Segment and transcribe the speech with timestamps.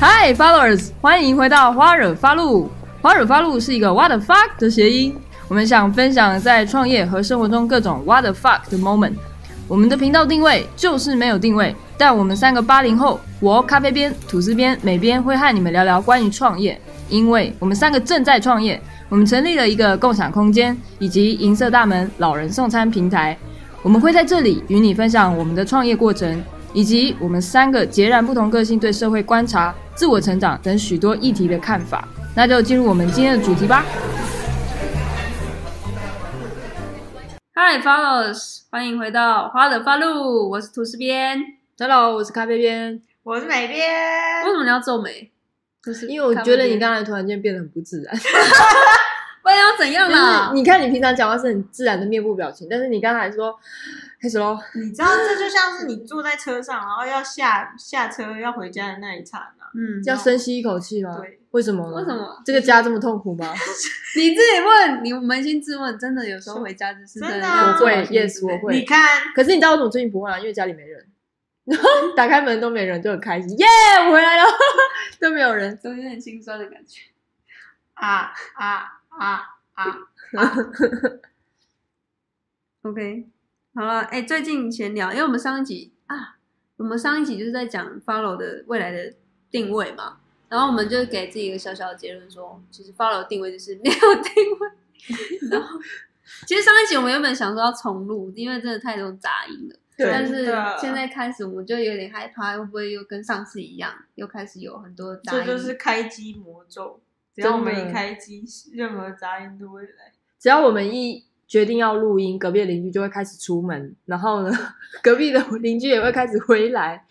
[0.00, 2.70] Hi followers，欢迎回到花惹发露。
[3.02, 5.12] 花惹发露是一个 What the fuck 的谐音，
[5.48, 9.14] 我们想分享在创业和生活中各种 What the fuck 的 moment。
[9.66, 18.80] 我们的频道定位就是没有定位，但我们三个八零后，我咖啡边、吐司边、美边会和你们聊聊关于创业，因为我们三个正在创业。
[19.08, 23.36] 我们成立了一个共享空间以及银色大门老人送餐平台，
[23.82, 26.40] 我们会在这里与你分享我们的创业过程，
[26.78, 32.06] 以及我们三个截然不同个性对社会观察、自我成长等许多议题的看法。
[32.36, 33.84] 那就进入我们今天的主题吧。
[37.52, 41.40] Hi followers，欢迎回到花的发露，我是吐司边。
[41.80, 43.02] Hello，我是咖啡边。
[43.24, 44.44] 我是美边。
[44.44, 45.32] 为什么你要皱眉？
[45.84, 48.14] 就是因为我觉得你刚才突然间变得很不自然，
[49.42, 50.52] 不然要怎样啦？
[50.54, 53.58] 你看你平常讲话是很自然的面部表情，但是你刚才说
[54.20, 61.16] 开始喽，你知道这就像是你坐在车上，然后要下下车要回家的那一刹那，嗯，要深吸一口气吗？
[61.18, 61.86] 对，为什么？
[61.94, 63.52] 为什么这个家这么痛苦吗？
[64.16, 68.74] 你自己问，你扪心自问，真的有时候回家就是真的我会，yes 我会。
[68.74, 70.38] 你看，可是你知道我怎么最近不会啊？
[70.38, 71.06] 因为家里没人。
[72.16, 73.66] 打开门都没人，就很开心，耶！
[74.06, 74.44] 我回来了，
[75.20, 77.02] 都没有人，都有点心酸的感觉。
[77.92, 79.42] 啊啊啊
[79.74, 79.96] 啊
[82.82, 83.28] ！OK，
[83.78, 86.36] 好了，哎，最近闲聊，因为我们上一集啊，
[86.78, 89.14] 我们上一集就是在讲 Follow 的未来的
[89.52, 95.48] 定位嘛，然后我们就给自己一个小小的结论，说其实 Follow 的定位就是没有定位。
[95.48, 95.78] 然后，
[96.44, 99.76] 其实上一集我们原本想说要重录，因为真的太多杂音了。
[99.96, 100.46] 但是
[100.80, 105.44] 现在开始，我就有点害怕，会不会又跟上次一样，又开始有很多杂音？
[105.44, 107.00] 这就是开机魔咒，
[107.32, 110.12] 只要我们一开机，任何杂音都会来。
[110.40, 114.56] 只要我们一决定要录音，隔壁的邻居就会开始出门，然后呢，
[115.02, 117.04] 隔壁的 邻居也会开始回来。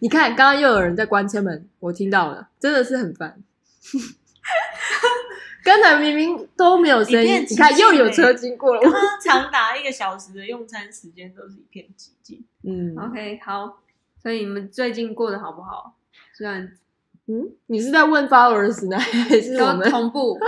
[0.00, 3.42] 你看，刚刚又有人在关车门，我听到了，真的是很烦。
[5.64, 8.80] 刚才明明都没有声音，你看又有车经过了。
[8.82, 12.44] 刚刚长达一个小时的用餐时间都是一片寂静。
[12.62, 13.80] 嗯，OK，好。
[14.22, 15.94] 所以你们最近过得好不好？
[16.34, 16.72] 虽然，
[17.30, 20.38] 嗯，你是在问 followers 呢，还是我们同步？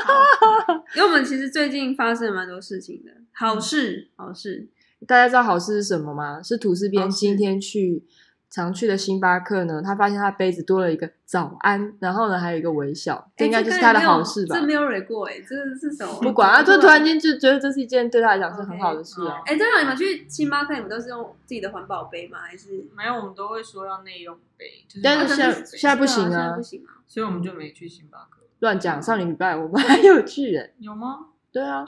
[0.96, 4.68] 因为我们其实最近发生了蛮多事情的，好事，好事。
[5.06, 6.42] 大家知道好事是什么吗？
[6.42, 8.02] 是吐司边今天去。
[8.50, 14.56] 常去的星巴克呢，他发现他杯子多了一个早安，然后呢还有一个微笑，这应该就是他的好事吧？
[14.56, 16.20] 这没有蕊过哎，这是什么？
[16.20, 19.40] 不管啊，就突然间就觉得这是一件对他来讲是很好的事啊。
[19.46, 22.38] 哎，正好你们去星巴克，你们都是用自己的环保杯吗？
[22.40, 23.14] 还是没有？
[23.14, 28.42] 我们都会说要内用杯，但是现现在不行啊，不行啊，所以我们就没去星巴克。
[28.58, 31.26] 乱讲，上礼拜我们还有去哎，有吗？
[31.52, 31.86] 对啊，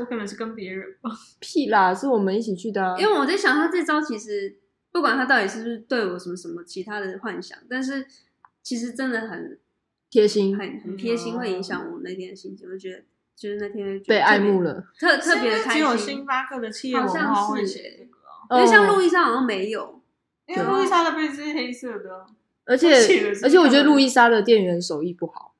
[0.00, 1.10] 我可能是跟别人吧。
[1.38, 2.84] 屁啦，是我们一起去的。
[2.84, 4.56] 啊因为我在想，他这招其实。
[4.92, 8.06] 不管他到底是不是对我什么什么其他的幻想，但是
[8.62, 9.58] 其实真的很
[10.10, 12.68] 贴心，很很贴心，会影响我那天的心情。
[12.68, 13.02] 我觉得
[13.36, 15.72] 就是那天被爱慕了，特特别开心。
[15.72, 20.02] 只有星巴克的企业文化会写这个，因为像路易莎好像没有，
[20.46, 22.26] 因为路易莎的杯子是黑色的，
[22.64, 22.88] 而且
[23.42, 25.54] 而且我觉得路易莎的店员手艺不好。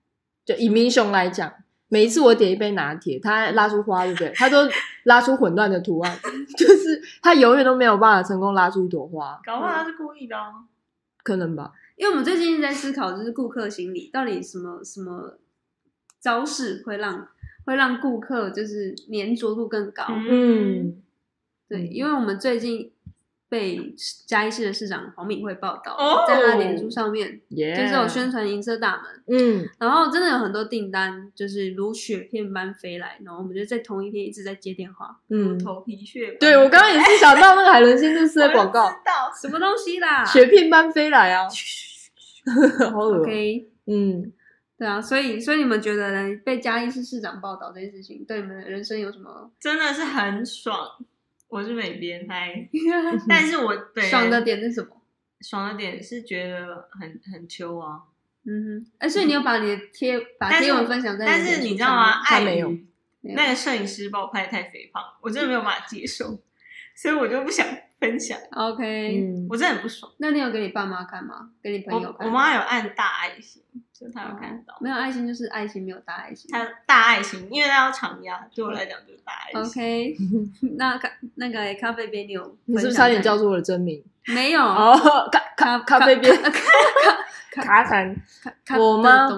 [0.45, 1.55] 就以明雄来讲。
[1.91, 4.33] 每一次我点一杯拿铁，他拉出花，对不对？
[4.35, 4.67] 他都
[5.05, 6.19] 拉出混乱的图案，
[6.57, 9.39] 就是他永远都没有办法成功拉出一朵花。
[9.45, 10.65] 搞不好他是故意的，哦
[11.23, 11.73] 可能吧？
[11.97, 15.37] 因为我们最近在思考，就是顾客心理到底什么什么
[16.21, 17.29] 招式会让
[17.67, 20.05] 会让顾客就是粘着度更高。
[20.09, 21.03] 嗯，
[21.69, 22.93] 对，因为我们最近。
[23.51, 23.93] 被
[24.27, 38.89] 嘉义市的市长黄敏惠报道，在他脸书上面，就是有宣传银色大门，嗯，然后真的有很多订单，就是如雪片般飞来，然后我们就在同一天一直在接电话，嗯，头皮屑，对我刚刚也是想到那个海伦仙度丝的 广告，
[39.43, 41.49] 什么东西啦，雪片般飞来啊，
[42.93, 44.33] 好恶，OK，嗯，
[44.79, 46.37] 对啊，所以所以你们觉得呢？
[46.45, 49.51] 被嘉义市市长报道这件事情，对你们的人生有什么？
[49.59, 50.87] 真的是很爽。
[51.51, 52.69] 我是美编，嗨，
[53.29, 55.03] 但是我对爽的点是什么？
[55.41, 58.03] 爽的点是觉得很很秋啊，
[58.47, 62.23] 嗯哼，哎，所以你有把你的贴把贴文分享在，但是你知道吗？
[62.25, 62.73] 爱没有，
[63.23, 66.39] 那个摄影师把我拍的太肥胖，我真的没有办法接受，
[67.01, 67.67] 所以我就不想
[67.99, 68.39] 分享。
[68.51, 70.13] OK，我真的很不爽。
[70.19, 71.49] 那你有给你爸妈看吗？
[71.63, 72.27] 给你朋友看？
[72.29, 73.63] 我妈有按大爱心。
[73.99, 76.51] 就她有看到，没有爱心就是爱心，没有大爱心。
[76.51, 79.83] 她大爱心，因为她要长压，对我来讲就是大爱心。
[79.83, 80.17] OK，
[80.77, 84.05] 那咖那个咖啡杯你有，你是不是差点叫出我的真名？
[84.27, 84.95] 没有哦，
[85.33, 86.51] 咖咖咖啡杯咖
[87.53, 88.15] 卡痰。
[88.43, 89.29] 咖咖我吗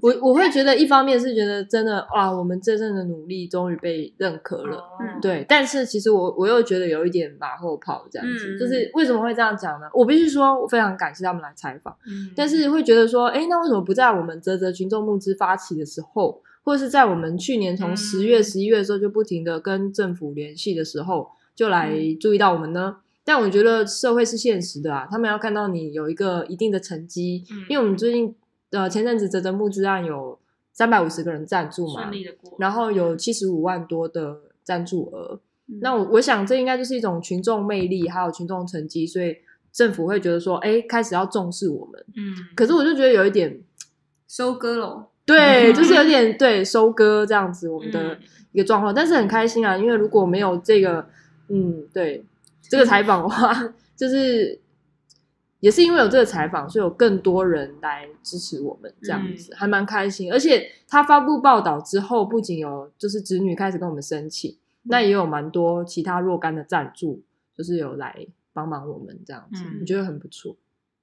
[0.00, 4.82] 我我会觉得，一方面是觉得真的哇，我们这阵的努力终于被认可了。
[5.00, 9.86] 嗯对，但是其实我我又觉得有一点马后炮这样子，嗯就是为什么会这样讲呢？
[9.94, 22.96] 我必须说，我非常感谢他们来采访，嗯但是会觉得说，哎，那为什么不在我们泽泽群众募资发起的时候，或者是在我们去年从嗯十月、十一月的时候就不停的跟政府联系的时候，就来嗯注意到我们呢？
[23.24, 28.34] 但我觉得社会是现实的啊，他们要看到你有一个一定的成绩，嗯因为我们最近
[28.70, 30.38] 呃前阵子泽泽募资案有
[30.72, 39.36] 三百五十个人赞助嘛顺，利的过，然后有七十五万多的赞助额，嗯那我我想这应该就是一种群众魅力，还有群众成绩，所以
[39.72, 42.04] 政府会觉得说，哎，开始要重视我们。
[42.16, 43.60] 嗯，可是我就觉得有一点，
[44.28, 45.06] 收割喽。
[45.24, 48.18] 对， 嗯就是有点对收割这样子我们的嗯
[48.52, 51.06] 一个状况，但是很开心啊，因为如果没有这个，
[51.48, 52.24] 嗯，对
[52.72, 53.52] 这个采访的话，
[53.94, 54.58] 就是
[55.60, 60.32] 也是因为有这个采访，所以有更多人来支持我们，这样子、还蛮开心。
[60.32, 67.22] 而且他发布报道之后，不仅有就是子女开始跟我们申请，那也有蛮多其他若干的赞助，
[67.54, 69.76] 就是有来帮忙我们这样子，嗯。
[69.80, 70.56] 我觉得很不错。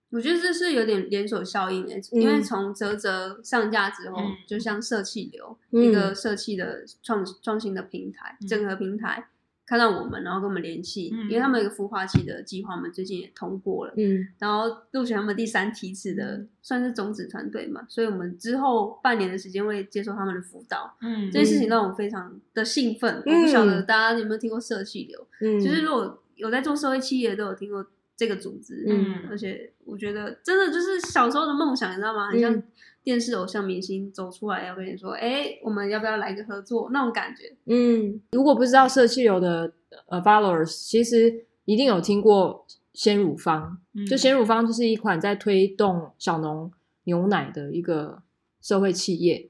[0.10, 2.20] 我觉得这是有点连锁效应诶、嗯。
[2.20, 4.36] 因为从泽泽上架之后，嗯。
[4.48, 5.84] 就像社气流、嗯。
[5.84, 8.48] 一个社气的创创新的平台，嗯。
[8.48, 9.28] 整合平台
[9.70, 14.28] 看到我们，然后跟我们联系，嗯因为他们有一个孵化器的计划，我们最近也通过了，嗯。
[14.40, 23.22] 然后录取他们第三梯次的，算是种子团队嘛，所以我们之后半年的时间会接受他们的辅导，嗯，这件事情让我非常的兴奋。
[23.24, 27.86] 我不晓得大家有没有听过社气流，嗯，就是如果有在做社会企业的都有听过
[28.18, 29.28] 这个组织，嗯。
[29.30, 32.32] 而且我觉得真的就是小时候的梦想，你知道吗？
[32.32, 32.64] 很像嗯
[33.04, 37.56] 电视偶像明星走出来要跟你说，哎、我们要不要来个合作那种感觉？
[37.66, 39.74] 嗯，如果不知道社气流的
[40.08, 43.80] 呃 followers，其实一定有听过鲜乳方。
[43.94, 46.72] 嗯就鲜乳方就是一款在推动小农
[47.06, 48.22] 牛奶的一个
[48.62, 49.50] 社会企业。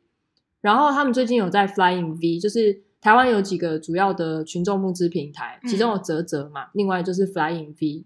[0.61, 8.05] 然后他们最近有在 Flying V，就是台湾有几个主要的群众募资平台，其中有泽泽嘛，另外就是 Flying V。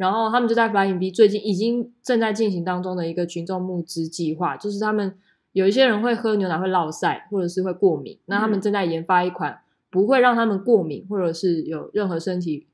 [0.00, 5.14] 然后他们就在 Flying 最近已经正在进行当中的一个群众募资计划，就是他们
[5.52, 9.60] 有一些人会喝牛奶会落晒，或者是会过敏，那他们正在研发一款
[9.90, 12.66] 不会让他们过敏或者是有任何身体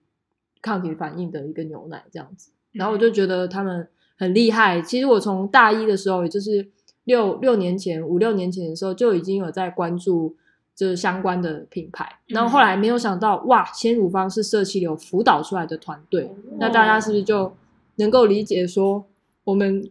[0.63, 2.53] 抗体反应的一个牛奶这样子。
[2.71, 4.81] 然后我就觉得他们很厉害。
[4.81, 6.69] 其实我从大一的时候，也就是
[7.03, 10.37] 六六年前、五六年前的时候，就已经有在关注
[10.77, 12.07] 这相关的品牌。
[12.27, 16.31] 然后后来没有想到，哇，鲜乳方是社气流辅导出来的团队，
[16.61, 17.57] 那大家是不是就
[17.97, 19.05] 能够理解说
[19.45, 19.83] 我们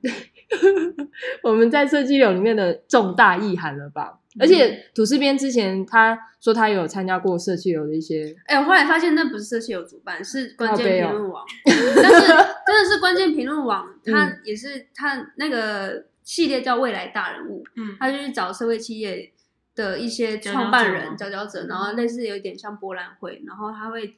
[1.43, 4.19] 我们在设计流里面的重大意涵了吧？
[4.37, 14.41] 而且土司边之前他说他有参加过设计流的一些，哎、我后来发现那不是社企流主办，是关键评论网，但是真的是关键评论网， 它嗯。
[14.43, 17.95] 也是他那个系列叫未来大人物，嗯。
[17.97, 19.31] 他就去找社会企业
[19.75, 24.17] 的一些创办人、佼佼者，然后类似有一点像博览会，然后他会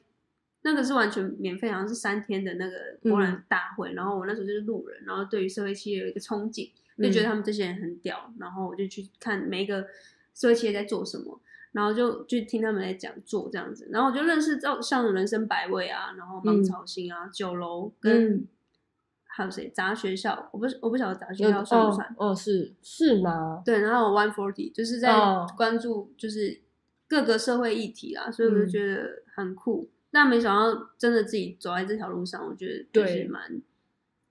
[0.62, 9.86] 那个是完全免费，好像是三天的那个博览大会，然后我那时候就是路人，然后对于社会企业有一个憧憬，就觉得他们这些人很屌，然后我就去看每一个
[10.34, 11.40] 社会企业在做什么。
[11.70, 18.48] 然后就就听他们在讲座这样子，然后我就认识到像人生百味啊，然后芒草心啊、酒楼跟、嗯
[19.38, 23.62] 还有谁杂学校，我不我不晓得杂学校算不算，哦哦是是吗？
[23.64, 26.60] 对，然后 One Forty 就是在哦关注就是
[27.06, 29.88] 各个社会议题啦，所以我就嗯觉得很酷。
[30.10, 33.62] 但没想到真的自己走在这条路上，我觉得就是对蛮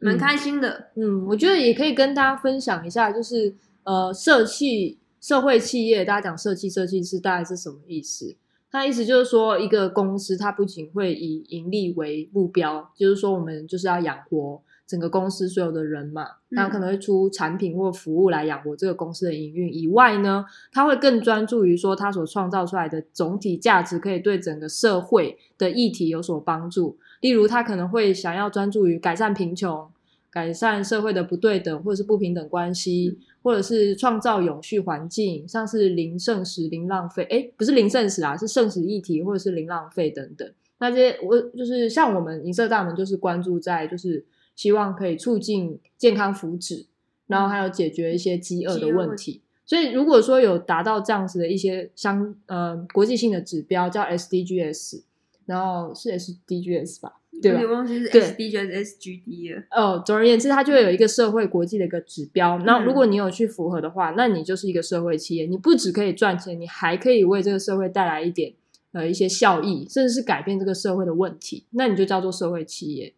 [0.02, 0.90] 蛮嗯开心的。
[0.96, 8.36] 嗯，我觉得也可以跟大家分享一下，就是呃，社企社会企业，大家讲社企设计是大概是什么意思？
[8.70, 26.98] 它意思就是说，一个公司它不仅会以盈利为目标，就是说我们就是要养活整个公司所有的人嘛，那可能会出产品或服务来养活这个公司的营运以外呢，他会更专注于说他所创造出来的总体价值可以对整个社会的议题有所帮助。
[27.20, 29.88] 例如，他可能会想要专注于改善贫穷。
[30.30, 40.48] 改善社会的不对等或者是不平等关系，或者是创造永续环境，像是零剩食、零浪费，诶，不是零剩食啊，是剩食议题或者是零浪费等等。
[40.78, 44.24] 那这些我就是像我们银色大门，就是关注在就是
[44.58, 46.88] 希望可以促进健康福祉，
[47.28, 49.42] 然后还有解决一些饥饿的问题。
[49.66, 55.04] 所以如果说有达到这样子的一些相呃国际性的指标，叫 SDGs，
[55.46, 57.68] 然后是 SDGs 吧，对吧有？
[57.68, 59.64] 点忘记是对 SDG 还是 SGD 了。
[59.72, 62.58] 哦，总而言之，它就会有一个社会国际的一个指标。
[62.60, 65.46] 那嗯如果你有去符合的话，那你就是一个社会企业。
[65.46, 68.54] 你不只可以赚钱，你还可以为这个社会带来一点
[68.94, 71.66] 呃一些效益，甚至是改变这个社会的问题。
[71.72, 73.14] 那你就叫做社会企业。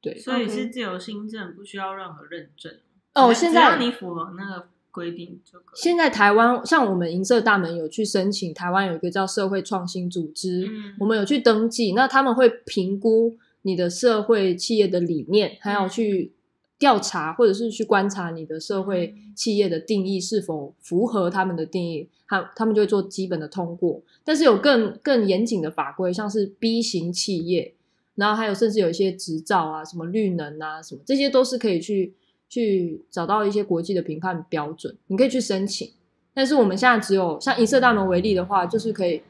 [0.00, 2.72] 对，所以是自由新政，不需要任何认证。
[3.14, 5.80] 哦，只现在只要你符合那个规定就可以。
[5.80, 16.32] 现在台湾像我们银色大门有去申请，台湾有一个叫社会创新组织，嗯我们有去登记，那他们会评估你的社会企业的理念，还有去
[16.78, 24.00] 调查或者是去观察你的社会企业的定义是否符合他们的定义，他他们就会做基本的通过。
[24.24, 27.74] 但是有更更严谨的法规，像是 B 型企业，
[28.20, 32.14] 然后还有甚至有一些执照啊，什么绿能啊，什么这些都是可以去
[32.48, 35.90] 去找到一些国际的评判标准，你可以去申请。
[36.34, 39.22] 但是我们现在只有像银色大门为例的话，就是可以，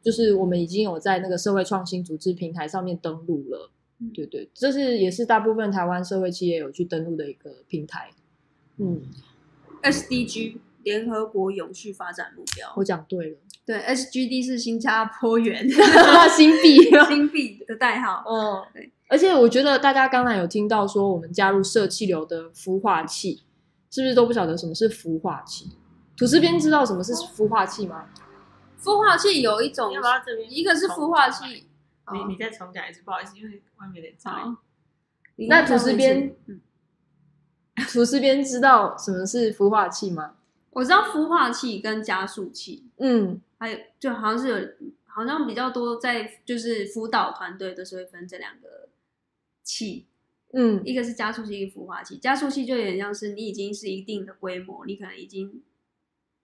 [0.00, 3.70] 就是我们已经有在那个社会创新组织平台上面登录了。
[4.00, 8.10] 嗯对对，这是也是大部分台湾社会企业有去登录的一个平台。
[8.78, 9.02] 嗯
[9.82, 12.72] ，SDG 联合国永续发展目标。
[12.76, 15.66] 我讲对了，对，SGD 是新加坡元
[16.36, 16.78] 新币。
[17.08, 18.22] 新币的代号。
[18.26, 23.42] 哦对，而且我觉得大家刚才有听到说我们加入射气流的孵化器，
[23.90, 25.70] 是不是都不晓得什么是孵化器？
[26.16, 28.04] 土司边知道什么是孵化器吗？
[28.82, 29.90] 孵化器有一种？
[30.50, 31.66] 一个是孵化器，
[32.12, 34.54] 你你再重讲一次，不好意思，因为外面有点噪音。
[34.54, 34.62] 好，
[35.36, 36.60] 你那吐再问一次司边，嗯，
[37.90, 40.34] 吐司边知道什么是孵化器吗？
[40.70, 48.90] 我知道孵化器跟加速器，嗯，还有就好像是有，好像比较多在就是辅导团队都是会分这两个
[49.62, 50.04] 器，
[50.52, 52.18] 嗯一个是加速器，一个孵化器。
[52.18, 55.62] 加速器就有点像是你已经是一定的规模，你可能已经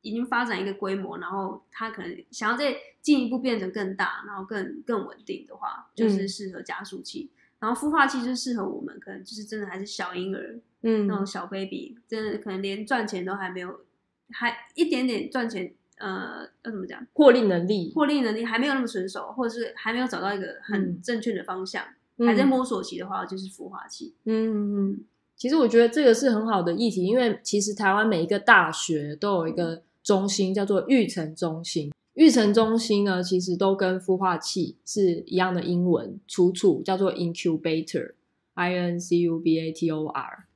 [0.01, 7.31] 已经发展一个规模，然后它可能想要再进一步变成更大，然后更更稳定的话，就是嗯适合加速器。
[7.59, 13.85] 然后孵化器就适合我们，可能就是真的还是小婴儿嗯那种嗯小 baby，真的可能连赚钱都还没有，
[14.31, 17.07] 还一点点赚钱，呃，要怎么讲？
[17.13, 21.85] 获利能力，获利能力还没有那么成熟，或者是还没有找到一个很嗯正确的方向，
[22.17, 24.15] 嗯还在摸索期的话，就是孵化器。
[24.25, 25.05] 嗯嗯，
[25.37, 31.93] 其实我觉得这个是很好的议题，因为其实台湾每一个大学都有一个中心叫做育成中心。
[32.15, 40.47] 育成中心呢，其实都跟孵化器是一样的英文出处，叫做 incubator，i n c u b a t o r。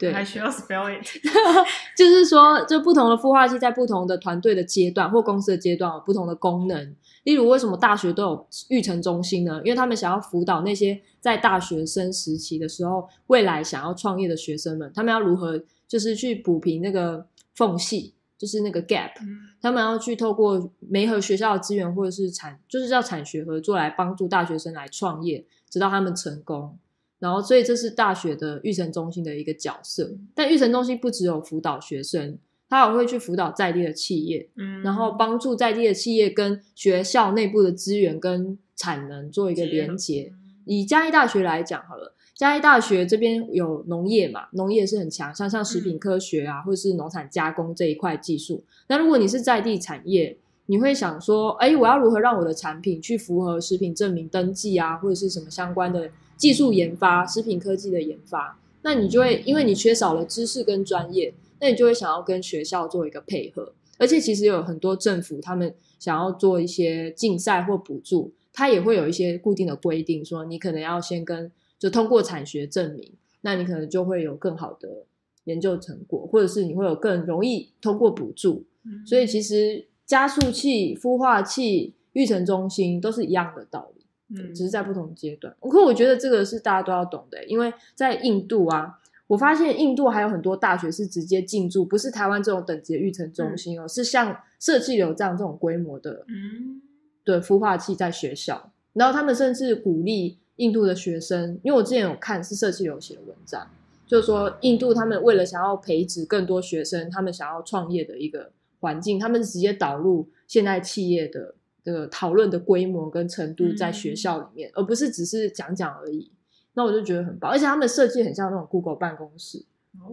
[0.00, 1.06] 对，还需要 spell it。
[1.94, 6.96] 就是说，就不同的孵化器在不同的团队的阶段或公司的阶段有不同的功能。
[7.24, 9.60] 例如，为什么大学都有育成中心呢？
[9.62, 19.12] 因为他们想要辅导那些在大学生时期的时候，未来想要创业的学生们，他们要如何就是去补平那个缝隙，就是那个 gap。
[19.20, 26.78] 嗯他们要去透过媒合学校的资源，或者是产，就是叫产学合作来帮助大学生来创业，直到他们成功。
[27.20, 30.10] 然后，所以这是大学的育成中心的一个角色。
[30.34, 32.36] 但育成中心不只有辅导学生，
[32.68, 40.32] 他还会去辅导在地的企业，嗯，然后帮助在地的企业跟学校内部的资源跟产能做一个连接。
[40.32, 40.36] 嗯
[40.66, 48.62] 以嘉义大学来讲好了，嘉义大学这边有农业嘛，农业是很强，像像食品科学啊，或者是农产加工这一块技术。
[48.86, 50.36] 那如果你是在地产业，
[50.66, 56.08] 你会想说，哎，我要如何让我的产品去符合食品证明登记啊，或者是什么相关的
[56.40, 58.58] 技术研发、食品科技的研发？
[58.80, 63.74] 那你就会因为你缺少了知识跟专业，那你就会想要跟学校做一个配合。
[63.98, 75.04] 而且其实有很多政府他们想要做一些竞赛或补助，它也会有一些固定的规定，说你可能要先跟就通过产学证明，那你可能就会有更好的
[75.44, 78.64] 研究成果，或者是你会有更容易通过补助。
[78.86, 83.99] 嗯所以其实加速器、孵化器、育成中心都是一样的道理。
[84.30, 85.54] 嗯只是在不同阶段。
[85.60, 96.82] 可我觉得这个是大家都要懂的，因为在印度啊，我发现印度还有很多大学是直接进驻，不是台湾这种等级的育成中心哦，是像设计流这样这种规模的嗯。
[97.22, 103.64] 对孵化器在学校，然后他们甚至鼓励印度的学生，因为我之前有看是设计流写的文章，
[104.06, 116.30] 就是说印度他们为了想要培植更多学生，他们想要创业的一个环境，他们直接导入现代企业的这个讨论的规模跟程度在学校里面，而不是只是讲讲而已。
[116.74, 119.64] 那我就觉得很棒，而且他们设计很像那种 Google 办公室。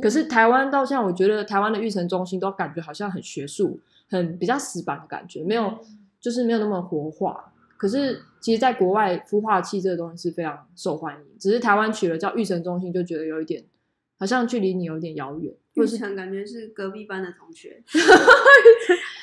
[0.01, 5.77] 可是台湾到现在，我觉得台湾的育成中心都感觉好像很学术、很比较死板的感觉，没有
[6.19, 7.53] 就是没有那么活化。
[7.77, 13.63] 可是其实，在国外孵化器这个东西是非常受欢迎，只是台湾取了叫育成中心，就觉得有一点
[14.17, 15.53] 好像距离你有点遥远。
[15.84, 17.81] 玉成感觉是隔壁班的同学，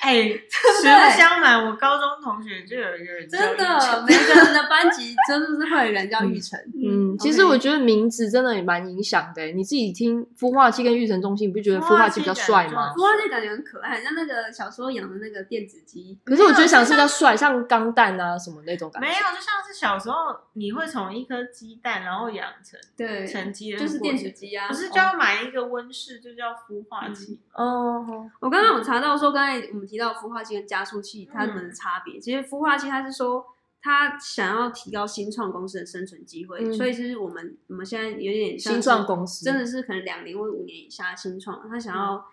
[0.00, 6.58] 哎，实不相瞒，我高中同学就有一个人叫真玉成的，每个人的班级真的是会有人叫玉成。
[6.74, 9.42] 嗯，其实我觉得名字真的也蛮影响的。
[9.42, 13.02] 欸你自己听孵化器跟玉成中心，你不觉得孵化器比较帅吗孵？
[13.02, 16.18] 化器感觉很可爱，很像那个小时候养的那个电子鸡。
[16.24, 19.08] 可是我觉得想是比较帅，像钢蛋啊什么那种感觉。
[19.08, 20.16] 没有，就像是小时候
[20.54, 24.68] 你会从一颗鸡蛋，然后养成对，成鸡的就是电子鸡啊。
[24.68, 27.40] 不是就要买一个温室，就叫孵化器。
[27.54, 31.72] 哦，我刚刚有查到说，刚才我们提到孵化器跟加速器它们的嗯。
[31.72, 32.20] 差别。
[32.20, 33.46] 其实孵化器它是说
[33.80, 36.72] 它想要提高新创公司的生存机会，嗯。
[36.74, 39.44] 所以其实我们我们现在有点像新创公司。
[39.44, 42.24] 真的是可能两年或五年以下的新创，它想要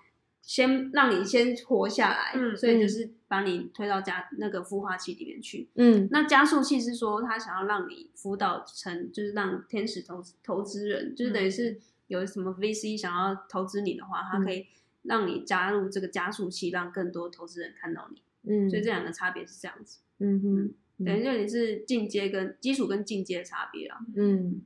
[0.41, 5.69] 先让你先活下来，嗯所以就是把你推到加那个孵化器里面去。
[5.75, 6.07] 嗯。
[6.11, 11.79] 那加速器是说，他想要让你辅导成，就是让天使投投资人，就是等于是
[12.11, 14.67] 有什么 VC 想要投资你的话，它可以
[15.03, 18.21] 让你加入这个加速器，让更多投资人看到你。
[18.43, 23.99] 嗯，所以这两个差别是这样子，嗯哼，等于就你是进阶跟基础跟进阶的差别啊。
[24.15, 24.61] 嗯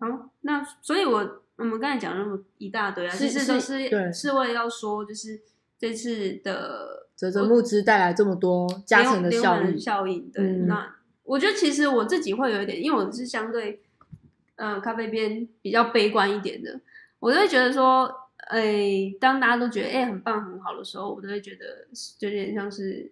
[0.00, 5.42] 好，那所以我我们刚才讲那么一大堆啊，其实都是对是是为了要说，就是
[5.78, 10.30] 这次的泽泽募资带来这么多加成的效效应。
[10.30, 13.82] 对，嗯那我觉得其实我自己会有一点，因为我是相对
[14.62, 16.80] 呃咖啡边比较悲观一点的，
[17.18, 18.08] 我就会觉得说，
[18.46, 23.10] 哎、当大家都觉得哎、很棒很好的时候，我都会觉得就有点像是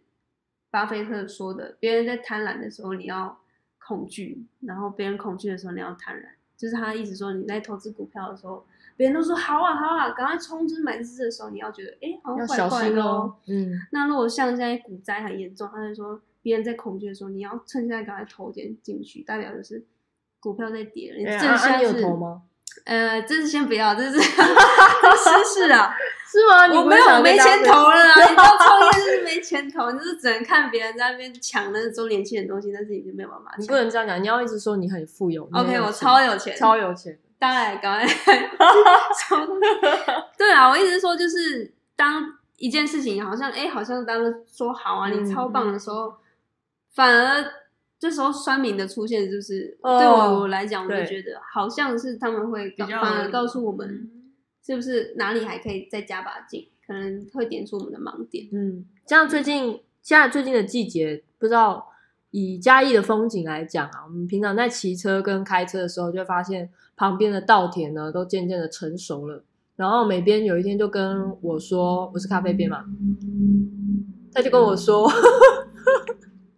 [0.71, 3.41] 巴菲特说的，别人在贪婪的时候你要
[3.79, 6.25] 恐惧，然后别人恐惧的时候你要贪婪，
[6.57, 8.65] 就是他一直说你在投资股票的时候。
[8.97, 13.73] 别人都说好啊好啊，赶快冲，就是买资的时候，你要觉得，哎、好像小怪的哦心哦。
[13.73, 19.83] 嗯那如果像现在股灾很严重，他就说别人在恐惧的时候，你要趁现在赶快投点进去，代表就是
[20.41, 21.19] 股票在跌了。
[21.19, 22.43] 你对啊这现啊你有、投吗？
[22.85, 25.95] 呃，这是先不要，这是 这私事啊。
[26.31, 26.69] 是吗？
[26.69, 28.15] 你我没有，没钱投了啊！
[28.23, 33.67] 你知道创业就是没钱投，你就是只能看别人在那边抢那个周年庆的东西，但是你就没有办法你。
[33.67, 35.43] 不能这样讲，你要一直说你很富有。
[35.53, 37.19] OK，我超有钱，超有钱。
[37.37, 38.07] 当然赶快
[39.19, 39.45] 超
[40.39, 42.25] 对啊，我一直说就是当
[42.59, 46.15] 一件事情好像哎、好像当时说好啊，嗯你超棒的时候，
[46.95, 47.45] 反而
[48.01, 54.33] 这时候酸民的出现，就是、哦对我来讲，我就对觉得好像是他们会反而告诉我们嗯
[54.65, 58.49] 是不是哪里还可以再加把劲，可能会点出我们的盲点。
[58.53, 61.89] 嗯，像最近现在最近的季节，不知道
[62.31, 69.45] 以嘉义的风景来讲啊，我们平常在骑车跟开车的时候，就会发现旁边的稻田呢都渐渐的成熟了。
[69.77, 72.85] 然后美编有一天就跟我说，我是咖啡边嘛，
[74.33, 75.11] 他就跟我说，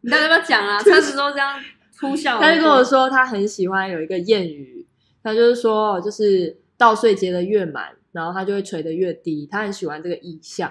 [0.03, 0.79] 你到底要不要讲啊？
[0.83, 1.59] 车子都这样
[1.99, 4.87] 哭笑，他就跟我说他很喜欢有一个谚语，
[5.23, 10.71] 他就是说就是稻穗结的越满，然后它就会垂得越低，他很喜欢这个意象。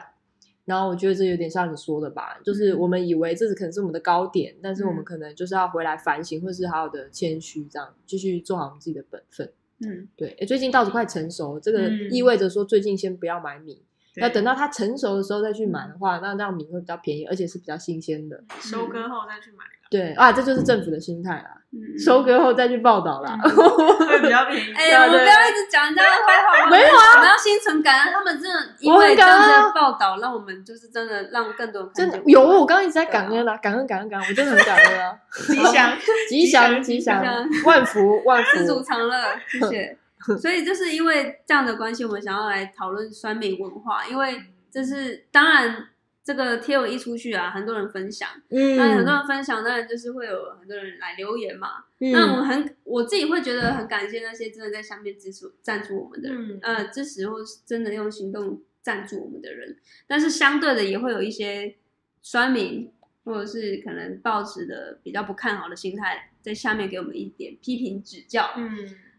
[0.63, 9.51] 然后我觉得这有点像你说的吧，就是我们以为这是可能是我们的高点，但是我们嗯可能就是要回来反省，或是好好的谦虚，这样继续做好我们自己的本分。
[9.83, 13.81] 嗯，对，诶最近稻子快成熟，这个嗯意味着说最近先不要买米，对
[14.15, 18.37] 要等到它成熟的时候再去买的话，那这样米会比较便宜，而且是比较新鲜的。
[18.59, 23.37] 收割后再去买啦，对啊，这就是政府的心态啦，嗯收割后再去报道啦。
[23.41, 24.73] 会比较便宜。
[24.73, 35.17] 哎、我们不要一直讲人家的坏话，没有啊我们要心存感恩，他们真的因为这样子感恩啊的报道，让我们就是真的让更多人看真的见有，我刚刚一直在感恩啦，感恩感恩感恩，我真的很感恩啊！
[35.47, 35.97] 吉祥，
[36.29, 38.83] 吉祥吉吉祥祥，万福万知足福。
[38.83, 39.15] 常乐，
[39.47, 39.97] 谢谢。
[40.41, 45.89] 所以就是因为这样的关系，我们想要来讨论酸民文化，因为这是当然
[46.23, 51.85] 这个贴文一出去啊，很多人分享，嗯那很多人分享，当然就是会有很多人来留言嘛。
[51.97, 59.77] 那我嗯很我自己会觉得很感谢那些真的在下面支持赞助我们的人，嗯呃，支持或是真的用行动赞助我们的人。
[60.07, 61.75] 但是相对的，也会有一些
[62.21, 62.91] 酸民，
[63.23, 68.51] 或者是可能抱持的比较不看好的心态，在下面给我们一点批评指教。
[68.57, 68.69] 嗯，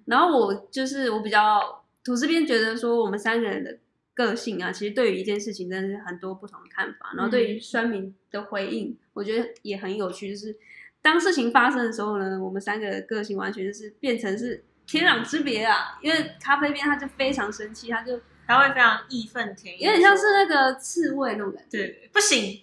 [0.06, 3.78] 然后我就是我比较土这边觉得说，我们三个人的
[4.14, 7.12] 个性啊，其实对于一件事情真的是很多不同的看法。
[7.16, 10.56] 然后对于酸民的回应，我觉得也很有趣，就是
[11.00, 15.98] 当事情发生的时候呢，我们三个的个性完全就是变成是天壤之别啊。
[16.02, 21.78] 因为咖啡边他就非常生气，他就他会非常义愤填膺，有点像是那个刺猬那种感觉。
[21.78, 22.60] 对不行，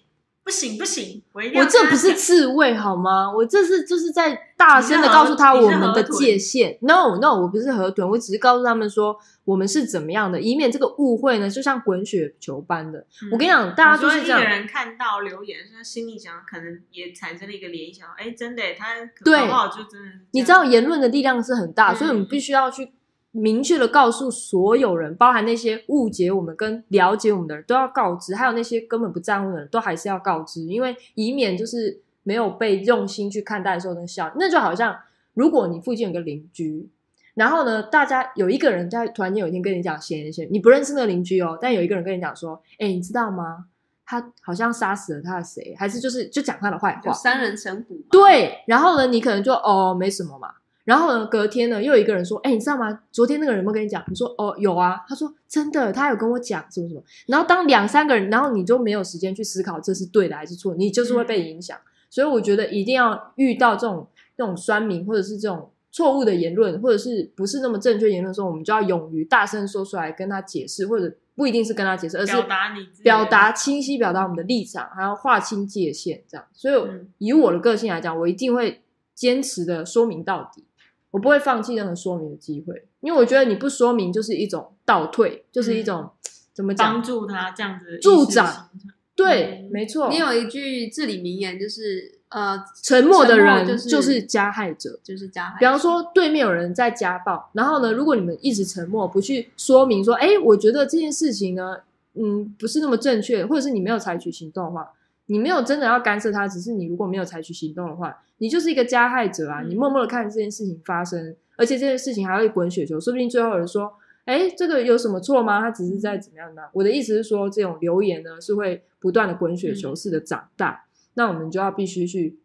[0.49, 3.31] 不行，不行，我一定要我这不是跟他讲刺猬好吗？
[3.31, 6.75] 我这是就是在大声的告诉他我们的界限。
[6.81, 12.97] No No，我不是河豚，我只是告诉他们说我们是怎么样的，以免这个误会呢，就像滚雪球般的。
[13.21, 14.57] 嗯我跟你讲，大家就是这样你说一个。
[14.57, 22.91] 人看到留言，他心里想，可能也产生了一个联想，哎，真的，他对好就真的你知道言论的力量是很大，嗯所以我们必须要去
[23.31, 34.95] 明确的告诉所有人，包含那些误解我们跟了解我们的人都要告知，还有那些根本不在乎的人都还是要告知，因为以免就是没有被用心去看待的时候那笑，那就好像
[35.33, 36.89] 如果你附近有个邻居。
[37.35, 37.81] 然后呢？
[37.83, 43.65] 大家有一个人在突然间有一天跟你讲闲言闲，你不认识那个邻居哦，但有一个人跟你讲说：“哎，你知道吗？
[44.05, 48.61] 他好像杀死了他的谁，还是就是就讲他的坏话，三人成虎。”对。
[48.67, 50.49] 然后呢，你可能就哦没什么嘛。
[50.89, 53.01] 然后呢，隔天呢又有一个人说：“哎，你知道吗？
[53.11, 61.77] 昨天那个人有没有跟你讲？”你说：“哦有啊。”他说：“真的，他有跟我讲什么什么。”然后当两三个人，然后你就没有时间去思考这是对的还是错，你就是会被影响。
[62.09, 65.69] 所以我觉得一定要遇到这种这种酸民或者是这种。
[65.91, 76.45] 错误的言论，或者是不是那么正确言论的时候，我们就要勇于大声说出来，跟他解释，或者不一定是跟他解释，而是表达你表达清晰，表达我们的立场，还要划清界限，这样。
[76.53, 76.75] 所以
[77.17, 78.83] 以我的个性来讲，我一定会
[79.15, 80.63] 坚持的说明到底，
[81.11, 86.09] 我不会放弃任何说明的机会，因为我觉得你不说明就是一种倒退，就是一种
[86.53, 88.69] 怎么讲帮助他这样子助长。
[89.15, 90.09] 对，没错。
[90.09, 92.19] 你有一句至理名言，就是。
[92.29, 95.57] 呃，沉默的人就是加害者，就是加害。
[95.57, 101.77] 比方说，对面有人在家暴，然后呢，如果你们一直沉默，不去说明说，哎，我觉得这件事情呢，
[102.13, 104.87] 嗯，不是那么正确，或者是你没有采取行动的话，
[105.31, 109.61] 你没有真的要干涉他，只是你如果没有采取行动的话，你就是一个加害者啊！
[109.61, 113.93] 你默默的看这件事情发生，而且这件事情还会滚雪球，说不定最后有人说，
[114.25, 115.59] 哎，这个有什么错吗？
[115.59, 116.63] 他只是在怎么样呢？
[116.73, 120.85] 我的意思是说，这种留言呢，是会不断的滚雪球式的长大。
[121.13, 122.39] 那我们就要必须去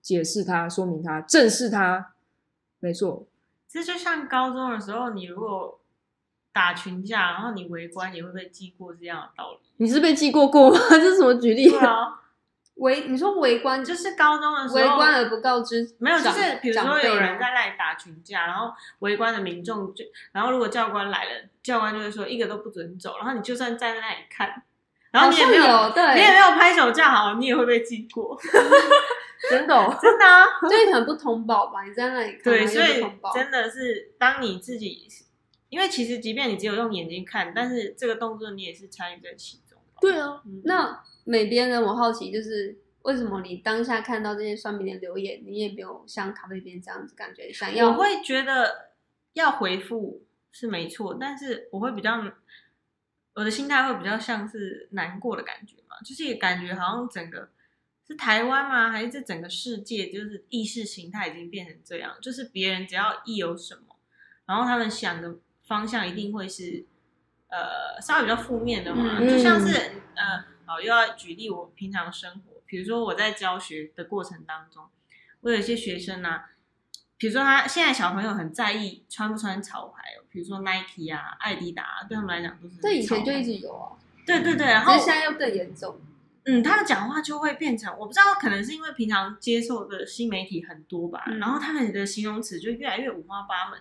[0.00, 2.14] 解释它、说明它、正视它，
[2.80, 3.26] 没错。
[3.68, 5.78] 这就像高中的时候，你如果
[6.54, 9.58] 打群架，然后你围观，也会被记过这样的道理。
[9.78, 10.78] 你是被记过过吗？
[10.88, 12.20] 这是什么举例啊？
[12.76, 21.30] 围，你说围观就是高中的时候围观而不告知，没有，就是比如说有人在那里打群架，然后围观的民众就，然后如果教官来了，
[21.62, 24.62] 教官就会说一个都不准走，然后你就算站在那里看。
[25.12, 28.36] 然后你也没有，对，你也没有拍手叫好，你也会被记过，
[29.48, 31.84] 真的，真的啊，所以可能不通报吧？
[31.84, 35.06] 你在那里看对，所以真的是当你自己，
[35.74, 39.76] 因为其实即便你只有用眼睛看，但是这个动作你也是参与在其中。
[40.00, 41.80] 对啊，那美编呢？
[41.80, 47.88] 我好奇就是为什么你当下看到这些酸民的留言，你也没有像咖啡边这样子感觉，想要？
[47.90, 48.92] 我会觉得
[49.32, 52.32] 要回复是没错，但是我会比较。
[53.36, 57.48] 我的心态会比较像是难过的感觉嘛，就是感觉好像整个
[58.06, 58.92] 是台湾吗？
[58.92, 62.14] 还是这整个世界就是意识形态已经变成这样？
[62.22, 63.96] 就是别人只要一有什么，
[64.46, 66.84] 然后他们想的方向一定会是
[67.48, 69.76] 呃稍微比较负面的嘛，就像是
[70.14, 74.84] 呃好又要举例我平常生活，比如说我在教学的过程当中，
[75.40, 76.42] 我有一些学生呢。
[77.16, 82.82] 比如说，他现在小朋友很在意穿不穿潮牌哦，比如说 Nike 啊、艾迪达，对他们来讲都是。
[82.82, 83.92] 对以前就一直有啊。
[84.26, 85.98] 对对对，然后现在又更严重。
[86.44, 93.78] 嗯，他的讲话就会变成，我不知道，可能是因为平常接受的新媒体很多吧，然后他们的形容词就越来越五花八门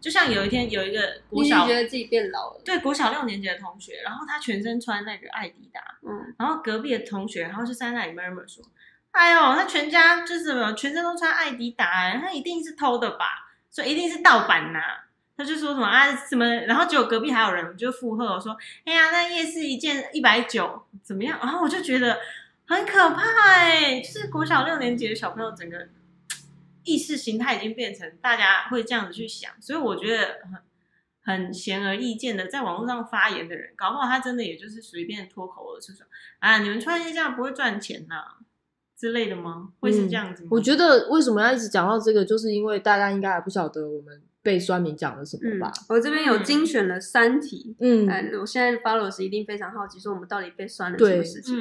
[0.00, 2.60] 就像有一天有一个国小，觉得自己变老了。
[2.64, 8.64] 对，国小六年级的同学，然后他全身穿那个艾迪达，嗯，然后隔壁的同学，然后就在那里 murmur 说。
[9.12, 13.48] 哎呦，他全家就是什么，全身都穿艾迪达，他一定是偷的吧？
[13.70, 14.80] 所以一定是盗版呐。
[15.36, 22.18] 他就说什么啊什么，然后结果隔壁还有人就附和我说：“哎呀，那夜市一件一百九，怎么样？”然后我就觉得
[22.66, 25.88] 很可怕哎，就是国小六年级的小朋友，整个
[26.84, 36.06] 意识形态已经变成大家会这样子去想，所以我觉得很很显而易见的，在网络上发言的人，搞不好他真的也就是随便脱口而出说
[36.40, 38.36] ：“啊，你们穿这样不会赚钱呐。”
[38.96, 39.70] 之类的吗？
[39.80, 40.48] 会是这样子吗？
[40.52, 45.70] 我觉得为什么要一直讲到这个，就是因为大家应该还不晓得我们被酸民讲了什么吧。
[45.88, 48.08] 我这边有精选了三题，嗯，
[48.40, 51.56] 我现在 follows 一定非常好奇，说我们到底被酸了什么事情？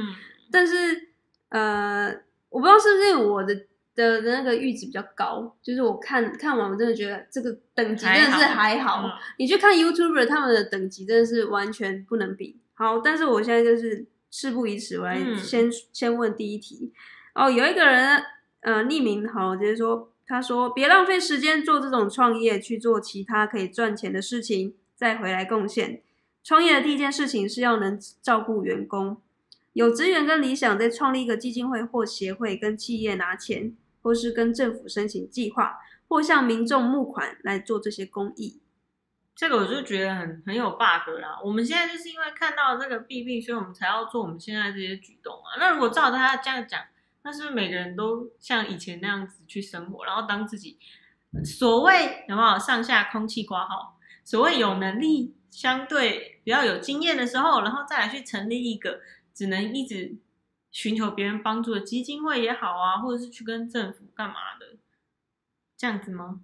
[0.51, 1.09] 但是
[1.49, 2.15] 呃，
[2.49, 9.09] 我不知道是不是我的的那个阈值比较高，就是我看看完，我真的觉得这个等级真的是还好。
[9.37, 12.59] 你去看 YouTuber 他们的等级真的是完全不能比。
[12.73, 16.91] 好，但是我现在就是事不宜迟，我来先先问第一题。
[17.35, 18.23] 哦，有一个人，
[18.61, 26.01] 呃，匿名好，直接说，他说别浪费时间做这种创业，去做其他可以赚钱的事情，再回来贡献。
[26.43, 29.17] 创业的第一件事情是要能照顾员工，
[29.73, 38.61] 有资源跟理想，再创立一个基金会或协会，跟企业拿钱，或是跟政府申请计划，或向民众募款来做这些公益。
[39.35, 41.39] 这个我就觉得很很有 bug 啦。
[41.43, 45.57] 我们现在就是因为看到这个弊病，所以我们才要做我们现在这些举动啊。
[45.59, 46.79] 那如果照他这样讲，
[47.23, 50.77] 那是不是每个人都像以前那样子去生活，然后当自己
[51.43, 58.99] 所谓有没有上下空气挂号，所谓有能力相对比较有经验的时候，然后再来去成立一个
[59.33, 60.15] 只能一直
[60.73, 64.75] 寻求别人帮助的基金会也好啊，或者是去跟政府干嘛的，
[65.77, 66.41] 这样子吗？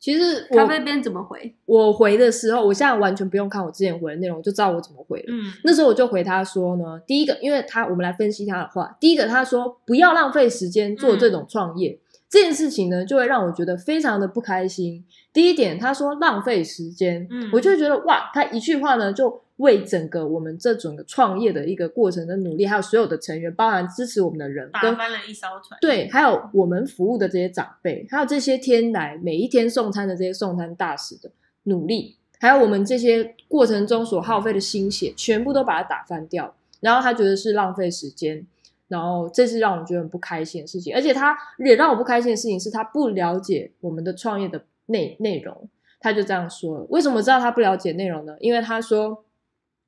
[0.00, 1.54] 其实咖啡边怎么回？
[1.66, 5.26] 我回的时候，我现在完全不用看我之前回的内容，就知道我怎么回了。
[5.28, 11.98] 嗯，那时候我就回他说呢，第一个，因为他我们来分析他的话，第一个他说不要浪费时间做这种创业。
[12.30, 15.04] 这件事情呢，就会让我觉得非常的不开心。
[15.32, 25.78] 第一点，他说浪费时间，嗯，我就觉得哇，他一句话呢，就为整个我们这整个创业的一个过程的努力，还有所有的成员，包含支持我们的人，打翻了一艘船。
[25.80, 31.30] 对，还有我们服务的这些长辈，还有这些天来每一天送餐的这些送餐大使的
[31.62, 36.54] 努力，还有我们这些过程中所耗费的心血，全部都把它打翻掉。
[36.80, 38.46] 然后他觉得是浪费时间。
[38.88, 45.68] 然后这是让我觉得很不开心的事情，而且他也让我不开心的事情是他不了解我们的创业的内内容，
[46.00, 46.86] 他就这样说了。
[46.88, 48.34] 为什么知道他不了解内容呢？
[48.40, 49.24] 因为他说，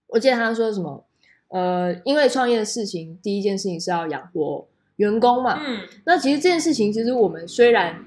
[0.08, 1.04] 我记得他说什么，
[1.48, 5.58] 呃，因为创业的事情，第一件事情是要养活员工嘛。
[5.66, 8.04] 嗯，那其实这件事情，其实我们虽然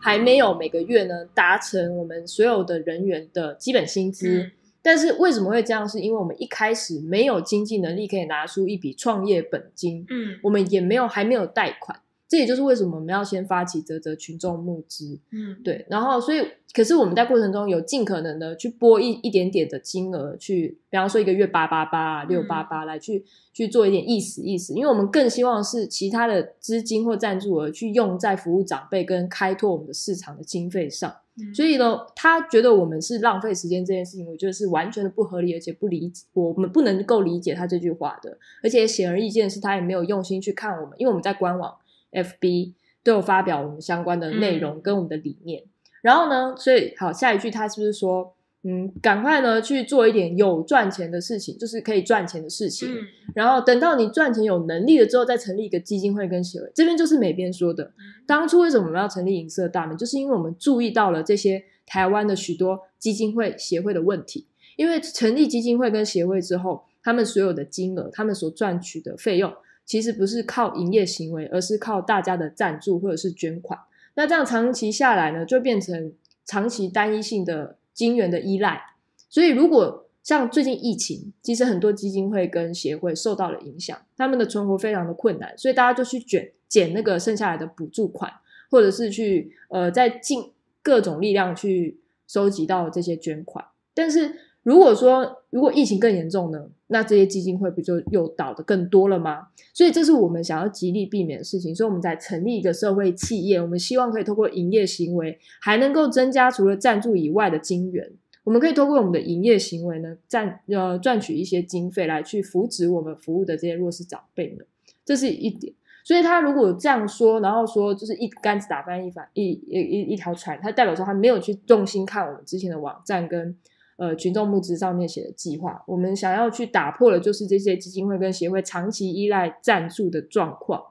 [0.00, 4.50] 还没有每个月呢达成我们所有的人员的基本薪资。
[4.84, 5.88] 但是为什么会这样？
[5.88, 31.14] 是因为我们一开始没有经济能力可以拿出一笔创业本金，嗯，我们也没有还没有贷款，这也就是为什么我们要先发起泽泽群众募资，嗯，对，然后所以可是我们在过程中有尽可能的去拨一一点点的金额去，比方说一个月八八八六八八来去去做一点意思意思，因为我们更希望是其他的资金或赞助额去用在服务长辈跟开拓我们的市场的经费上。
[31.54, 38.38] 所以呢，他觉得我们是浪费时间这件事情，我觉得是完全的不合理，而且不理解，我们不能够理解他这句话的。
[38.62, 41.74] 而且显而易见是，他也没有用心去看我们，因为我们在官网、
[42.12, 45.64] FB 都有发表我们相关的内容跟我们的理念。
[46.02, 48.33] 然后呢，所以好，下一句他是不是说？
[48.66, 52.88] 嗯，赶快呢去做一点有赚钱的事情，就是可以赚钱的事情。
[53.34, 56.72] 然后等到你赚钱有能力了之后，再成立一个基金会跟协会。
[56.74, 57.92] 这边就是美编说的，
[58.26, 64.46] 当初为什么我们要成立银色大门，就是因为我们注意到了这些台湾的许多基金会协会的问题。
[64.76, 69.52] 因为成立基金会跟协会之后，他们所有的金额，他们所赚取的费用，
[69.84, 73.78] 其实不是靠营业行为，而是靠大家的赞助或者是捐款。
[74.14, 76.14] 那这样长期下来呢，就变成
[76.46, 77.76] 长期单一性的。
[77.94, 78.82] 金源的依赖，
[79.30, 88.32] 所以如果像最近疫情，其实很多基金会跟协会受到了影响，他们的存活非常的困难，所以大家就去卷捡那个剩下来的补助款，
[88.70, 90.52] 或者是去呃再尽
[90.82, 93.64] 各种力量去收集到这些捐款。
[93.94, 99.48] 但是如果说如果疫情更严重呢，那这些基金会不就又倒的更多了吗？
[99.72, 101.74] 所以这是我们想要极力避免的事情。
[101.74, 108.12] 所以我们在成立一个社会企业，我们希望可以通过营业行为，还能够增加除了赞助以外的金源。
[108.44, 114.64] 我们可以通过我们的营业行为呢，赚呃赚取一些经费来去扶植我们服务的这些弱势长辈们。
[115.04, 115.74] 这是一点。
[116.04, 123.56] 所以他如果这样说，然后说就是一竿子打翻一帆一一一一条船，他代表说他没有去用心看我们之前的网站跟。
[123.96, 130.82] 呃，群众募资上面写的计划，我们想要去打破的，就是这些基金会跟协会长期依赖赞助的状况，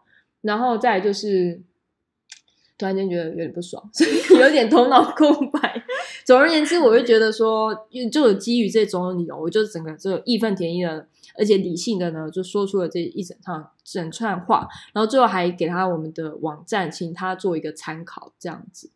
[0.42, 1.62] 然后再就是，
[2.78, 5.84] 突然间觉得有点不爽， 所以有点头脑空白。
[6.26, 18.90] 总而言之，我会觉得说，就有基于这种理由，我就整个这义愤填膺的，而且理性的呢，就说出了这一整套整串话，然后最后还给他我们的网站，请他做一个参考，这样子。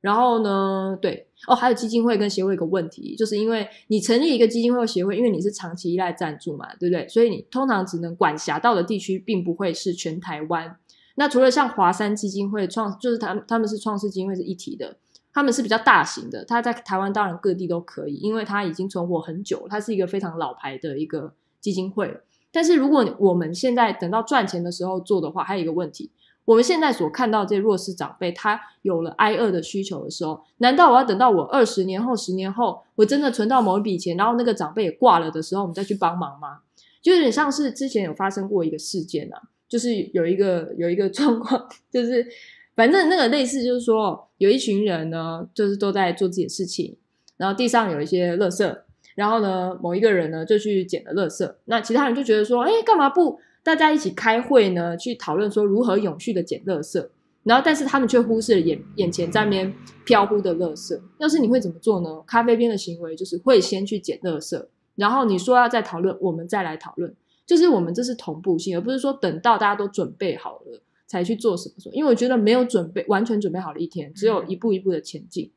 [0.00, 0.96] 然后呢？
[1.02, 7.06] 对哦，还有基金会跟协会一个问题，就是因为你成立一个基金会或协会，因为你是长期依赖赞助嘛，对不对？
[7.08, 10.76] 所以你通常只能管辖到的地区，并不会是全台湾。
[11.14, 14.96] 那除了像华山基金会创，就是他他们是创世基金会是一体的，
[15.32, 22.20] 他们是比较大型的，他在台湾当然各地都可以，因为它已经存活很久，它是一个非常老牌的一个基金会。
[22.50, 26.10] 但是如果我们现在等到赚钱的时候做的话，还有一个问题。
[26.48, 36.60] 我们现在所看到这些弱势长辈，他有了挨饿的需求的时候，难道我要等到我二十年后、十年后，我真的存到某一笔钱，然后那个长辈也挂了的时候，我们再去帮忙吗？
[37.02, 39.36] 就有点像是之前有发生过一个事件啊，
[39.68, 42.26] 就是有一个有一个状况，就是
[42.74, 46.96] 反正那个类似，就是说有一群人呢，就是都在做自己的事情，
[47.36, 48.74] 然后地上有一些垃圾，
[49.16, 53.38] 然后呢，某一个人呢就去捡了垃圾，那其他人就觉得说，哎，干嘛不？
[53.68, 57.06] 大家一起开会呢，去讨论说如何永续的捡垃圾，
[57.42, 59.70] 然后但是他们却忽视了眼眼前在边
[60.06, 60.98] 飘忽的垃圾。
[61.18, 62.22] 要是你会怎么做呢？
[62.26, 71.74] 咖啡边的行为就是会先去捡垃圾，然后你说要再讨论，我们再来讨论，就是我们这是同步性，而不是说等到大家都准备好了才去做什么。
[71.92, 75.50] 因为我觉得没有准备完全准备好的一天，只有一步一步的前进。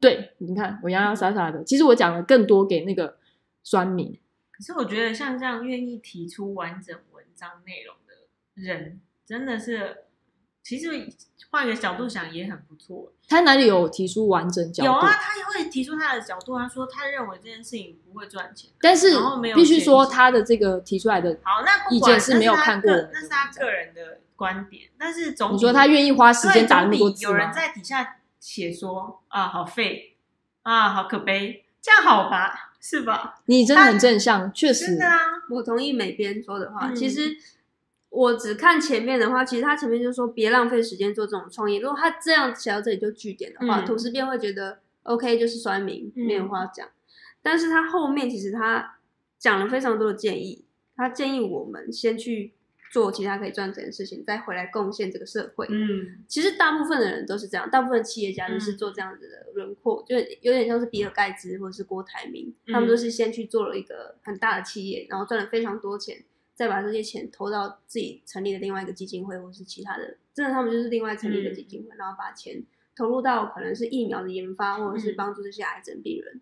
[0.00, 3.16] 对，你看我洋洋洒洒的，其实我讲了更多给那个
[3.62, 4.16] 酸民。
[4.50, 8.14] 可是我觉得像这样愿意提出完整文章内容的
[8.54, 10.04] 人，真的是，
[10.62, 10.90] 其实
[11.50, 13.12] 换个角度想也很不错。
[13.28, 14.90] 他哪里有提出完整角度？
[14.90, 16.58] 有啊，他也会提出他的角度。
[16.58, 19.16] 他说他认为这件事情不会赚钱，但是
[19.54, 27.32] 必须说他的这个提出来的，好，那不意见是没有看过那是他个人的观点，但是总你比说他愿意花时间打那么多字吗？
[27.32, 30.16] 有人在底下写说啊，好废
[30.62, 32.63] 啊，好可悲，这样好吧？
[32.86, 33.36] 是吧？
[33.46, 35.18] 你真的很正向，确实真的啊，
[35.48, 36.90] 我同意美编说的话。
[36.90, 37.34] 嗯其实
[38.10, 41.80] 我只看前面的话，其实他前面就说别浪费时间做这种创业。
[41.80, 46.86] 如果他这样写到这里就据点的话，嗯土司便会觉得 OK 就是酸民，嗯没有话讲。
[47.40, 48.96] 但是他后面其实他
[49.38, 52.52] 讲了非常多的建议，他建议我们先去
[52.94, 55.66] 做其他可以赚钱的事情，再回来贡献这个社会。
[55.68, 56.24] 嗯。
[56.28, 66.22] 其实大部分的人都是这样，大部分企业家都是做这样子的轮廓，就有点像是比尔盖茨或者是郭台铭，他们都是先去做了一个很大的企业，然后赚了非常多钱，
[66.54, 72.62] 再把这些钱投到自己成立的另外一个基金会或是其他的，真的他们就是另外成立一个基金会，然后把钱
[72.94, 76.40] 投入到可能是疫苗的研发或者是帮助这些癌症病人。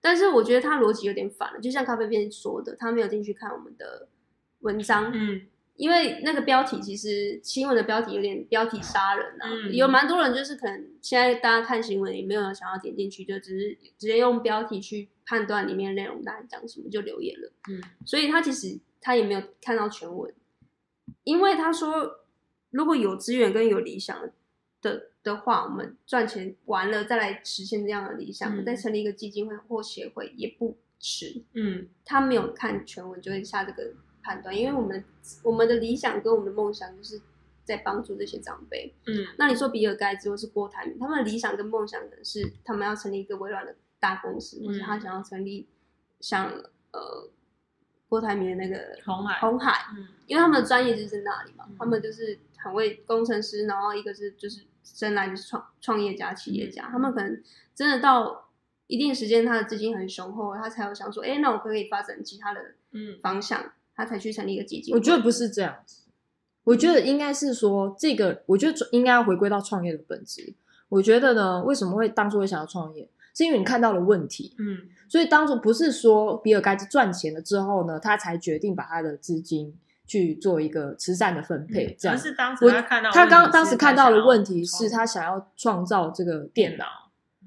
[0.00, 4.08] 但是我觉得他逻辑有点反了，就像咖啡边说的，他没有进去看我们的
[4.60, 5.42] 文章，嗯。
[5.76, 9.72] 因为那个标题其实新闻的标题有点标题杀人啊，嗯。
[9.72, 17.52] 有蛮多人就是可能现在大家看新闻也没有人想要点进去，就只是直接用标题去判断里面内容大概讲什么就留言了。
[17.70, 17.80] 嗯。
[18.04, 20.34] 所以他其实他也没有看到全文，
[21.22, 22.24] 因为他说
[22.70, 24.20] 如果有资源跟有理想
[24.82, 28.64] 的的话，我们赚钱完了再来实现这样的理想，嗯。
[28.64, 31.44] 再成立一个基金会或协会也不迟。
[31.52, 31.86] 嗯。
[32.04, 33.92] 他没有看全文就会下这个
[34.28, 35.02] 判断，因为我们
[35.42, 37.18] 我们的理想跟我们的梦想就是
[37.64, 38.94] 在帮助这些长辈。
[39.06, 45.66] 嗯那你说比尔盖茨或是郭台铭，他们的理想跟梦想呢是他们要成立一个微软的大公司，或者他想要成立
[46.20, 46.50] 像
[46.92, 47.30] 呃
[48.08, 57.42] 郭台铭的那个红海红海，嗯因为他们的专业就是在那里嘛嗯，他们就是很为工程师，然后一个是就是生来就是创创业家、企业家，嗯他们可能
[57.74, 58.50] 真的到
[58.86, 62.60] 一定时间，他的资金很雄厚，他才有想说，哎，那我可以发展其他的
[62.92, 64.94] 嗯方向，他才去成立一个基金。
[64.94, 66.04] 我觉得不是这样子，
[66.62, 70.54] 我觉得应该是说这个，我觉得应该要回归到创业的本质。
[70.88, 79.74] 我觉得呢，为什么会当初会想要创业，是因为你看到了问题，嗯所以当初不是说比尔盖茨赚钱了之后呢，他才决定把他的资金
[80.06, 82.16] 去做一个慈善的分配，这样。
[82.16, 86.90] 而是当时我他看到他刚当时看到的问题是他想要创造这个电脑，脑，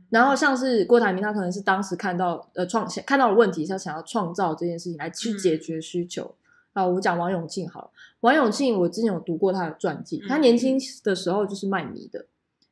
[0.09, 6.35] 然后像是郭台铭，他可能是当时看到呃创看到的问题，他想要创造这件事情来去嗯解决需求。
[6.73, 12.25] 啊，我讲王永庆好了，王永庆我之前有读过他的传记，嗯他年轻的时候就是卖米的，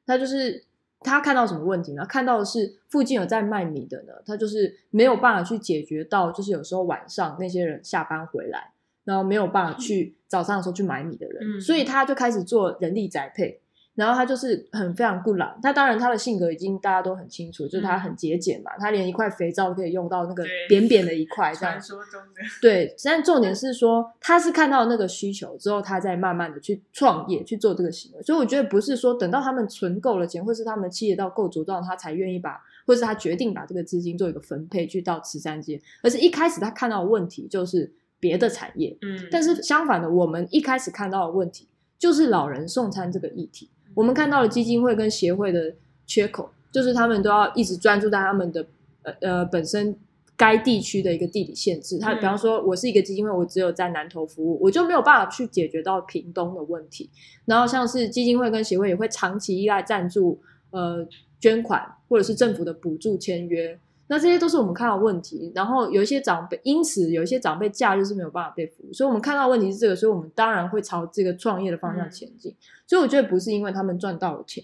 [0.05, 0.63] 他就是
[1.01, 2.05] 他看到什么问题呢？
[2.05, 8.71] 看到的是附近有在卖米的呢，他就是没有办法去解决到，就是有时候晚上那些人下班回来，
[9.03, 13.61] 然后没有办法去早上的时候去买米的人，嗯所以他就开始做人力宅配。
[13.99, 21.81] 然后他就是很非常固懒，他当然他的性格已经大家都很清楚，就是他很节俭嘛，他连一块肥皂都可以用到那个扁扁的一块 这样传。
[21.81, 28.23] 说中的对，但重点是说他是看到那个需求之后，他再慢慢的去创业去做这个行为。
[28.23, 32.57] 所以我觉得不是说等到他们存够了钱，或是他们企业到够茁壮，他才愿意把，
[32.87, 43.69] 或是他决定把这个资金做一个分配去到慈善界，而是一开始他看到的问题就是别的产业，嗯，但是相反的，我们一开始看到的问题就是老人送餐这个议题。
[43.93, 45.73] 我们看到了基金会跟协会的
[46.05, 48.65] 缺口，就是他们都要一直专注在他们的
[49.03, 49.95] 呃呃本身
[50.37, 51.97] 该地区的一个地理限制。
[51.99, 57.09] 他嗯比方说，我是一个基金会，我只有在南投服务，我就没有办法去解决到屏东的问题。
[57.45, 60.39] 然后像是基金会跟协会也会长期依赖赞助、
[60.71, 61.07] 呃
[61.39, 63.79] 捐款或者是政府的补助签约。
[64.11, 72.55] 那这些都是我们看到的问题，然后有一些长辈，因此有一些长辈假日是没有办法被服务，所以我们看到的问题是这个，所以我们当然会朝这个创业的方向嗯前进。
[72.87, 74.63] 所以我觉得不是因为他们赚到了钱，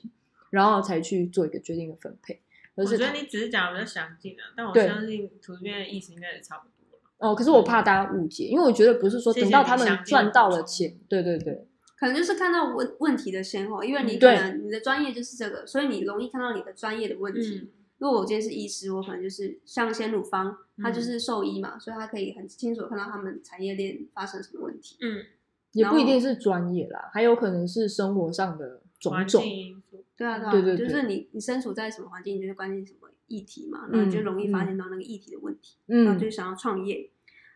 [0.50, 2.42] 然后才去做一个决定的分配，
[2.76, 7.00] 而是我觉得你只是讲的比较详尽啊，但我相信图片的意思应该也差不多了。
[7.20, 11.68] 哦，可是我怕大家误解，因为我觉得不是说等到他们赚到了钱，对对对，
[12.00, 17.62] 可能就是看到问问题的先后，因为你可能你的专业就是这个，所以你容易看到你的专业的问题。
[17.64, 24.98] 嗯如果我今天是医师，我可能就是像鲜乳方，他嗯就是兽医嘛，所以他可以很清楚地看到他们产业链发生什么问题。
[25.02, 25.24] 嗯，
[25.72, 29.52] 也不一定是专业啦，还有可能是生活上的种环种境。
[29.52, 37.10] 因素，对啊，对啊，对对对就是你你身处在什么环境，你就会关心什么议题嘛，嗯然后你就容易发现到那个议题的问题，然后嗯就想要创业。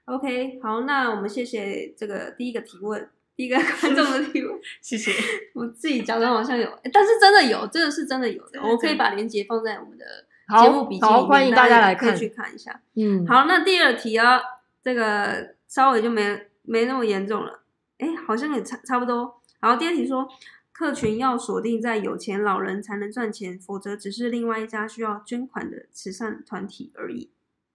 [0.06, 3.10] OK，好，那我们谢谢这个第一个提问。
[3.36, 5.10] 第一个观众的提问， 谢谢。
[5.54, 8.62] 我自己假装好像有，但是真的有，这个是真的有的。
[8.62, 10.04] 我可以把链接放在我们的
[10.62, 12.82] 节目笔记里面，欢迎大家来看，去看一下。
[12.96, 14.40] 嗯，好，那第二题啊，
[14.84, 17.62] 这个稍微就没没那么严重了。
[17.98, 19.42] 哎，好像也差差不多。
[19.60, 20.28] 然后第二题说，
[20.72, 27.30] 客群要锁定在有钱老人才能赚钱，否则只是另外一家需要捐款的慈善团体而已。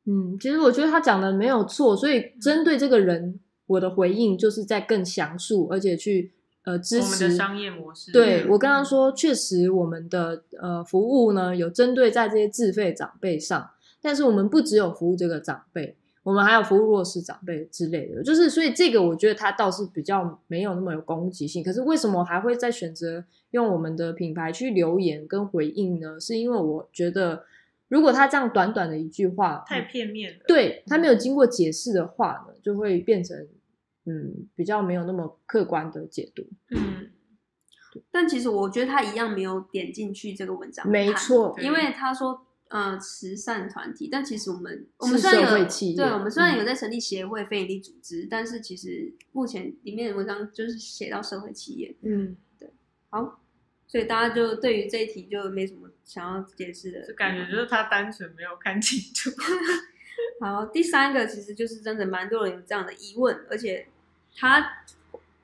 [0.07, 3.41] 嗯，其实我觉得他讲的没有错，所以针对这个人。
[3.67, 6.35] 我的回应就是在更详述，而且去
[6.65, 8.13] 呃支持商业模式。
[8.13, 13.71] 对我跟他说，确实我们的呃服务呢有针对在这些自费长辈上，
[14.03, 18.23] 但是我们不只有服务这个长辈，我们还有服务弱势长辈之类的。
[18.23, 21.63] 就是所以这个我觉得他倒是比较没有那么有攻击性。
[21.63, 26.19] 可是为什么还会再选择用我们的品牌去留言跟回应呢？
[26.19, 27.45] 是因为我觉得。
[27.89, 33.47] 如果他这样短短的一句话太片面了，对他没有经过解释的话呢，就会变成
[34.07, 36.47] 嗯比较没有那么客观的解读。
[36.71, 37.11] 嗯，
[38.11, 51.97] 但其实我觉得他一样没有点进去这个文章，没错，因为他说呃慈善团体，但其实我们我们虽然有对，我们虽然有在成立协会非营利组织，但是其实目前里面的文章就是写到社会企业。
[52.03, 52.71] 嗯，对，
[53.11, 53.41] 好。
[53.87, 59.31] 所以大家就对于这一题就没什么想要解释的，就感觉就是他单纯没有看清楚。
[60.41, 63.87] 好，第三个其实就是真的蛮多人有这样的疑问，而且
[64.37, 64.85] 他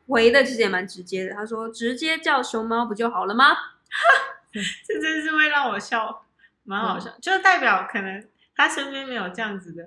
[0.06, 1.34] 回的其实也蛮直接的。
[1.34, 3.44] 他说：“直接叫熊猫不就好了吗？
[4.52, 6.24] ”这真是会让我笑，
[6.64, 8.24] 蛮好笑，就代表可能
[8.56, 9.84] 他身边没有这样子的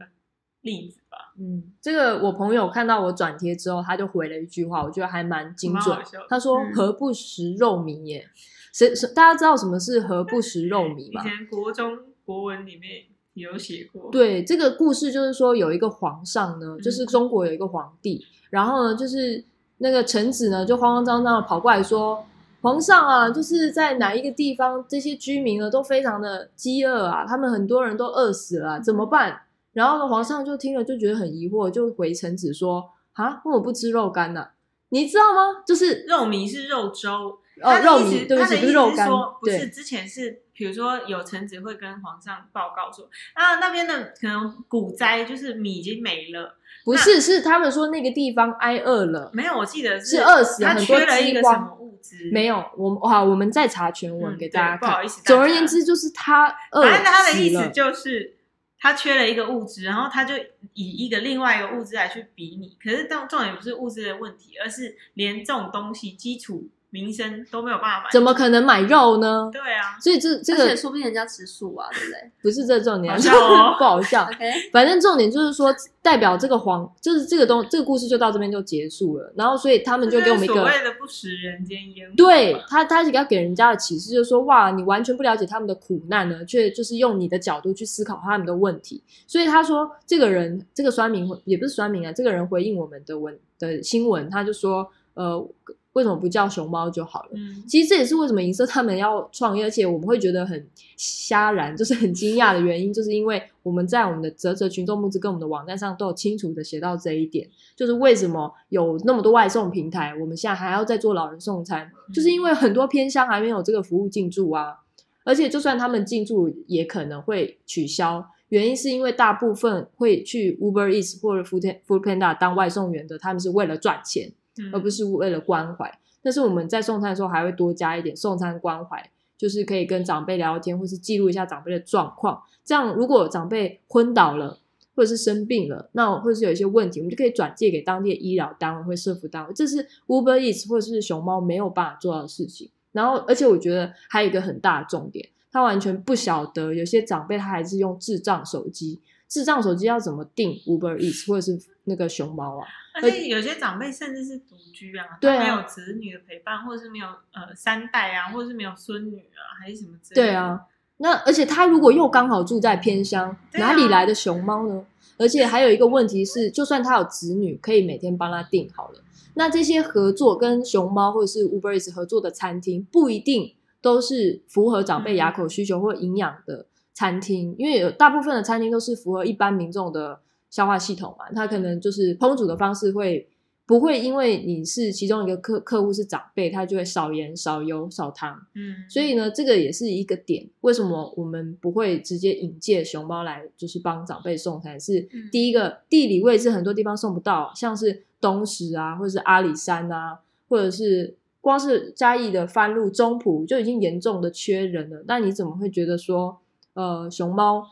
[0.62, 1.34] 例子吧。
[1.38, 5.98] 嗯，这个我朋友看到我转贴之后，他就回了一句话，我觉得还蛮精准。
[6.30, 8.30] 他说：“何不食肉糜耶？”
[8.72, 11.22] 谁谁大家知道什么是何不食肉糜 吗？
[11.22, 14.10] 以前国中国文里面有写过。
[14.12, 19.44] 对，这个故事就是说有一个皇上呢，就是中国有一个皇帝，然后呢，就是
[19.80, 22.24] 那个臣子呢就慌慌张张的跑过来说
[22.62, 29.42] ：“皇上啊，就是在哪一个地方，这些居民呢都非常的饥饿啊，他们很多人都饿死了，怎么办？”
[29.74, 34.50] 然后呢，皇上就听了就觉得很疑惑，就回臣子说：“啊，为什么不吃肉干呢？
[34.90, 35.64] 你知道吗？
[35.66, 39.08] 就是肉糜是肉粥。”哦，肉糜，对不起，不是肉干，
[39.40, 58.36] 不是之前是，比如说有臣子会跟皇上报告说，啊，那边的可能谷灾就是米已经没了，不是，是他们说那个地方挨饿了，没有，我记得是饿死，他缺了一个什么物资，没有，我好，我们再查全文给大家看，不好意思，总而言之就是他饿反正他的意思就是
[58.78, 60.36] 他缺了一个物质，然后他就
[60.74, 66.70] 以一个另外一个物质来去比拟，可是重重点不是物质的问题，而是连这种东西基础。
[66.94, 69.50] 民生都没有办法买，怎么可能买肉呢？
[69.52, 72.32] 对啊，所以这这个说不定人家吃素啊，对不对？
[72.44, 74.30] 不是这重点，好笑哦， 不好笑。
[74.72, 79.34] 反正重点就是说，代表这个黄，就是这个东，这个故事就到这边就结束了。
[79.36, 82.14] 然后，所以他们就给我们一个所谓的不食人间烟火。
[82.16, 89.02] 对他，他要给人家的启示就是说，哇，你完全不了解他们的苦难呢，却就是用你的角度去思考他们的问题。
[89.26, 95.50] 所以他说，这个人，这个酸民也不是酸民啊，这个人回应我们的文的新闻，他就说，呃。
[95.94, 97.30] 为什么不叫熊猫就好了？
[97.34, 100.68] 嗯，其实这也是为什么银色他们要创业，而且我们会觉得很
[100.98, 114.76] 瞎然，就是很惊讶的原因，就是因为我们在我们的泽泽群众募资跟我们的网站上都有清楚的写到这一点，就是为什么有那么多外送平台，我们现在还要再做老人送餐，就是因为很多偏乡还没有这个服务进驻啊，
[115.24, 124.32] 而且就算他们进驻，也可能会取消，原因是因为大部分会去 Uber Eats 或者 Food Food Panda 当外送员的，他们是为了赚钱。
[124.72, 132.42] 而不是为了关怀，但是我们在送餐的时候还会多加一点送餐关怀，就是可以跟长辈聊天，或是记录一下长辈的状况。
[132.64, 134.60] 这样，如果长辈昏倒了，
[134.96, 139.54] 或者是生病了，那或者是有一些问题，我们就可以转介给当地的医疗单位或社服单位。
[139.54, 142.70] 这是 Uber Eats 或者是熊猫没有办法做到的事情。
[142.92, 149.02] 然后，而且我觉得还有一个很大的重点，他完全不晓得有些长辈他还是用智障手机。
[149.28, 152.68] 智障手机要怎么订 Uber Eats 或者是那个熊猫啊？
[152.96, 160.28] 而且有些长辈甚至是独居啊，对没有子女的陪伴，或者是没有呃三代啊，或者是没有孙女啊，还是什么之类的。
[160.28, 160.62] 对啊，
[160.98, 164.86] 那而且他如果又刚好住在偏乡，哪里来的熊猫呢？
[165.18, 169.00] 而且还有一个问题是，就算他有子女，可以每天帮他订好了，
[169.34, 176.68] 那这些合作跟熊猫或者是 Uber Eats 合作的餐厅，不一定都是符合长辈牙口需求或营养的。
[176.94, 180.20] 餐厅，因为有大部分的餐厅都是符合一般民众的
[180.50, 183.28] 消化系统嘛，它可能就是烹煮的方式会
[183.66, 188.38] 不会因为你是其中一个客客户是长辈，他就会少盐、少油、少糖。
[188.56, 190.46] 嗯，所以呢，这个也是一个点。
[190.62, 194.78] 为什么我们不会直接引介熊猫来，就是帮长辈送餐？
[194.78, 200.20] 是嗯第一个，地理位置很多地方送不到，像是东石啊，或者是阿里山啊，
[200.50, 205.06] 或者是光是嘉义的番路、中埔就已经严重的缺人了。
[205.08, 206.38] 那你怎么会觉得说，
[206.74, 207.68] 呃，熊猫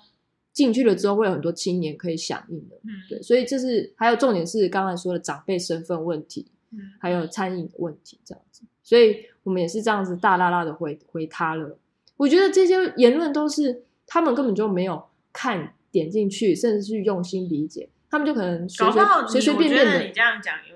[0.54, 2.76] 进去了之后会有很多青年可以响应的？
[2.84, 6.48] 嗯，对，所以这是还有重点是刚才说的长辈身份问题。
[6.74, 11.78] 嗯，还有餐饮的问题这样子，所以我们也是这样子大拉拉的回回他了。
[12.16, 20.71] 我觉得这些言论都是他们根本就没有看点进去，甚至是用心理解，他们就可能随随随随便便我觉得你的，这样讲有点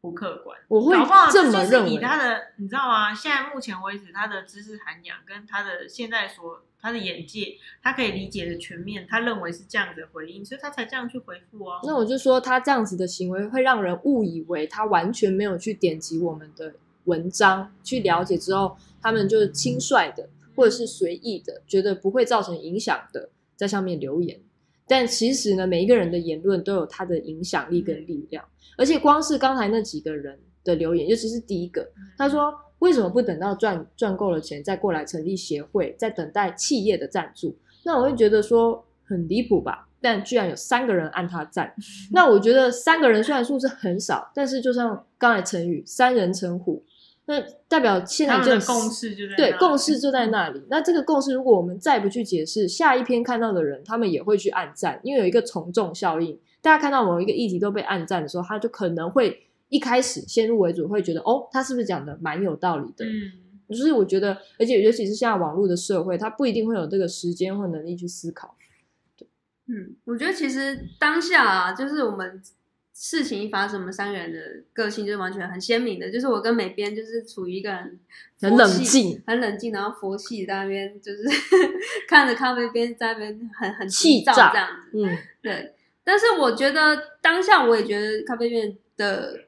[0.00, 0.58] 不客观。
[0.68, 0.96] 我会
[1.32, 1.90] 这么认为。
[1.90, 3.14] 以他的，你知道吗？
[3.14, 11.80] 现在目前为止，他的知识涵养跟他的现在所他的眼界，他可以理解的全面，他认为是这样子的回应，所以他才这样去回复哦。
[11.84, 16.72] 那我就说他这样子的行为会让人误以为他完全没有去点击我们的
[17.04, 20.26] 文章去了解之后，他们就是轻率的
[20.56, 24.40] 或者是随意的，觉得不会造成影响的在上面留言。
[24.86, 28.44] 但其实呢，每一个人的言论都有他的影响力跟力量，
[28.76, 37.56] 而且光是刚才那几个人的留言，尤其是第一个，他说为什么不等到赚赚够了钱再过来成立协会，再等待企业的赞助？
[37.84, 39.86] 那我会觉得说很离谱吧。
[40.02, 41.74] 但居然有三个人按他赞，
[42.10, 46.82] 那我觉得三个人虽然数字很少，但是就像刚才成语“三人成虎”，
[47.28, 50.62] 那代表现在这个共识就在对共识就在那里。
[50.70, 56.40] 那这个共识，如果我们再不去解释，下一篇看到的人，他们也会去按赞，因为有一个从众效应。
[56.62, 63.04] 大家看到某一个议题都被暗赞的时候，他就可能会一开始先入为主，会觉得哦，他是不是讲的蛮有道理的？
[63.04, 63.32] 嗯，
[63.68, 68.56] 就是我觉得，而且尤其是现在网络的社会，他不一定会有这个时间或能力去思考。
[69.66, 72.42] 嗯，我觉得其实当下啊，就是我们
[72.92, 74.38] 事情一发生，我们三个人的
[74.72, 76.10] 个性就是完全很鲜明的。
[76.10, 77.98] 就是我跟美编就是处于一个很
[78.40, 81.22] 很冷静很冷静，然后佛系在那边就是
[82.08, 84.90] 看着咖啡边在那边很很气炸这样子。
[84.92, 85.72] 嗯，对，
[86.10, 89.44] 但是我觉得当下我也觉得咖啡店的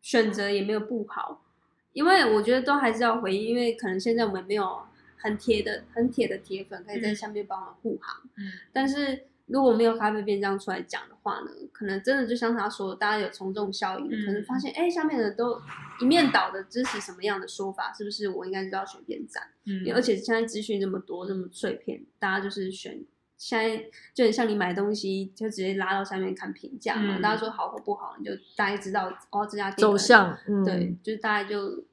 [0.00, 1.44] 选择也没有不好，
[1.92, 4.80] 因为我觉得都还是要回应，因为可能现在我们没有
[5.18, 8.22] 很铁的、很铁的铁粉可以在下面帮我们护航。
[8.38, 15.60] 嗯，但是如果没有咖啡店这样出来讲的话呢，可能真的就像他说，大家有从众效应，嗯可能发现哎，下面的人都
[16.00, 19.42] 一面倒的支持什么样的说法，是不是我应该就要选边站？
[19.66, 23.04] 嗯，而且现在资讯这么多，这么碎片，大家就是选。
[23.38, 31.84] 现在就很像你买东西，就直接拉到下面看评价嘛，嗯大家说好或不好，你就大概知道哦这家店走向，嗯，对，就是大概就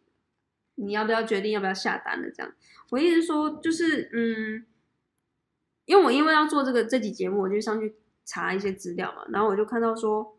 [0.75, 2.51] 你要不要决定要不要下单的这样。
[2.89, 4.65] 我意思说，就是嗯，
[5.85, 10.37] 因为我因为要做这个这集节目，我就上去查一些资料嘛，然后我就看到说，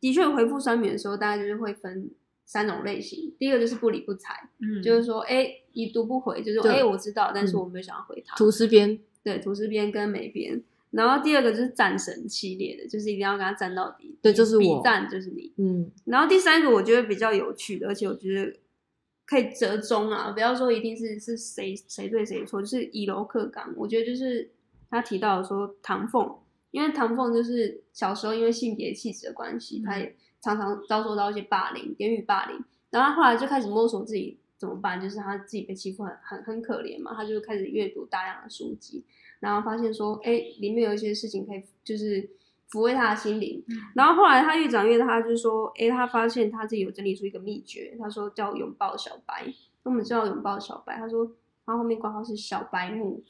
[0.00, 2.10] 的确回复酸民的时候，大家就是会分
[2.44, 3.34] 三种类型。
[3.38, 8.34] 第一个就是不理不睬，嗯，就是说，哎，已读不回，就是哎，我知道，但是嗯我没有想要回他。
[8.36, 10.62] 图司边，对，图司边跟美边。
[10.90, 14.16] 然后第二个就是战神系列的，就是一定要跟他战到底。
[14.22, 15.52] 对就是比我战就是你。
[15.56, 18.56] 嗯，然后第三个我觉得比较有趣的，而且我觉得
[19.26, 23.74] 可以折中啊，不要说一定是是谁谁对谁错，就是以柔克刚。
[23.76, 24.48] 我觉得就是
[24.88, 26.32] 他提到的说唐凤，
[26.70, 32.56] 因为唐凤就是小时候因为性别气质的关系，嗯他也常常遭受到一些霸凌，言语霸凌，
[32.90, 39.04] 然后他后来就开始摸索自己怎么办，就是他自己被欺负很很很可怜嘛，他就开始阅读大量的书籍，
[39.40, 42.26] 然后发现说，哎，里面有一些事情可以就是
[42.70, 43.62] 抚慰他的心灵。
[43.68, 49.52] 嗯然后后来他越长越大，他就说，哎，他发现他自己有整理出一个秘诀，他说叫拥抱小白。
[49.82, 51.30] 我们知道拥抱小白，他说
[51.66, 53.22] 他后面挂号是小白木，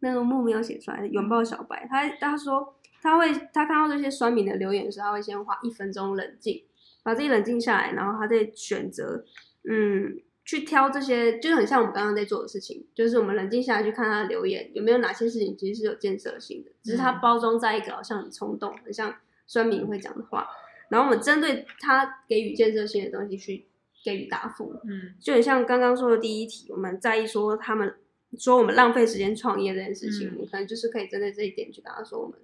[0.00, 1.86] 那个木没有写出来，拥抱小白。
[1.88, 6.64] 他他说他会他看到这些酸民的留言的时候，他会先花一分钟冷静，
[7.04, 9.24] 把自己冷静下来，然后他再选择，
[9.68, 17.20] 嗯，去挑这些，就是很像我们刚刚在做的事情，就是我们冷静下来去看他的留言，有没有哪些事情其实是有建设性的，只是他嗯。
[17.20, 19.14] 包装在一个好像很冲动、很像
[19.46, 20.48] 酸民会讲的话，
[20.88, 23.66] 然后我们针对他给予建设性的东西去
[24.04, 25.14] 给予答复，嗯。
[25.20, 27.94] 就很像刚刚说的第一题，我们在意说他们
[28.38, 32.36] 说我们浪费时间创业这件事情，嗯我们可能就是可以针对这一点去跟他说，我们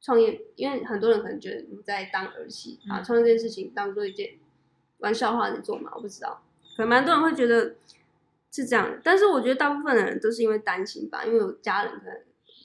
[0.00, 4.30] 创业，因为很多人可能觉得你在当儿戏，把嗯创业这件事情当做一件
[4.98, 6.42] 玩笑话在做嘛，我不知道，
[6.76, 7.74] 可能蛮多人会觉得
[8.50, 12.14] 是这样的，但是我觉得大部分的人都是因为担心吧，因为有家人可能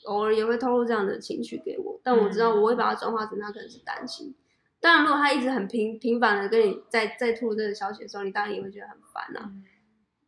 [0.04, 4.34] 偶尔也会透露这样的情绪给我，但我知道我会把它转化成他可能是担心。
[4.80, 9.50] 当然，如果他一直很频频繁的跟你在在吐这个消息的时候，你当然也会觉得很烦啊。
[9.52, 9.64] 嗯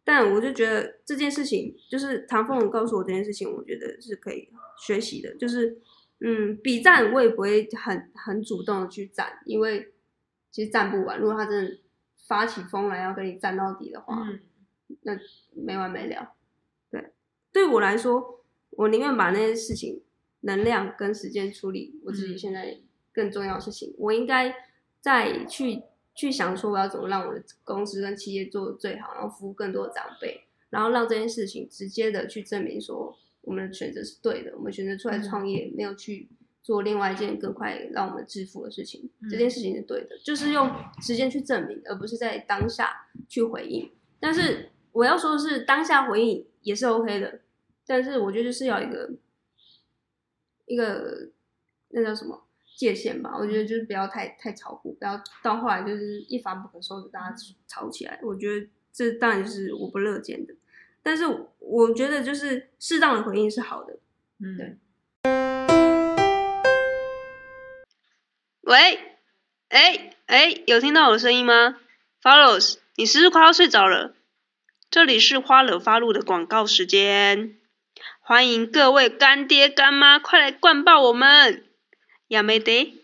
[0.04, 5.32] 但我就觉得这件事情，就是唐凤告诉我这件事情，我觉得是可以学习的。
[5.36, 5.78] 就是，
[6.18, 9.92] 嗯，比赞我也不会很很主动的去赞，因为
[10.50, 11.20] 其实赞不完。
[11.20, 11.78] 如果他真的
[12.26, 14.26] 发起疯来要跟你战到底的话，
[15.02, 15.12] 那
[15.54, 16.34] 没完没了。
[16.90, 17.12] 对，
[17.52, 20.02] 对我来说，我宁愿把那些事情、
[20.40, 22.78] 能量跟时间处理我自己现在
[23.12, 23.94] 更重要的事情。
[23.98, 24.54] 我应该
[25.00, 25.82] 再去
[26.14, 36.28] 去想说，我要怎么让我的公司跟企业做的最好，然后服务更多的长辈，然后让这件事情直接的去证明说我们的选择是对的，我们选择出来创业，没有去。
[36.62, 43.90] 做另外一件更快让我们致富的事情，这件事情是对的，就是用时间去证明，而不是在当下去回应。
[44.20, 47.40] 但是我要说的是，当下回应也是 OK 的，
[47.84, 49.10] 但是我觉得就是要一个
[50.66, 51.30] 一个
[51.88, 52.46] 那叫什么
[52.76, 53.36] 界限吧。
[53.36, 57.36] 我觉得就是不要太太超过，不要到后来就是一发不可收拾，大家
[57.66, 58.20] 吵起来。
[58.22, 60.54] 我觉得这当然就是我不乐见的。
[61.02, 61.24] 但是
[61.58, 63.98] 我觉得就是适当的回应是好的，
[64.38, 64.76] 嗯，对。
[68.62, 69.00] 喂，
[69.70, 71.78] 哎哎，有听到我的声音吗
[72.22, 74.14] ？Follows，你是不是快要睡着了？
[74.88, 77.56] 这里是花惹发露的广告时间，
[78.20, 81.64] 欢迎各位干爹干妈快来灌爆我们，
[82.28, 83.02] 亚美得。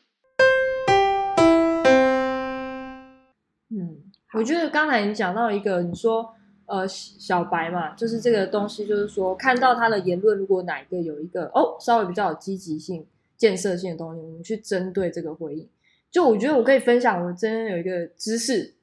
[3.70, 6.36] 嗯，我觉得刚才你讲到一个，你说
[6.66, 13.04] 呃小白嘛，就是这个东西，就是说看到他的言论，如果哪一个有一个哦稍微比较有积极性。
[13.38, 15.66] 建设性的东西，我们去针对这个回应。
[16.10, 18.74] 就我觉得我可以分享，我真有一个知识，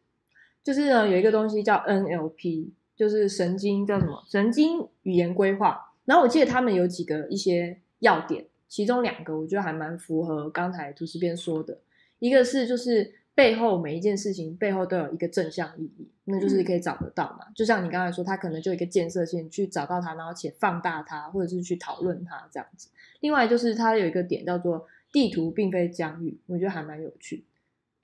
[0.64, 4.24] 就是呢有一个东西叫 NLP，就是神经叫什么？
[4.28, 5.94] 神经语言规划。
[6.06, 11.78] 然后我记得他们有几个一些要点，其中两个我觉得还蛮符合刚才图师边说的，
[12.18, 13.14] 一个是就是。
[13.36, 17.46] 背后每一件事情背后都有一个正向意义，那就是可以找得到嘛。
[17.54, 22.88] 就像你刚才说，他可能就一个建设性去找到它，然后且放大它，或者是去讨论它这样子。
[23.20, 27.44] 另外就是它有一个点叫做地图并非疆域，我觉得还蛮有趣，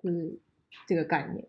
[0.04, 0.38] 就是
[0.86, 1.48] 这个概念。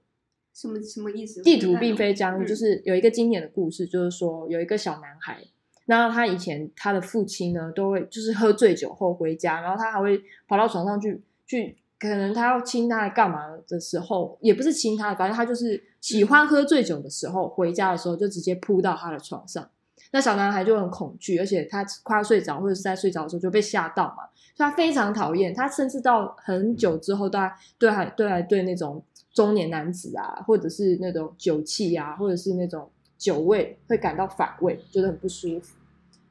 [0.55, 1.43] 什么什么意思？
[1.43, 5.43] 地图并非疆域，就是有一个经典的故事，就是说有一个小男孩，
[5.87, 11.79] 然后他以前他的父亲呢都会就是喝醉酒后回家，然后他还会跑到床上去去。
[12.03, 19.71] 可能他要亲他干嘛的时候，也不是亲他，反正他就是喜欢喝醉酒的时候，回家的时候就直接扑到他的床上。
[20.11, 24.25] 那小男孩就很恐惧，而且他快要睡着或者是在睡着的时候就被吓到嘛，
[24.57, 25.55] 所以他非常讨厌。
[25.55, 27.39] 他甚至到很久之后，都
[27.79, 29.01] 对还对还对那种
[29.33, 35.77] 中年男子啊，或者是那种酒气啊，或者是那种酒味会感到反胃，觉得很不舒服。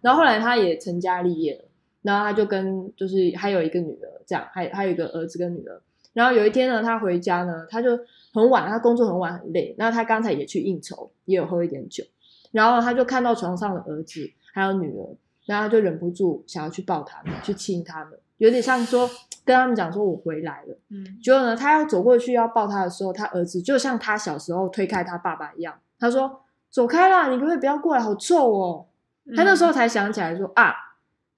[0.01, 1.65] 然后后来他也成家立业了。
[2.01, 5.81] 然后他就跟就是还有一个女儿，这样还还有一个儿子跟女儿。
[6.13, 7.97] 然后有一天呢，他回家呢，他就
[8.33, 9.73] 很晚，他工作很晚很累。
[9.77, 12.03] 那他刚才也去应酬，也有喝一点酒。
[12.51, 19.09] 然后他就看到床上的儿子还有女儿，然后就忍不住想要去抱他们，去亲他们，有点像说
[19.45, 20.77] 跟他们讲说我回来了。
[20.89, 21.17] 嗯。
[21.23, 28.01] 结果呢，他要走过去要抱他的时候，他儿子就像他小时候推开他爸爸一样，他说：“走开啦，你可不可以不要过来？
[28.01, 28.85] 好臭哦。”
[29.33, 30.73] 他那时候才想起来说啊。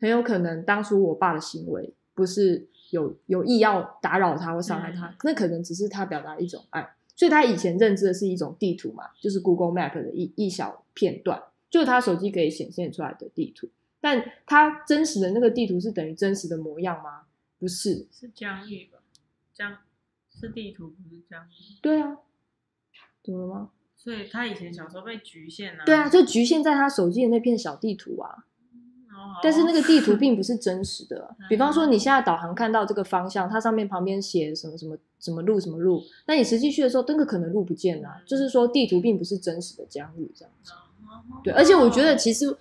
[0.04, 13.70] 很有可能当初我爸的行为不是有有意要打扰他或伤害他，那可能只是他表达一种爱，所以他以前认知的是一种地图嘛，就是 Google Map 的一一小片段，就是他手机可以显现出来的地图，
[14.02, 17.22] 但他真实的那个地图是等于真实的模样吗？
[17.58, 19.00] 不是，是疆域吧？
[19.54, 19.78] 疆
[20.30, 21.80] 是地图，不是疆域。
[21.82, 22.18] 对啊，
[23.24, 23.70] 怎么了吗？
[23.96, 25.86] 所以他以前小时候被局限了。
[25.86, 28.44] 对啊，就局限在他手机的那片小地图啊。
[29.42, 31.36] 但是那个地图并不是真实的。
[31.50, 38.10] 比方说，你现在导航看到这个方向，它上面旁边写什么什么什么路什么路，那你实际去的时候，那个可能路不见了。
[38.26, 40.72] 就是说，地图并不是真实的疆域这样子。
[41.44, 42.56] 对，而且我觉得其实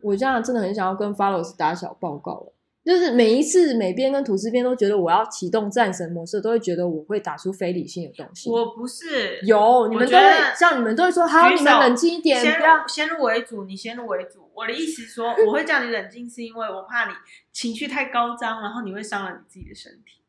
[0.00, 2.52] 我这样真的很想要跟 Follows 打小报告了。
[2.84, 8.48] 就是每一次美编跟吐司编都觉得我要启动战神模式，都会觉得我会打出非理性的东西。
[8.48, 10.24] 我不是有你们都会
[10.58, 14.47] 像你们都会说好，你们冷静一点，先入先入为主，你先入为主。
[14.58, 17.14] 我的意思说，我会叫你冷静，是因为我怕你
[17.52, 20.20] 情绪太高涨，然后你会伤了你自己的身体。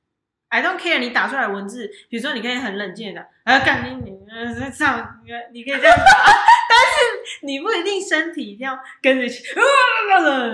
[0.49, 6.03] I don't care，你打出来文字，比如说你可以很冷静的，啊，干你你这样，你你可以这样打，
[6.69, 9.43] 但是你不一定身体一定要跟着去，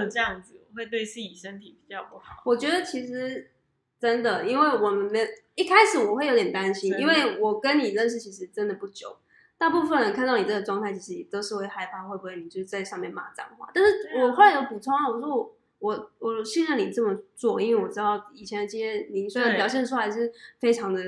[0.10, 0.54] 这样子。
[0.76, 2.42] 会对自己身体比较不好。
[2.44, 3.50] 我觉得其实
[3.98, 9.18] 真的，因为我们的一开始我会有点担心，因为我跟你认识其实真的不久，
[9.58, 13.70] 大部分人看到你这个状态，其实都是会害怕，会不会你就在上面骂脏话？
[13.74, 21.02] 但是我后来有补充啊，我说我我我信任你这么做，因为我知道以前的经验你虽然表现出来是非常的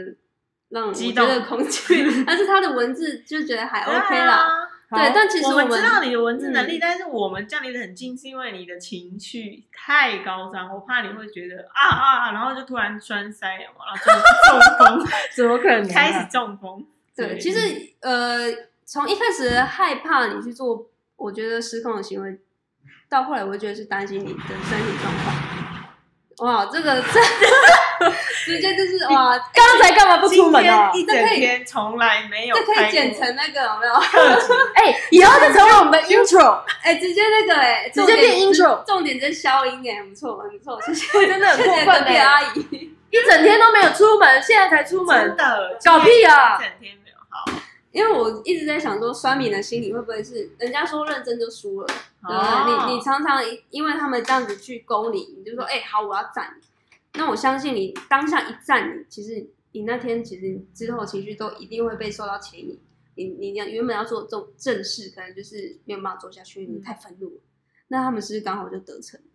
[0.70, 4.66] 让我觉得恐惧， 但是他的文字就觉得还 OK 啦。
[4.90, 14.04] 对，但其实我们知道你的文字能力，嗯但是我们降离的很近，是因为你的情绪太高涨，我怕你会觉得啊啊，啊然后就突然栓塞，然后就
[14.96, 15.94] 中风， 怎么可能啊？
[15.94, 16.86] 开始中风。
[17.18, 18.54] 对，其实呃，
[18.86, 22.40] 从一开始害怕你去做，我觉得失控的行为，
[23.10, 24.40] 到后来我会觉得是担心你的
[24.70, 25.36] 身体状况。
[26.38, 27.20] 哇，这个这
[28.46, 30.92] 直接就是哇，刚刚才干嘛不出门啊？
[30.94, 33.94] 一整天从来没有这可以剪成那个有没有？
[34.76, 42.94] 哎，以后就成为我们的 intro， 哎，直接那个哎，直接变 intro 重点在消音哎，很不错，很不错，谢谢，真的很谢过分谢隔壁哎阿姨。
[43.10, 47.07] 一整天都没有出门，现在才出真门，的搞屁啊一整天没有好。
[47.98, 52.38] 因为我一直在想说，酸敏的心理会不会是人家说认真就输了，对不对？
[52.38, 53.42] 哦你你常常
[53.72, 56.68] 因为他们这样子去勾你，你就说，哎、好，我要赞你。
[57.20, 62.80] 那我相信你当下一赞你，其实你那天其实之后情绪都一定会被受到牵引。
[63.16, 67.42] 你你你原本要做这种正事，可能就是没有办法做下去，你太愤怒了。
[67.88, 69.26] 那他们是不是刚好就得逞了？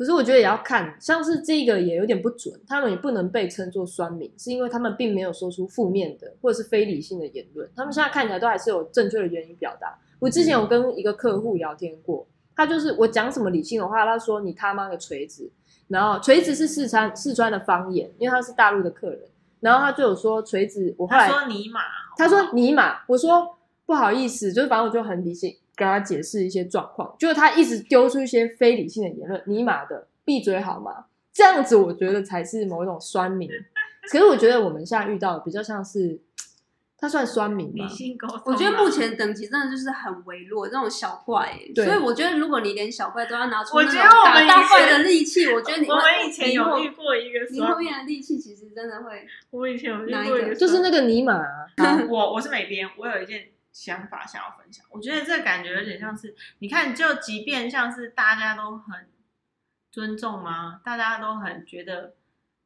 [0.00, 9.98] 可是我觉得也要看，像是这个也有点不准，他们也不能被称作酸民，是因为他们并没有说出负面的或者是非理性的言论，他们现在看起来都还是有正确的原因表达。
[10.18, 12.26] 我之前有跟一个客户聊天过，
[12.56, 15.52] 他就是我讲什么理性的话，他说你他妈个锤子，
[15.88, 19.20] 然后锤子是四川四川的方言，因为他是大陆的客人，
[19.60, 21.80] 然后他就有说锤子，我后来他说尼玛，
[22.16, 31.06] 他说尼玛，我说不好意思，就是反正我就很理性跟他解释一些状况，就是他一直丢出一些非理性的言论，尼玛的，闭嘴好吗？
[31.32, 33.48] 这样子我觉得才是某一种酸民。
[34.10, 36.20] 可是我觉得我们现在遇到的比较像是，
[36.98, 37.88] 他算酸民吗理？
[37.88, 38.42] 性沟通啊。
[38.44, 41.72] 我觉得目前等级真的就是很微弱，这种小怪、欸。
[41.74, 51.66] 对所以我觉得如果你连小怪都要拿出我那种觉得我们打大怪的力气，我觉得你我们以前有遇过一个你后，面的力气其实真的会，我以前有遇过一个，就是那个尼玛、啊，
[52.08, 54.84] 我我是美编，我有一件想法想要分享。
[54.90, 59.08] 我觉得这个感觉有点像是，你看，就即便像是大家都很
[59.90, 60.80] 尊重吗？
[60.84, 62.14] 大家都很觉得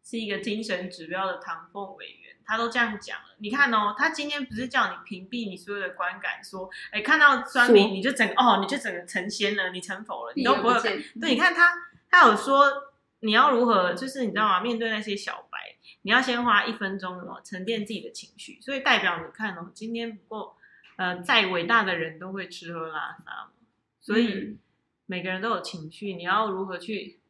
[0.05, 3.35] 是一个精神指标的唐凤委员，他都这样讲了。
[3.39, 10.81] 你看哦，他今天不是叫你屏蔽你所有的观感，说，哎，看到酸说民你就整个哦，你就整个成仙了，你成佛了，你都不会。
[11.21, 11.73] 对，你看他，
[12.11, 12.71] 他有说
[13.21, 14.61] 你要如何，就是你知道吗？
[14.61, 15.59] 面对那些小白，
[16.03, 18.61] 你要先花一分钟哦，沉淀自己的情绪。
[18.61, 20.57] 所以代表你看哦，今天不过，
[20.97, 23.53] 呃，再伟大的人都会吃喝拉撒嘛，
[24.01, 24.59] 所以嗯
[25.07, 27.21] 每个人都有情绪，你要如何去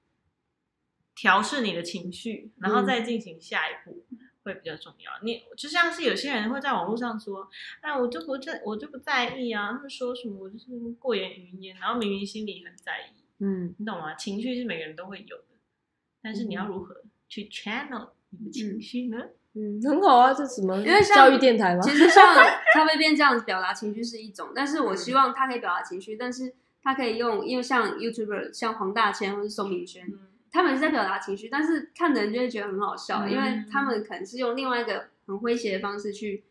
[1.14, 4.04] 调试你的情绪，然后嗯再进行下一步。
[4.44, 5.10] 会比较重要。
[5.22, 7.48] 你就像是有些人会在网络上说，
[7.80, 10.66] 哎，我就不在，我就不在意啊，他们说什么我就是
[10.98, 13.24] 过眼云烟，然后明明心里很在意。
[13.38, 14.14] 嗯，你懂吗？
[14.16, 15.44] 情绪是每个人都会有的，
[16.20, 16.94] 但是你要如何
[17.26, 19.16] 去 channel 你的情绪呢？
[19.16, 19.34] 嗯，
[19.82, 21.80] 很好啊，这什么因为像教育电台吗？
[21.82, 22.34] 其实像
[22.74, 26.52] 咖啡店这样子表达情绪是一种，但是我希望他可以表达情绪，但是
[26.82, 30.18] 他可以用，因为像 YouTuber 像黄大千或是宋明轩，嗯，
[30.50, 36.42] 他们是在表达情绪，但是看的人就会觉得很好笑，嗯因为他们可能是用另外一个很诙谐的方式去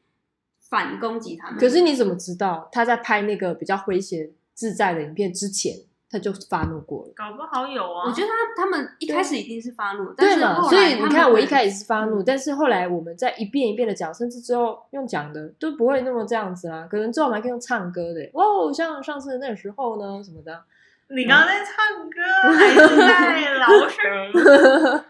[0.70, 1.60] 反攻击他们。
[1.60, 5.76] 可是你怎么知道他在拍那个比较诙谐自在的影片之前，
[6.14, 7.12] 他就发怒过了？
[7.16, 8.08] 搞不好有啊。
[8.08, 10.62] 我觉得他他们一开始一定是发怒，但对嘛？
[10.62, 16.88] 后所以你看，我一开始是发怒，嗯但是后来我们在一遍一遍的讲，甚至之后用讲的都不会那么这样子啦。
[16.90, 20.64] 可能之后我们还可以用唱歌的，哦，像上次那个时候呢什么的。
[21.10, 22.22] 你刚刚在唱歌
[22.56, 25.04] 还是在老舌？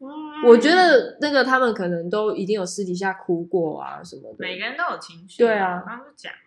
[0.00, 0.06] 嗯
[0.44, 4.36] 我觉得那个他们可能都一定有私底下哭过啊什么的。
[4.38, 5.42] 每个人都有情绪。
[5.42, 6.45] 对啊我刚刚就讲了，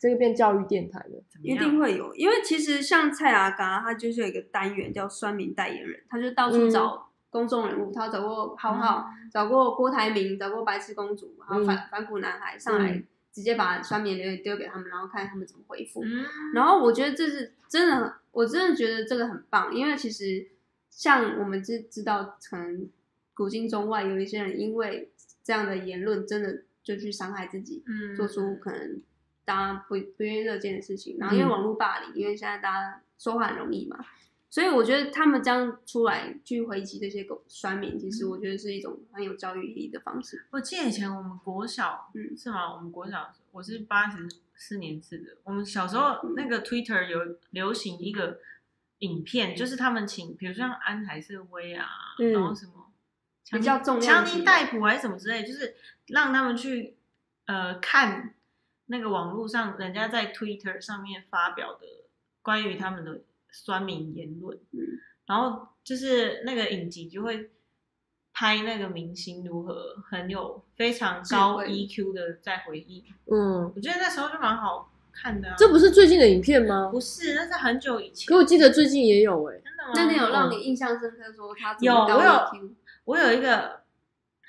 [0.00, 1.22] 这个变教育电台了。
[1.42, 16.02] 一定会有，因为其实像蔡阿嘎，他就是有一个单元叫酸民代言人，他就到处嗯找公众人物，他找过浩浩，找过郭台铭，找过白痴公主，然后反、反骨男孩上来，嗯直接把酸民留言丢给他们，然后看他们怎么回复。
[16.02, 16.24] 嗯，
[16.54, 20.48] 然后我觉得这是真的很，我真的觉得这个很棒，因为其实
[20.90, 22.88] 像我们知知道，可能
[23.34, 25.12] 古今中外有一些人因为
[25.44, 29.00] 这样的言论，真的就去伤害自己，嗯做出可能
[29.48, 31.16] 大家不不愿意乐见的事情。
[31.18, 33.98] 然后因为嗯网络霸凌，因为现在大家说话很容易嘛，
[34.50, 40.46] 所以我觉得他们这样出来去回击这些狗酸民，其实我觉得是一种很有教育意义的方式。
[40.50, 42.74] 我记得以前我们国小，嗯是吗？
[42.74, 45.38] 我们国小，我是八十四年次的。
[45.44, 48.40] 我们小时候那个 Twitter 有流行一个
[48.98, 51.86] 影片，就是他们请，比如说像安海瑟薇啊，
[52.18, 52.72] 嗯然后什么
[53.50, 55.74] 比较重要强尼级的戴普还是什么之类，就是
[56.08, 56.96] 让他们去
[57.46, 58.34] 呃看
[58.88, 61.86] 那个网络上人家在 Twitter 上面发表的
[62.42, 63.20] 关于他们的
[63.50, 64.80] 酸民言论，嗯
[65.26, 67.50] 然后就是那个影集就会
[68.32, 75.54] 拍那个明星如何很有非常高 EQ 的在回应，嗯，我觉得那时候就蛮好看的、啊。
[75.58, 76.88] 这不是最近的影片吗？
[76.90, 78.36] 不是，那是很久以前可。
[78.36, 79.92] 我记得最近也有哎、真的吗？
[79.94, 82.74] 那你有让你印象深刻说他有我有？
[83.04, 83.82] 我有一个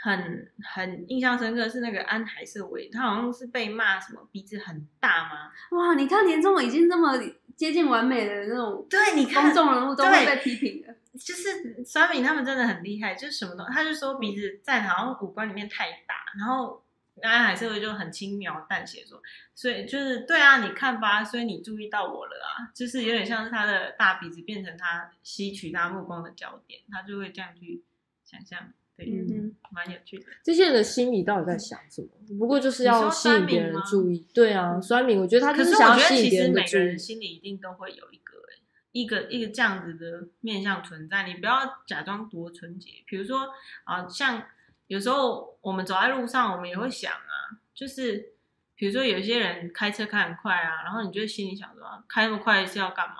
[0.01, 5.51] 很很印象深刻，是那个安海瑟薇，她好像是被骂什么鼻子很大吗？
[5.71, 7.17] 哇，你看连这种已经这么
[7.55, 10.95] 接近完美的那种对，你公看，众人物都会被批评的。
[11.19, 16.81] 就是酸敏他们真的很厉害，就是什么都，他就说鼻子在好像五官里面太大，然后
[17.21, 19.21] 安海瑟薇就很轻描淡写说，
[19.53, 27.83] 所以就是对啊，你看吧，所以你注意到我了啊，就是有点像是他的大鼻子变成他吸取他目光的焦点，他就会这样去
[28.23, 28.71] 想象，
[29.05, 30.25] 对，嗯蛮有趣的。
[30.43, 32.37] 这些人的心里到底在想什么？
[32.37, 34.25] 不过就是要吸引别人注意。
[34.33, 36.99] 对啊，酸民，我觉得他就可是想要我觉得其吸引别人的实每个人。
[36.99, 43.03] 心里一定都会有一个、欸、一个一个这样子的面向存在，你不要假装多纯洁。
[43.05, 43.47] 比如说
[43.83, 44.43] 啊，像
[44.87, 48.33] 有时候我们走在路上，我们也会想啊，就是
[48.75, 53.15] 比如说有些人开车开很快啊，然后你就会心里想说，啊开那么快是要干嘛？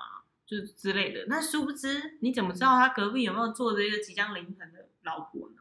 [0.46, 1.26] 就是之类的。
[1.28, 5.59] 那殊不知，你怎么知道他隔壁有没有坐着一个即将临盆的老婆呢？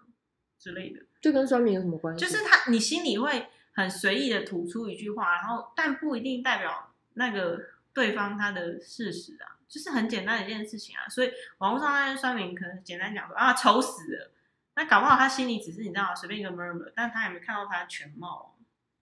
[0.60, 1.02] 之类的。
[1.22, 2.26] 这跟酸民有什么关系？
[2.26, 7.60] 就是他，你心里会很随意的吐出一句话，然后但不一定代表那个
[7.94, 11.08] 对方他的事实啊，就是很简单的一件事情啊。
[11.10, 14.32] 所以网络上那些酸民可能简单讲说啊丑死了，
[14.76, 18.56] 那搞不好他心里只是你知道随便一个 murmur，但他也没看到他的全貌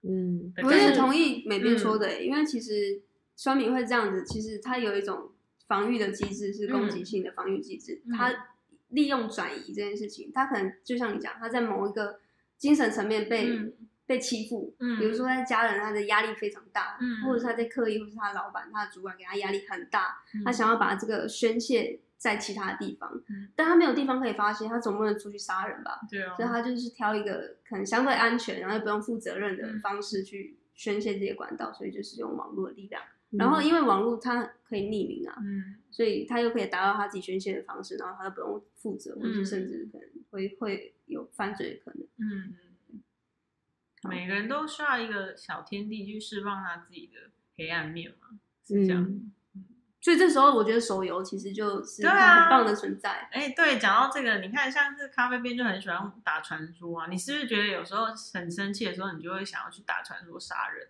[0.04, 0.64] 嗯，啊。
[0.64, 0.96] 我也意。
[0.96, 3.02] 同意美编说嗯的、因为其实
[3.36, 5.32] 酸民会这样子，其实他有一种
[5.68, 8.02] 防御的机制，是攻击性的防御机制。
[8.06, 8.48] 嗯他
[8.90, 12.20] 利用转移这件事情，他可能就像你讲，他在某一个
[12.58, 13.74] 精神层面被、嗯。
[14.08, 14.98] 被欺负，嗯。
[14.98, 17.24] 比如说在家人他的压力非常大，嗯。
[17.26, 20.46] 或者是他在刻意，或者是他老板、他的主管给他压力很大，嗯。
[20.46, 23.50] 他想要把这个宣泄在其他地方，嗯。
[23.54, 26.00] 但他没有地方可以发泄，他总不能出去杀人吧？
[26.10, 29.80] 对啊，所以他就是挑一个可能相对安全，然后又不用负责任的嗯。
[29.82, 33.04] 方式去宣泄这些管道，所以就是用网络的力量。
[33.32, 33.38] 嗯。
[33.40, 42.08] 然后因为网络它可以匿名啊，嗯所以他又可以达到他自己宣泄的方式，然后他又不用负责，或是嗯甚至可能会会有犯罪的可能。
[42.18, 42.56] 嗯
[42.92, 43.02] 嗯，
[44.08, 49.02] 每个人都需要一个小天地去释放他自己的黑暗面嘛，是这样。
[49.02, 49.34] 嗯
[50.00, 53.28] 所以这时候我觉得手游其实就是对啊很棒的存在。
[53.32, 57.08] 哎、对，讲到这个，你看，像是咖啡边就很喜欢打传说啊。
[57.08, 60.88] 你是不是觉得有时候很生气的时候，你就会想要去打传说杀人，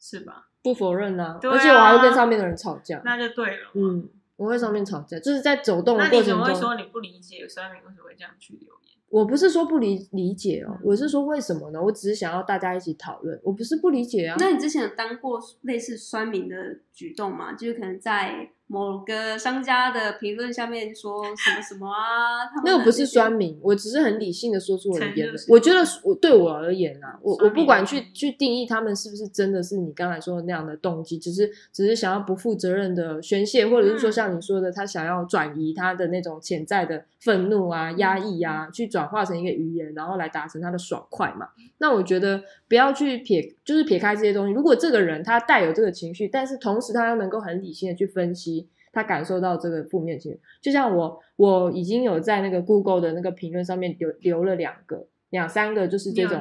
[0.00, 0.48] 是吧？
[0.64, 3.00] 不否认啊，对啊而且我还会跟上面的人吵架。
[3.04, 8.94] 那就对了。，嗯，我会上面吵架，就是在走动那的过程你怎么会说中，你不理解酸民为什么会这样去留言？
[9.10, 11.80] 我不是说不理理解哦嗯，我是说为什么呢？
[11.80, 14.34] 我只是想要大家一起讨论，我不是不理解啊。
[14.40, 16.56] 那你之前有当过类似酸民的
[16.92, 17.52] 举动吗？
[17.52, 22.46] 就是可能在某个商家的评论下面说什么什么啊？
[22.46, 25.44] 他们那个不是酸民，我只是很理性的说出我的言论。
[25.48, 41.48] 我觉得我对我而言啊，我我不管去去定义他们是不是真的是你刚才说的那样的动机，只是只是想要不负责任的宣泄，或者是说嗯像你说的，他想要转移他的那种潜在的愤怒啊、压抑啊，去转化成一个语言，然后来达成他的爽快嘛。
[41.78, 44.54] 那我觉得不要去撇，就是撇开这些东西。
[44.54, 48.53] 如果这个人他带有这个情绪，但是同时他又能够很理性的去分析
[48.94, 56.40] 他感受到这个负面情绪，就像我我已经有在那个 Google 的那个评论上面留留了两个、两三个，就是这种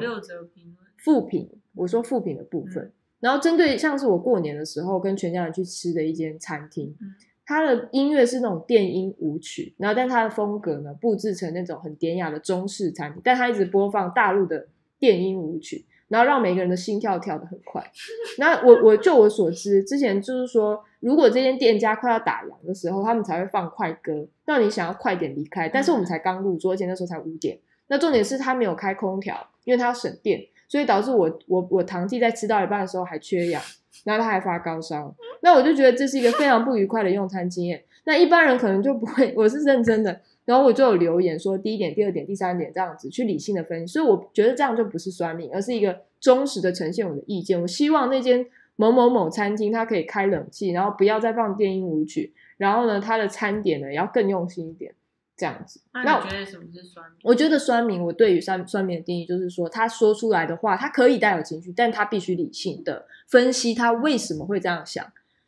[0.98, 2.92] 负评，我说负评的部分。
[3.20, 17.86] 然后针对像是我过年的时候跟全家人去吃的一间餐厅，嗯它的音乐是那种电音舞曲，然后但它的风格呢布置成那种很典雅的中式餐厅，但它一直播放大陆的电音舞曲，然后让每个人的心跳跳得很快。
[18.40, 25.68] 那我我就我所知，之前就是说，如果这间店家快要打烊的时候，他们才会放快歌，让你想要快点离开。
[25.68, 27.60] 但是我们才刚入桌，而且那时候才五点。
[27.88, 33.62] 那重点是他没有开空调，因为他要省电，所以导致我我我堂弟在吃到一半的时候还缺氧，
[34.06, 35.14] 然后他还发高烧。
[35.42, 37.84] 那我就觉得这是一个非常不愉快的用餐经验。
[38.06, 40.22] 那一般人可能就不会， 我是认真的。
[40.46, 47.62] 然后我就有留言说，第一点、第二点、第三点这样子去理性的分析，所以我觉得这样就不是酸命，而是一个忠实的呈现我的意见。
[47.62, 48.46] 我希望那间
[48.76, 54.94] 某某某餐厅它可以开冷气，然后不要再放电音舞曲，然后呢，它的餐点呢也要更用心一点，
[55.38, 55.82] 这样子。
[55.94, 57.20] 那那你觉得什么是酸民？
[57.24, 65.06] 我觉得酸民，我对于酸酸民的定义就是说，他说出来的话，他可以带有情绪，但他必须理性的分析他为什么会这样想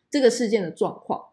[0.09, 1.25] 这个事件的状况。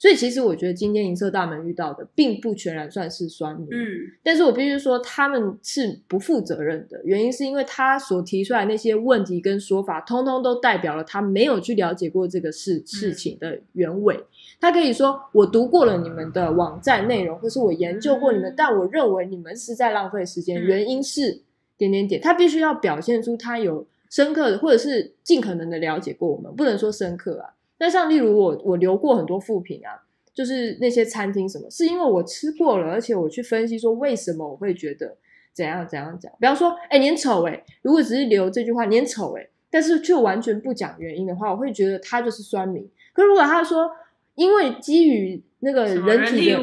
[0.00, 3.86] 所以其实我觉得今天银色大门遇到的，并不全然算是酸民，嗯，
[4.22, 14.18] 但是我必须说他们是不负责任的，原因是因为他所提出来那些问题跟说法，通通都代表了他没有去了解过这个事事情的原委。
[14.58, 21.42] 他可以说我读过了你们的网站内容，或是我研究过你们，嗯但我认为你们是在浪费时间，嗯原因是
[21.76, 22.18] 点点点。
[22.18, 27.52] 他必须要表现出他有深刻的，或者是尽可能的了解过我们，不能说深刻啊。
[27.80, 35.16] 那像例如我我留过很多副评啊，就是那些餐厅什么，是因为我吃过了，而且我去分析说为什么我会觉得
[35.52, 36.30] 怎样怎样讲。
[36.38, 42.88] 比方说，哎，你很丑哎，如果只是留这句话你很丑哎，但是却完全不讲原因的话，我会觉得他就是酸民。
[43.12, 43.90] 可如果他说，
[44.34, 46.58] 因为基于那个人体的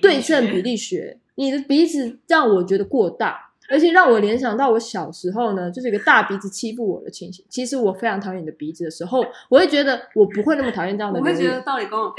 [0.00, 3.51] 对称比例学，你的鼻子让我觉得过大。
[3.72, 7.42] 而且让我联想到我小时候呢，就是一个大鼻子欺负我的情形。
[7.48, 11.18] 其实我非常讨厌你的鼻子的时候，我会觉得我不会那么讨厌这样的。
[11.18, 12.14] 我会觉得道理跟我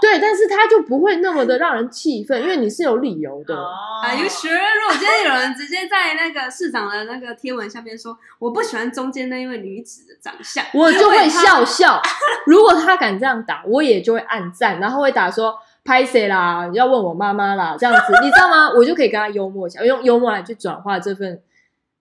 [0.00, 3.54] 对，但是他就不会那么的让人气愤，因为你是有理由的。
[3.54, 12.00] 啊，有学如果今天有人直接在那个市长的那个贴文下面说我不喜欢中间那一位女子的长相，我就会笑笑。
[12.46, 15.54] 如果他敢这样打，我也就会暗赞，然后会打说。
[15.84, 16.70] 拍谁啦？
[16.74, 18.70] 要问我妈妈啦，这样子你知道吗？
[18.76, 21.40] 我就可以跟他幽默一下，用幽默来去转化这份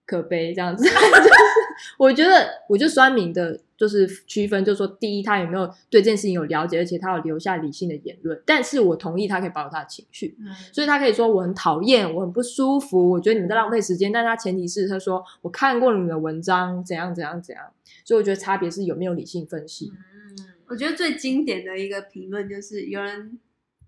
[0.05, 0.85] 可悲，这样子。
[1.99, 8.41] 我觉得，我就酸明的，就是区分，就是说，第一，他有没有对这件事情有了解，而且他有留下理性的言论。
[8.47, 10.35] 但是我同意他可以保留他的情绪，
[10.73, 14.11] 所以他可以说我很讨厌，我很不舒服，我觉得你们在浪费时间。
[14.11, 17.65] 但他前提是他说我看过你们的文章，怎样怎样怎样。
[18.03, 19.93] 所以我觉得差别是有没有理性分析。
[19.95, 23.39] 嗯，我觉得最经典的一个评论就是有人。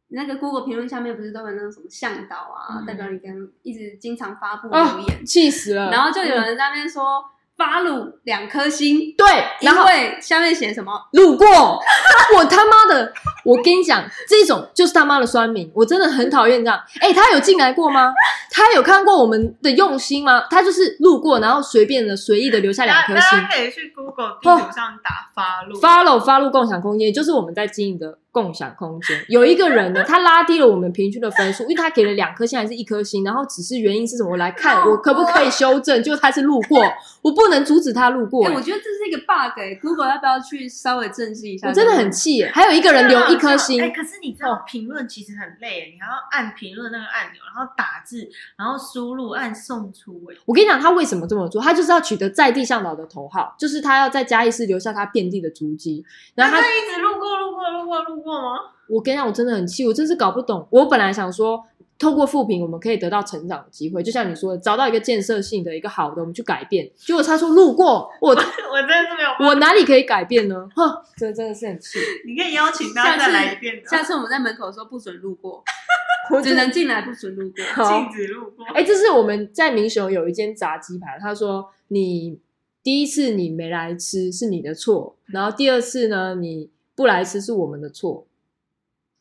[0.10, 5.89] 那个 Google 评论下面不是都有那种什么向导啊，代表你跟一直经常发布留言，气死了。
[5.91, 7.24] 然后就有人在那边说。
[7.60, 9.28] 发露两颗星，对，
[9.60, 11.45] 因为下面写什么路过，
[12.38, 13.12] 我他妈的，
[13.43, 16.82] 我跟你讲，这种就是他妈的酸民，我真的很讨厌这样。
[17.01, 18.14] 哎，他有进来过吗？
[18.49, 20.45] 他有看过我们的用心吗？
[20.49, 23.38] 他就是路过，然后随便的、随意的留下两颗星。
[23.51, 29.25] 可以去 Google 地图上打发路，follow 发路共享空间，就是我们在经营的共享空间。
[29.27, 34.30] 有一个人呢，他拉低了我们平均的分数，因为他给了两颗星还是一颗星，然后只是原因是什么？
[34.32, 36.01] 我来看，我可不可以修正？
[36.01, 36.82] 就他是路过，
[37.21, 37.49] 我不。
[37.49, 38.45] 能阻止他路过。
[38.45, 39.59] 哎，我觉得这是一个 bug。
[39.59, 41.67] 哎，Google 要不要去稍微正视一下？
[41.67, 42.43] 我真的很气。
[42.45, 43.82] 还有一个人留一颗星。
[43.82, 50.21] 哎，可是你知道评论其实很累，你还要按评论那个按钮，然后打字，然后输入，按送出。
[50.30, 51.59] 哎，我跟你讲，他为什么这么做？
[51.59, 56.05] 他就是要取得在地向导的头号，就是他要在嘉义市留下他遍地的足迹。
[56.36, 58.57] 然后他一直路过，路过，路过，路过吗？
[58.88, 60.67] 我跟你讲，我真的很气，我真是搞不懂。
[60.72, 61.63] 我本来想说。
[62.01, 64.01] 透过复评，我们可以得到成长的机会。
[64.01, 66.89] 就像你说的，找到一个建设性的一个好的，我们去改变。
[66.95, 70.65] 结果他说路过， 我我真的是没有，我哪里可以改变呢？
[70.74, 71.99] 哼，这真的是很气。
[72.26, 73.84] 你可以邀请他再来一遍。
[73.86, 75.61] 下次我们在门口说不准路过，
[76.41, 78.65] 只能进来不准路过，禁止路过。
[78.74, 82.39] 哎，这是我们在明雄有一间炸鸡排，他说你
[82.82, 86.70] 第一次你没来吃是你的错，然后第二次呢你
[87.00, 88.28] 不来吃是我们的错。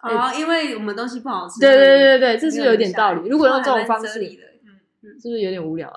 [0.01, 1.61] 哦，因为我们东西不好吃。
[1.61, 3.29] 对对对对这是有点道理。
[3.29, 4.19] 如果用这种方式，
[5.05, 5.89] 嗯，是不是有点无聊？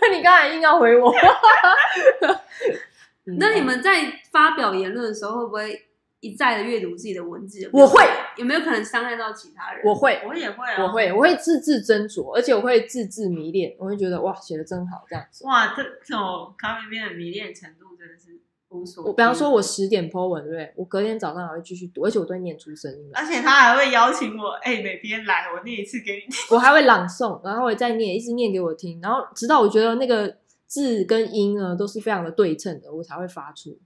[0.00, 1.12] 那 你刚才硬要回我。
[3.36, 5.88] 那你们在发表言论的时候，会不会
[6.20, 7.68] 一再的阅读自己的文字？
[7.72, 8.04] 我会。
[8.36, 9.82] 有没有可能伤害到其他人？
[9.84, 13.74] 我会，我也会，我会，我会字字斟酌，而且我会字字迷恋。
[13.76, 15.44] 我会觉得哇，写的真好，这样子。
[15.44, 18.40] 哇，这这种咖啡边的迷恋程度真的是。
[19.04, 20.72] 我比方说，我十点 po 文，对不对？
[20.76, 26.32] 我隔天早上还会继续读，而且我都会念出声音而且他还会邀请我，哎，每天来，我念一次给你听。
[26.50, 33.78] 我还会朗诵，然后我再念，一直念给我听，然后直到我觉得那个字跟音呢都是非常的对称的，我才会发出。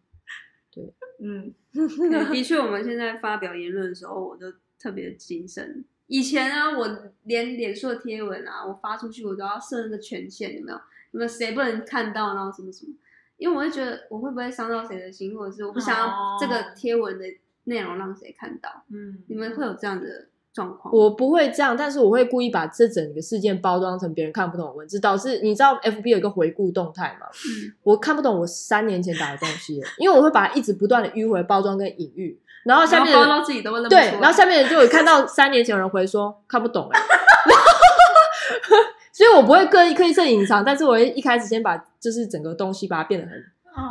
[0.71, 0.85] 对，
[1.21, 1.53] 嗯，
[2.31, 4.47] 的确，我们现在发表言论的时候，我都
[4.79, 5.85] 特别谨慎。
[6.07, 6.89] 以前啊，我
[7.25, 10.79] 连脸书的贴文啊，我发出去，我都要设那个权限，有没有？
[11.13, 12.93] 有没有谁不能看到，然后什么什么？
[13.39, 17.25] 因为我会觉得我会不会伤到谁的心，或者是我不想要这个贴文的
[17.65, 18.69] 内容让谁看到。
[18.91, 20.07] 嗯，你们会有这样的
[20.55, 20.95] 状况？
[20.95, 27.27] 我不会这样，但是我会故意把这整个事件包装成别人看不懂的文字，导致你知道 FB 有一个回顾动态吗？
[27.33, 37.01] 嗯，我看不懂我三年前打的东西，因为我会把它一直不断的迂回包装跟隐喻，然后下面包装自己都会认对，然后下面人就有看到三年前有人回说看不懂哎。
[39.17, 43.43] 所以我不会刻意刻意设隐藏，但是我会一开始先把就是整个东西把它变得很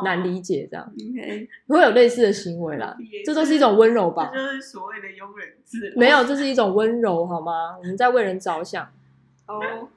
[0.03, 0.93] 难理解，这样
[1.67, 2.95] 会有类似的行为啦。
[3.25, 4.29] 这都是一种温柔吧？
[4.31, 7.75] 这就是所谓的庸人自没有，这是一种温柔好吗？
[7.75, 8.87] 我们在为人着想。
[9.49, 9.89] 哦，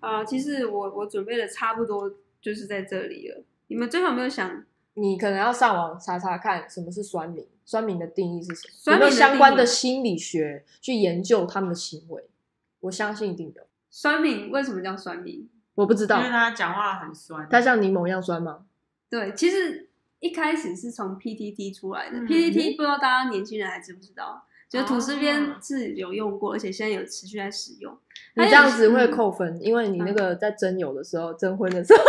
[0.00, 2.10] 啊，其实我我准备的差不多
[2.40, 3.44] 就是在这里了。
[3.66, 4.64] 你们最后有没有想？
[4.94, 8.94] 你可能要上网查查看什么是酸民，酸民的定义是什么？
[8.94, 12.24] 有没有相关的心理学去研究他们的行为？
[12.80, 13.66] 我相信一定的。
[13.90, 15.48] 酸敏为什么叫酸敏？
[15.74, 17.48] 我不知道，因为他讲话很酸。
[17.50, 18.66] 他像柠檬一样酸吗？
[19.08, 22.18] 对，其实一开始是从 PTT 出来的。
[22.20, 24.46] PTT 不知道大家年轻人还知不知道？
[24.68, 27.98] 就是吐司边哦是有用过，而且现在有持续在使用。
[28.36, 32.00] 你这样子会嗯扣分，因为你那个在征友的时候、征婚的时候，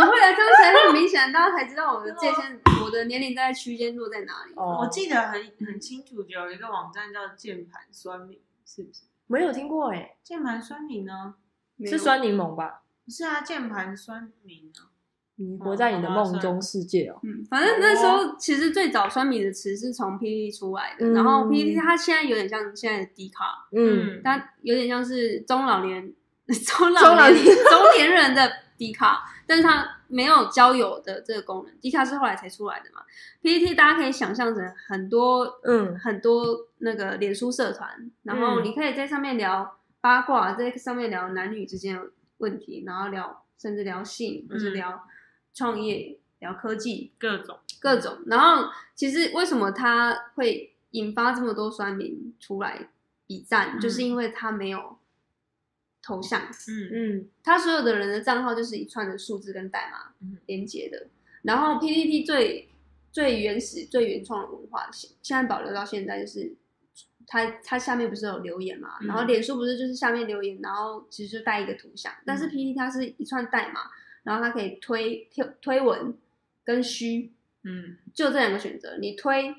[0.00, 4.54] 我会啊，这样才很明显，大家才知道我的界限，我的年龄在区间落在哪里。
[4.56, 9.02] 哦我记得很很清楚，有一个网站叫键盘酸民，是不是？
[9.26, 11.34] 没有听过哎，键盘酸民呢？
[11.76, 12.82] 没有是酸柠檬吧？
[13.04, 14.90] 不是啊，键盘酸民啊。
[15.38, 17.20] 你活在你的梦中世界哦。
[17.22, 26.10] 嗯，反正那时候其实最早酸米的词是从 PPT 出来的，嗯然后 PPT 它现在有点像现在的 D 卡，嗯，它有点像是中老年
[26.46, 33.02] 中 中老老年年中年人的 D 卡，但是它没有交友的这个功能，D 卡是后来才出来的嘛。
[33.42, 35.98] PPT 大家可以想象成很多嗯。
[35.98, 38.64] 很多那个脸书社团，然后嗯。
[38.64, 42.02] 你可以在上面聊八卦，在上面聊男女之间的
[42.38, 44.74] 问题，然后聊甚至聊性，或是嗯。
[44.74, 45.02] 聊
[45.54, 47.58] 创业、聊科技各种。
[47.80, 48.18] 各种。
[48.26, 52.88] 然后其实为什么它会引发这么多酸民出来
[53.26, 53.80] 比战，嗯。
[53.80, 54.95] 就是因为它没有
[56.06, 56.90] 头像，嗯。
[56.92, 57.28] 嗯。
[57.42, 60.38] 他所有的人的账号就是一串的数字跟代码嗯。
[60.46, 61.06] 连接的。
[61.42, 62.68] 然后 PPT 最
[63.10, 66.54] 最原始、最原创的文化，现现在保留到现在，就是
[67.26, 68.98] 它它下面不是有留言嘛？
[69.00, 72.50] 嗯然后脸书不是就是下面留言，然后其实就带一个图像，但是嗯。
[72.50, 73.80] PPT 它是一串代码，
[74.22, 76.16] 然后它可以推推推文
[76.64, 77.32] 跟虚，
[77.64, 77.96] 嗯。
[78.14, 79.54] 就这两个选择，你推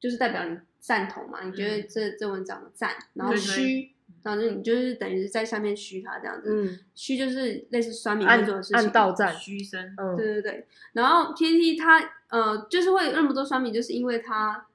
[0.00, 1.86] 就是代表你赞同嘛，你觉得嗯。
[1.88, 3.91] 这这文章的赞，然后对对虚，
[4.22, 11.98] 然后就你就是等于是在下面虚他这样子，嗯，虚就是类似酸民按会做的事情，按到站，虚声，嗯对对对，然后 PPT 它
[12.28, 14.66] 呃就是会有那么多酸民，就是因为它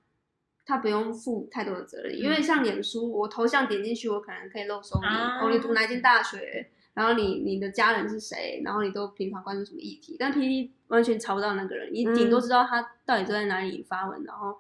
[0.65, 14.57] 它不用负太多的责任，因为像脸书，我头像点进去，我可能可以漏搜你，啊哦，你读哪间大学，然后你你的家人是谁，然后你都平常关注什么议题，但 PPT 完全查不到那个人，你顶多嗯知道他到底都在哪里发文，然后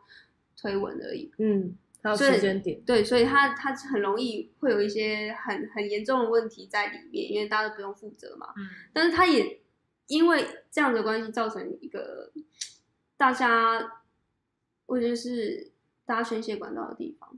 [0.55, 1.29] 推文而已。
[1.39, 1.75] 嗯，
[2.15, 8.53] 还有时间点，对，所以他他很容易会有一些很很严重的问题在里面，因为大家都不用负责嘛。
[8.57, 9.59] 嗯但是他也
[10.07, 12.31] 因为这样的关系，造成一个
[13.17, 14.03] 大家，
[14.85, 15.71] 我觉得是
[16.05, 17.37] 大家宣泄管道的地方。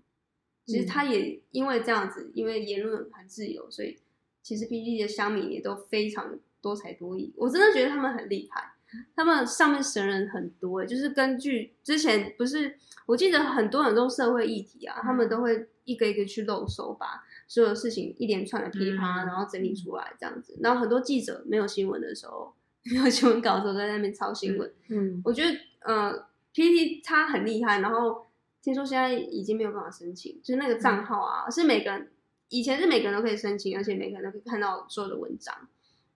[0.66, 3.98] 其实嗯他也因为这样子，因为言论很自由，所以
[4.44, 7.34] 其实 PPT 的乡民也都非常多才多艺。
[7.36, 8.74] 我真的觉得他们很厉害，
[9.16, 20.58] 他们上面神人很多、欸，就是根据之前不是，我记得很多很多社会议题啊，他们都会一个一个去露手，把所有事情一连串的噼里啪，嗯然后整理出来这样子。
[20.62, 22.54] 然后很多记者没有新闻的时候，
[22.92, 24.72] 没有新闻稿的时候，在那边抄新闻。
[24.90, 28.28] 嗯我觉得呃，PPT 它很厉害，然后
[28.62, 32.10] 听说现在已经没有办法申请，就是那个账号啊，是每个人
[32.50, 35.56] 以前是每个人都可以申请，而且每个人都可以看到所有的文章，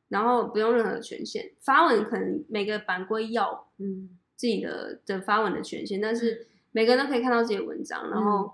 [0.10, 4.18] 然后不用任何的权限，发文可能每个版规要嗯。
[4.36, 8.52] 自己的的发文的权限，但是每个人都可以看到自己的文章，然后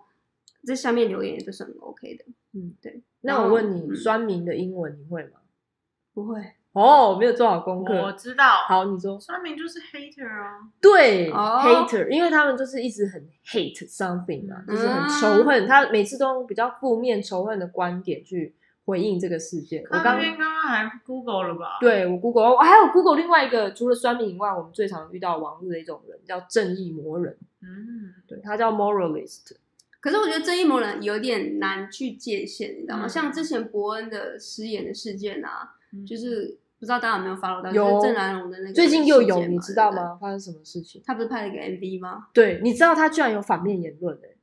[0.64, 3.02] 在下面留言也都是很 OK 的，嗯，对。
[3.22, 3.96] 那我问你，嗯。
[3.96, 5.40] 酸民的英文你会吗？
[6.14, 6.40] 不会。
[6.74, 8.12] 哦，没有做好功课我。
[8.12, 9.20] 知道，好，你说。
[9.20, 11.60] 酸民就是 hater 啊，对、哦。
[11.64, 14.76] hater，因为他们就是一直很 hate something 嘛，嗯。
[14.76, 18.54] 就是很仇恨，他每次都用比较负面仇恨的观点去
[18.90, 19.84] 回应这个事件。
[19.84, 29.52] 我刚刚刚还 Google 了吧？，对我 Google，我还有 Google 另外一个，除了酸民以外，我们最常遇到网络的一种人叫正义魔人，嗯，对他叫 moralist。
[30.02, 33.06] 可是我觉得正义魔人有点难去界限，你知道吗？
[33.06, 39.92] 嗯像之前伯恩的失言的事件啊，嗯就是不知道大家有没有 follow 到，有就是郑南荣的那个最近又有，你知道？
[39.92, 40.18] 吗？
[40.20, 41.02] 发生什么事情？
[41.06, 42.28] 他不是拍了一个 MV 吗？
[42.34, 44.38] 对，你知道他居然有反面言论诶、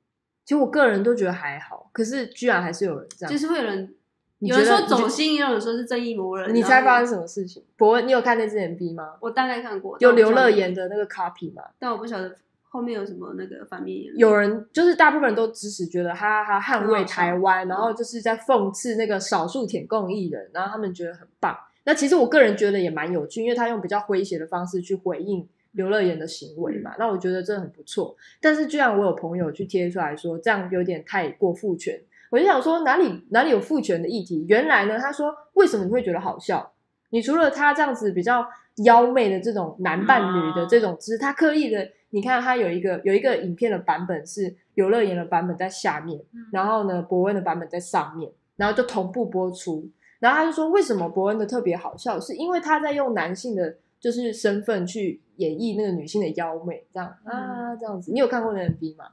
[0.44, 3.32] 其实我个人都觉得还好，可是居然还是有人这样。
[3.32, 3.95] 就是会有人你
[4.40, 6.54] 有人说走心，也有人说是正义魔人。
[6.54, 7.62] 你猜发生什么事情？
[7.76, 9.14] 伯恩，你有看那支 MV 吗？
[9.20, 11.62] 我大概看过，有刘乐言，的那个 copy 吗？
[11.78, 12.36] 但我不晓得
[12.68, 14.18] 后面有什么那个反面言论。
[14.18, 21.56] 有人就是大部分人都支持，觉得他他捍卫台湾，然后就是在讽刺那个少数舔共艺人，然后他们觉得很棒。
[21.84, 28.14] 那其实我个人觉得也蛮有趣，因为他用比较诙谐的方式去回应刘乐言的行为嘛，那我觉得这很不错。
[28.40, 31.98] 但是居然我有朋友去贴出来说，这样有点太过父权，
[32.30, 34.44] 我就想说哪里哪里有父权的议题？
[34.48, 36.72] 原来呢，他说为什么你会觉得好笑？
[37.10, 38.46] 你除了他这样子比较
[38.84, 46.20] 妖媚的这种男扮女的这种，只是他刻意的，你看他有一个有一个影片的版本是游乐园的版本在下面，
[46.52, 49.88] 然后呢伯恩的版本在上面，然后就同步播出。
[50.18, 58.10] 然后他就说，为什么伯恩的特别好笑，是因为他在用男性的就是身份去演绎那个女性的妖媚，这样啊这样子。
[58.12, 59.04] 你有看过那个 MV 吗？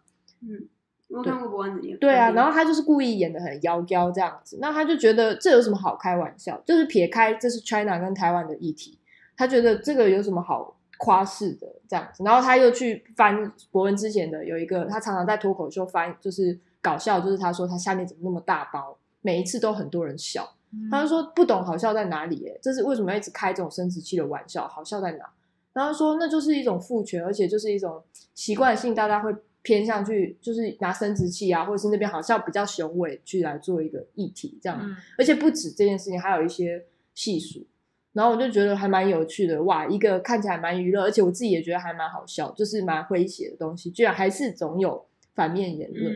[0.41, 0.68] 嗯，
[1.14, 1.97] 我有看过伯恩的演。
[1.99, 6.59] 对啊，然后他就是故意演的很妖娇这样子，那他就觉得这有什么好开玩笑？
[6.66, 8.97] 就是撇开这是 China 跟台湾的议题，
[9.38, 20.50] 他觉得这个有什么好夸饰的这样子，然后他又去翻伯恩之前的有一个，他常常在脱口秀翻，就是搞笑，就是他说他下面怎么那么大包，每一次都很多人笑，
[20.89, 25.25] 他就说不懂好笑在哪里，哎，这是为什么要一直开这种生殖器的玩笑，好笑在哪？
[25.74, 28.01] 然后说那就是一种父权，而且就是一种
[28.36, 36.86] 习惯性，大家会偏向去就是拿生殖器啊，或者是那边好像比较雄伟去来做一个议题这样，而且不止这件事情，还有一些
[37.16, 37.66] 细数。
[38.12, 45.04] 然后我就觉得还蛮有趣的，哇，一个看起来蛮娱乐，而且我自己也觉得还蛮好笑，就是蛮诙谐的东西，居然还是总有
[45.34, 46.14] 反面言论。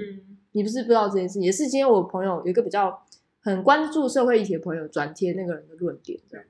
[0.51, 3.03] 你不是不知道这件事，也是今天我朋友有一个比较
[3.39, 6.45] 很关注社会议题的朋友转贴那个人的论点，这样。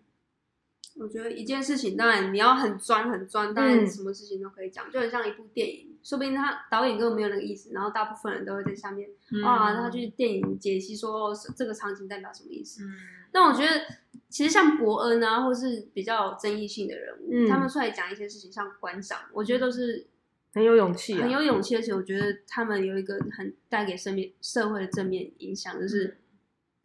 [0.99, 9.09] 我觉得一件事情，当然你要很专很专，当然什么事情都可以讲，就很像一部电影，说不定他导演根本没有那个意思，然后大部分人都会在下面
[9.43, 12.81] 哇，他去电影解析说这个场景代表什么意思。
[13.29, 13.81] 但我觉得
[14.29, 20.07] 其实像伯恩啊，或是比较有争议性的人物，他们出来讲一些事情，像馆长，我觉得都是
[20.53, 21.41] 很有勇气，很有。
[21.41, 26.17] 勇气，而且我觉得他们有一个很带给身边社会的正面影响，就是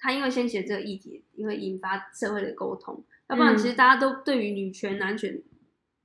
[0.01, 3.05] 他因为先写这个议题，因为引发社会的沟通。
[3.29, 5.41] 要不然，其实大家都对于女权、男权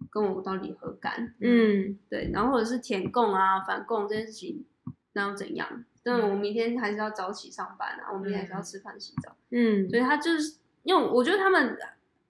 [0.10, 1.34] 跟我到底何干？
[1.40, 2.30] 嗯，对。
[2.34, 4.66] 然后或者是舔供啊、反供这件事情，
[5.14, 5.86] 那又怎样？
[6.04, 9.36] 但我明天还是要早起上班啊，我明天还是要吃饭、洗澡。
[9.52, 11.78] 嗯，所以他就是因为我觉得他们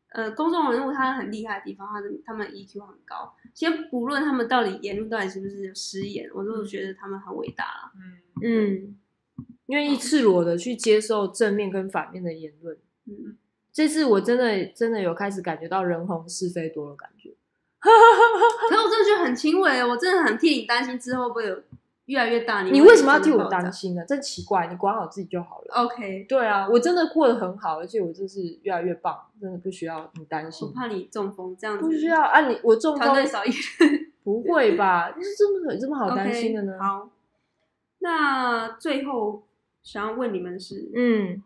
[0.09, 3.35] 呃，公众人物他很厉害的地方，他的他们 EQ 很高。
[3.53, 7.91] 先不论他们到底言论到底是不是失言，我都觉得他们很伟大了。
[7.95, 8.97] 嗯嗯，
[9.67, 12.77] 愿意赤裸的去接受正面跟反面的言论。
[13.05, 13.37] 嗯。
[13.71, 17.35] 这次我真的真的有开始感觉到人红是非多的感觉，
[18.69, 21.63] 可是我真的觉得很轻微，我真的很替你担心之后会不会有
[22.05, 22.61] 越来越大。
[22.63, 24.03] 你为什么要替我担心呢？
[24.05, 25.73] 真奇怪，你管好自己就好了。
[25.75, 30.67] OK，对啊，我真的过得很好，而且我真是越来越棒，真的不需要你担心。
[30.67, 33.49] 我怕你中风这样子，不需要啊，你我中风少一
[34.23, 35.11] 不会吧？
[35.21, 36.77] 是这么有这么好担心的呢？
[36.79, 37.09] 好，
[37.99, 39.43] 那最后
[39.83, 41.43] 想要问你们是嗯。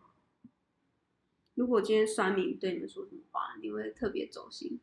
[1.55, 4.80] 如果今天酸民对你们说什么话，你会特别走心？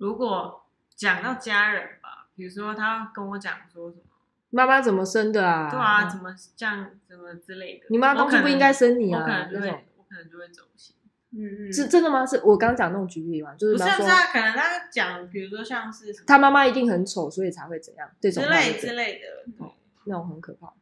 [0.00, 0.64] 如果
[0.96, 4.02] 讲到家人吧，比如说他跟我讲说什么，
[4.48, 5.70] 妈妈怎么生的啊？
[5.70, 7.84] 对啊，怎么这样，怎么之类的？
[7.90, 9.20] 你妈当初不应该生你啊？
[9.20, 9.68] 我可能就会，
[9.98, 10.96] 我可能就会走心。
[11.32, 12.24] 嗯嗯，是真的吗？
[12.24, 13.54] 是我刚讲那种举例嘛？
[13.56, 18.10] 就是不是不是，可能他讲，比如说像是他妈妈一定很丑，所以才会怎样？
[18.18, 19.68] 这种之类之类的，
[20.04, 20.72] 那种很可怕。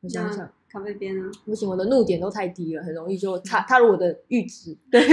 [0.00, 0.48] 我想想。
[0.70, 1.30] 咖啡边呢？
[1.46, 4.76] 不行，我的怒点都太低了，很容易就踏踏入我的阈值。
[4.90, 5.00] 对，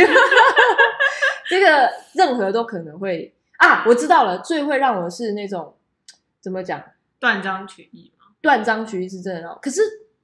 [1.48, 3.84] 这个任何都可能会啊！
[3.88, 5.76] 我知道了，最会让我是那种
[6.42, 6.84] 怎么讲
[7.20, 8.26] 断章取义嘛？
[8.42, 9.82] 断章取义是真的，可是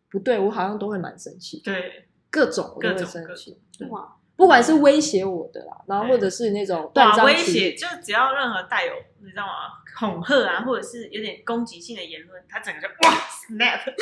[0.09, 1.61] 不对，我好像都会蛮生气。
[1.63, 3.57] 对，各种我都会生气。
[3.89, 4.15] 哇！
[4.35, 9.51] 不管是威胁我的啦，然后或者是那种断章取义，就只要任何带有你知道吗？
[9.99, 13.85] 恐吓啊，或者是有点攻击性的言论，他整个就哇 snap。
[13.85, 13.93] 对，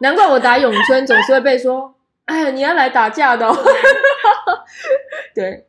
[0.00, 1.92] 难怪我打咏春总是会被说，
[2.26, 3.48] 哎，你要来打架的。
[3.48, 3.56] 哦
[5.34, 5.66] 对，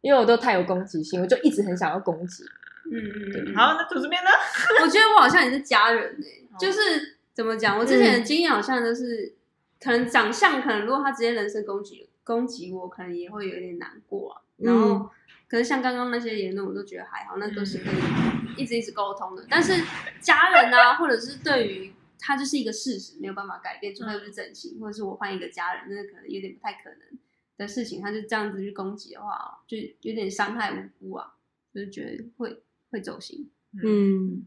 [0.00, 2.44] 因为我都太有攻击性，我就一直很想要攻击。
[2.90, 2.98] 嗯
[3.46, 3.54] 嗯。
[3.54, 4.30] 好，那组这边呢？
[4.82, 7.78] 我觉得我好像也是家人哎，就是怎么讲？
[7.78, 9.34] 我之前的经验好像都是，
[9.80, 12.08] 可能长相，可能如果他直接人身攻击。
[12.22, 15.10] 攻击我可能也会有点难过啊，然后
[15.48, 19.44] 可是像刚刚那些言论，我都觉得还好，那都是可以一直一直沟通的。
[19.50, 19.72] 但是
[20.20, 27.18] 家人啊，或者是对于他就是一个事实，没有办法改变，除非是整形，或者是我换一个家人，那可能有点不太可能
[27.60, 28.00] 的事情。
[28.00, 31.34] 他就这样子去攻击的话，就有点伤害无辜啊，
[31.72, 33.48] 就是觉得会会走心。
[33.84, 34.46] 嗯，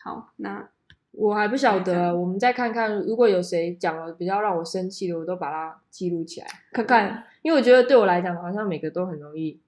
[0.00, 0.70] 好，那。
[1.12, 9.60] 我还不晓得，我们再看看，如果有谁讲了比较让我生气的，我都把它记录起来看看，因为我觉得对我来讲，好像每个都很容易。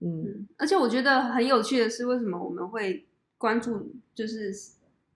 [0.00, 3.06] 嗯，而且我觉得很有趣的是，为什么我们会
[3.38, 4.52] 关注就是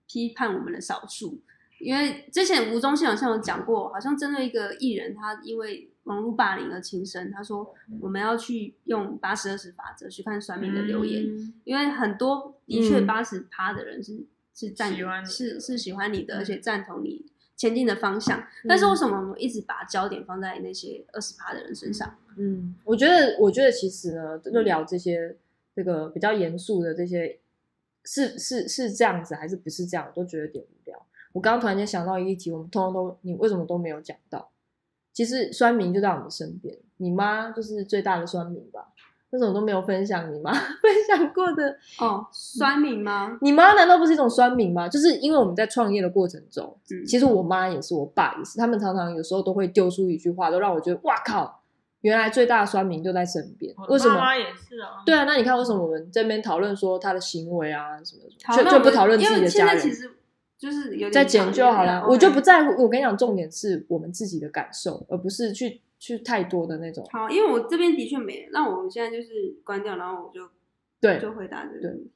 [0.07, 1.41] 批判我们的少数？
[1.79, 11.23] 因为之前吴宗宪好像有讲过，好像针对一个艺人，他因为网络霸凌而轻生，他说我们要去用八十二十法则去看酸民的留言，
[11.63, 14.25] 因为很多的确八十趴的人是。
[14.51, 14.93] 是赞
[15.25, 18.43] 是是喜欢你的，而且赞同你前进的方向。
[18.67, 22.13] 但是为什么我们一直把焦点放在那些二十趴的人身上？
[22.35, 25.37] 嗯，我觉得，我觉得其实呢，就聊这些
[25.73, 27.39] 这个比较严肃的这些，
[28.03, 31.05] 是是是这样子，还是不是这样，我都觉得有点无聊。
[31.31, 34.51] 我刚刚突然间想到一题，我们通通都你为什么都没有讲到？
[35.19, 38.87] 其实酸民就在我们身边，你妈就是最大的酸民吧。
[39.31, 40.49] 那种都没有分享你妈
[40.81, 43.37] 分享过的哦，酸民吗？
[43.41, 44.87] 你妈难道不是一种酸民吗？
[44.87, 46.73] 就是因为我们在创业的过程中，
[47.05, 51.61] 其实我妈也是，我爸也是，他们常常有时候都会丢出一句话，都让我觉得哇靠，
[51.99, 54.21] 原来最大的酸民就在身边，为什么妈？
[54.21, 60.09] 妈也是啊，对啊，那你看为什么我们这边讨论说他的行为啊什么就就不讨论自己的家人，现在其实
[60.59, 62.05] 就是有点再剪就好了。
[62.07, 67.07] 我就不在乎，我跟你讲，重点是我们自己的感受，而不是去去太多的那种。
[67.11, 70.49] 好，因为我这边的确没，那我现在就是关掉，然后我就
[70.99, 72.11] 对，就回答这个对问题。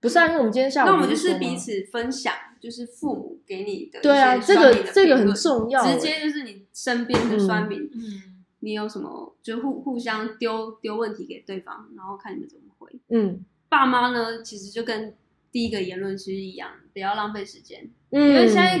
[0.00, 12.92] 不是啊，因为我们今天下午那我们就是彼此分享，就是父母给你的对啊，一些这个这个很重要欸，直接就是你身边的酸民，嗯，你有什么就互互相丢丢问题给对方，然后看你们怎么回。
[13.08, 15.14] 嗯爸妈呢，其实就跟
[15.58, 18.80] 第一个言论其实一样，不要浪费时间，嗯，因为现在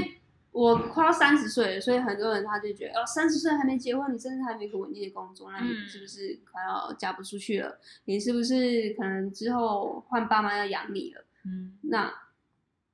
[0.52, 7.80] 我快要三十岁了，所以很多人他就觉得，哦，三十岁还没结婚，你甚至还没有一个稳定的工作，那你嗯是不是快要嫁不出去了？
[8.04, 11.24] 你是不是可能之后换爸妈要养你了？
[11.46, 12.14] 嗯，那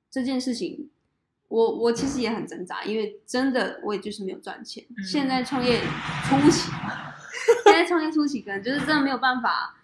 [0.09, 0.89] 这件事情，
[1.47, 4.83] 我我其实也很挣扎，因为真的我也就是没有赚钱。
[4.97, 5.79] 嗯现在创业
[6.27, 6.71] 初期，
[7.65, 9.77] 现在创业初期可能就是真的没有办法，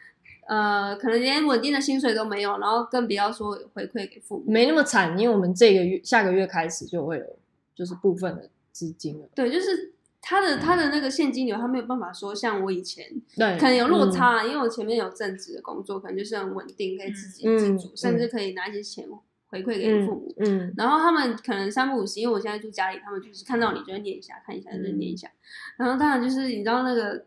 [0.51, 4.43] 呃，可能连稳定的薪水都没有，然后更不要说回馈给父母。
[4.51, 7.25] 没那么惨，因为我们这个月下个月开始就会有
[7.73, 9.29] 就是部分的资金了。
[9.33, 13.05] 对，就是他的他的那个现金流，他没有办法说像我以前
[13.37, 19.07] 对，可能有落嗯差，啊因为我前面有正职的工作，可能就是很稳定，可以自给自足，嗯甚至可以拿一些钱
[19.47, 20.35] 回馈给父母。
[20.39, 25.31] 嗯然后他们可能三不五时，因为我现在住家里，他们就是看到你就会念一下，看一下就念一下。
[25.77, 27.25] 然后当然就是你知道那个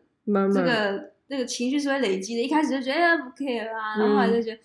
[0.52, 4.60] 这个这个情绪是会累积的，一开始就觉得哎不 care 啊，然后后来就觉得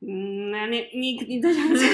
[0.00, 1.78] 嗯，那你你你在想什么？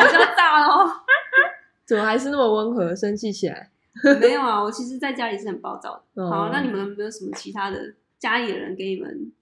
[0.00, 0.92] 我就要炸了！
[1.86, 3.70] 怎么还是那么温和，生气起来？
[4.20, 6.22] 没有啊，我其实在家里是很暴躁的。
[6.22, 9.32] 哦好，那你们有没有什么其他的家里的人给你们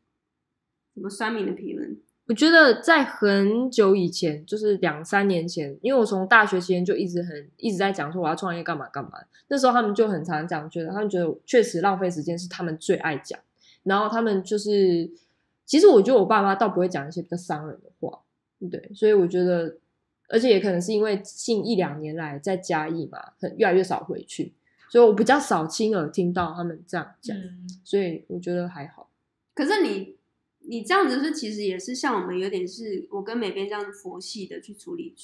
[0.94, 1.96] 什么酸民的评论？
[2.26, 9.12] 我觉得在很久以前，就是两三年前，因为我从大学期间就一直很一直在讲说我要创业干嘛干嘛。
[9.48, 13.38] 那时候他们就很常讲，觉得他们觉得确实浪费时间是他们最爱讲。
[13.89, 15.10] 然后他们就是，
[15.65, 18.20] 其实我觉得我爸妈倒不会讲一些比较伤人的话，
[18.70, 19.78] 对，所以我觉得，
[20.28, 24.52] 而且也可能是因为近一两年来在嘉义嘛，很越来越少回去，
[24.90, 29.10] 所以我比较少亲耳听到他们这样讲，嗯所以我觉得还好。
[29.55, 30.16] 可是你
[30.60, 35.15] 你这样子是其实也是像我们有点是我跟美编这样佛系的去处理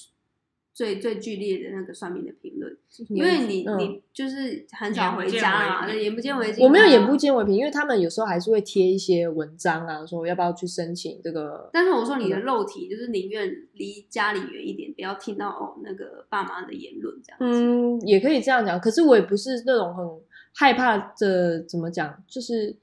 [0.75, 2.77] 最最剧烈的那个算命的评论，
[3.09, 6.65] 因为你、嗯你就是很少回家了嘛，对，眼不见为净。
[6.65, 11.71] 我没有眼不，见为凭，因为他们有时候还是会贴一些文章啊，说要不要去申请这个。
[11.73, 17.61] 但是我说你的肉体就是宁愿离家里远一点，不要听到哦那个爸妈的言论这样子。
[17.61, 20.05] 嗯，也可以这样讲，可是我也不是那种很
[20.53, 22.75] 害怕的，怎么讲，就是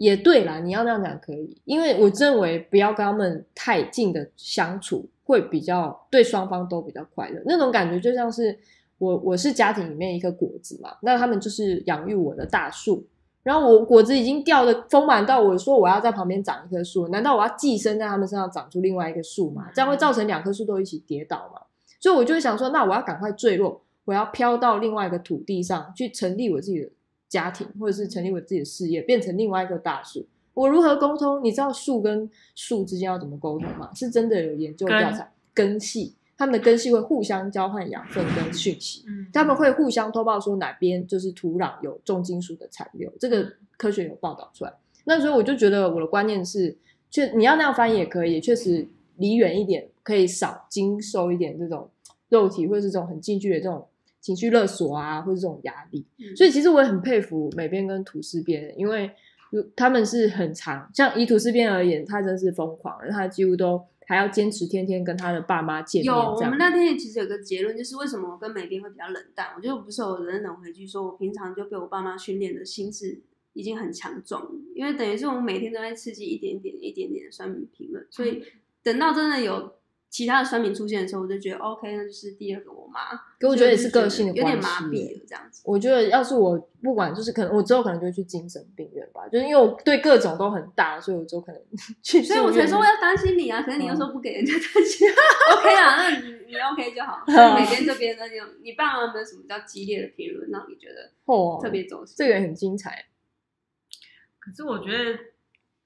[0.00, 7.42] 也对啦，你要那样讲可以，因为我认为不要跟他们太近的相处，会比较对双方都比较快乐。
[7.44, 8.58] 那种感觉就像是
[8.96, 13.06] 我我是家庭里面一颗果子嘛，那他们就是养育我的大树。
[13.42, 19.68] 然后我果子已经掉的丰满到我说我要在旁边长一棵树，难道我要寄生在他们身上长出另外一个树吗？
[19.74, 21.60] 这样会造成两棵树都一起跌倒嘛？
[22.00, 26.90] 所以我就会想说，那我要赶快坠落，我要飘到另外一个土地上去成立我自己的
[27.30, 30.26] 家庭，或者是成立我自己的事业，变成另外一个大树。
[30.52, 31.42] 我如何沟通？
[31.42, 33.90] 你知道树跟树之间要怎么沟通吗？
[33.94, 39.04] 是真的有研究调查，根系，它们的根系会互相交换养分跟讯息。
[39.06, 44.74] 嗯，他们会互相通报说哪边就是土壤有重金属的残留，这个科学有报道出来。
[45.04, 46.76] 那所以我就觉得我的观念是，
[47.10, 48.86] 确你要那样翻译也可以，确实
[49.16, 51.88] 离远一点，可以少经受一点这种
[52.28, 53.86] 肉体或者是这种很近距离的这种
[54.20, 56.06] 情绪勒索啊，或者这种压力。
[56.18, 59.10] 嗯所以其实我也很佩服美编跟吐司编，因为
[59.74, 66.06] 他们是很长，像以吐司编而言，他真是疯狂，他几乎都还要坚持天天跟他的爸妈见面。
[66.06, 69.48] 有，我们那天其实有个结论，就是为什么我跟美编会比较冷淡。
[69.56, 73.20] 我就不是有人冷回去说，我平常就被我爸妈训练的心智
[73.54, 78.44] 已经很强壮，因为等于是我们每天都在刺激一点点、一点点的酸民评论，所以
[78.84, 79.72] 等到真的有
[80.10, 83.16] 其他的酸民出现的时候，我就觉得 OK，那就是第二个我妈。
[83.38, 85.62] 可我觉得也是个性的有点麻痹了这样子。
[85.64, 91.62] 我觉得要是我不管，就是可能我之后可能就会去精神病院吧，就是因为我对各种都很大，所以我就可能
[92.02, 92.20] 去。
[92.22, 95.08] 所以我才说我要担心你啊，可是你又说不给人家担心、
[95.56, 97.22] OK 啊，那你你 OK 就好。
[97.32, 102.16] 所以每天这边呢，你你爸妈有没有什么比较激烈的评论，让你觉得哦，特别走心？
[102.18, 103.06] 这个也很精彩。
[104.40, 105.18] 可是我觉得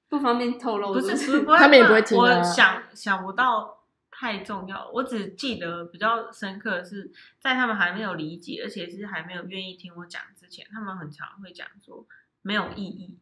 [0.09, 3.74] 不方便透露，不是是不会，他们也不会听啊我想想不到
[4.17, 12.07] 太重要，我只记得比较深刻的是，在他们还没有理解，而且是还没有愿意听我讲之前，他们很常会讲说
[12.41, 13.17] 没有意义，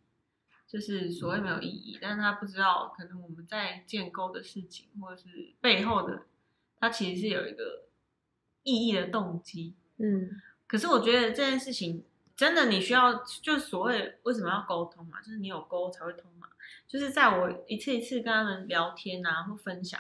[0.68, 6.28] 就是所谓没有意义，但是他不知道可能我们在建构的事情，或者是背后的，
[6.80, 7.86] 它其实是有一个
[8.62, 9.74] 意义的动机。
[9.98, 12.06] 嗯可是我觉得这件事情，
[12.36, 16.48] 真的你需要，就所谓为什么要沟通嘛，就是你有沟才会通嘛。
[16.88, 20.00] 就是在我一次一次跟他们聊天啊，或分享，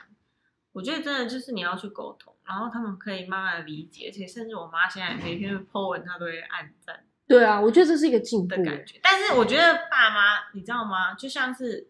[0.73, 7.05] 我觉得真的就是你要去沟通，然后他们可以慢慢的理解，而且甚至我妈现在每天 po 文，她都会按赞。
[7.25, 8.99] 对啊，我觉得这是一个进步的感觉。
[9.01, 11.13] 但是我觉得爸妈，你知道吗？
[11.13, 11.87] 就像是，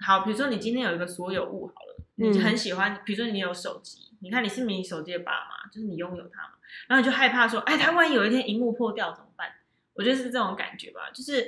[0.00, 6.54] 好，比如说你今天有一个所有物好了，你很喜欢，比如说你有手机，你看你是你手机的爸妈，就是你拥有它嘛，
[6.88, 9.48] 然后你就害怕说，哎，他万一有一天荧幕破掉怎么办？
[9.94, 11.46] 我觉得是这种感觉吧，就是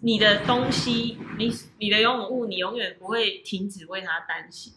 [0.00, 4.72] 你的东西，你你的拥有物，你永远不会停止为他担心。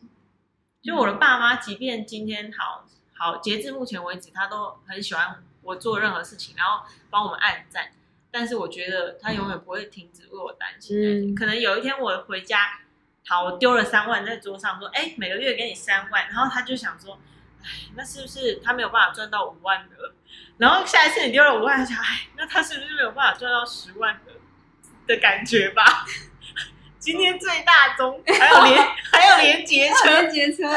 [0.81, 5.43] 就我的爸妈，即便今天好好，截至目前为止，他都很喜欢。
[5.63, 7.91] 我做任何事情，然后帮我们按赞，
[8.31, 11.35] 但是我觉得他永远不会停止为我担心。
[11.35, 12.79] 可能有一天我回家，
[13.27, 17.19] 好，我丢了三万在桌上，说，哎，每个月给你三万，然后他就想说，
[17.61, 20.15] 哎，那是不是他没有办法赚到五万的？
[20.57, 24.31] 然后下一次你丢了五万，想，哎，那他是不是没有办法赚到十万的
[25.05, 25.83] 的感觉吧？
[27.01, 30.69] 今天最大宗 还有连还有连接车，连接车，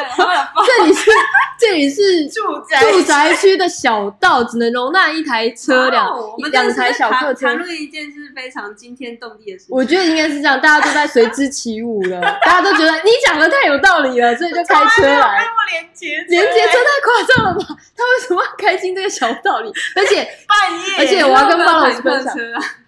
[0.66, 1.10] 这里是
[1.58, 6.10] 这里是住宅住宅区的小道，只能容纳一台车辆，
[6.50, 7.48] 两台小客车。
[7.48, 9.76] 谈论一件是非常惊天动地的事情。
[9.76, 15.46] 我觉得应该是这样，大家都在随之起舞了， 大家都觉得你讲的太有道理了，所以就开车来。
[15.70, 17.66] 连接连接车太夸张了吧？
[17.68, 19.70] 他为什么要开进这个小道理？
[19.94, 22.34] 而且半夜，而且我要跟方老师分享。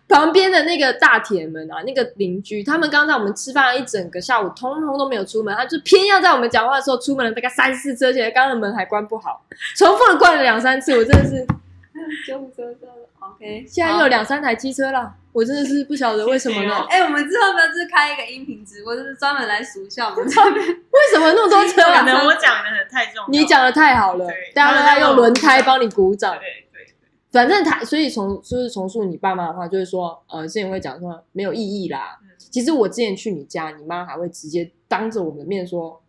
[0.08, 9.42] 旁边的那个大铁门啊，那个邻居，他们刚在我们吃饭一整个下午，通通都没有出门，他就偏要在我们讲话的时候出门了，大概三四次，而且刚刚的门还关不好，
[9.76, 11.44] 重复的关了两三次，我真的是
[12.26, 16.86] 救护车到了，OK，现在又有两三台机车了，我真的是不晓得为什么呢？
[16.88, 21.82] 哎，我们之后呢是开一个音频直播，就是专门来数笑我们这边为什么那么多车？
[21.82, 26.36] 可能我讲的很太重，你讲的太好了，大家都在用轮胎帮你鼓掌。
[27.36, 32.18] 反正他，所以从就是重塑你爸妈的话，就是说，呃，之前会讲说没有意义啦。
[32.38, 36.02] 其实我之前去你家，你妈还会直接当着我们的面说：“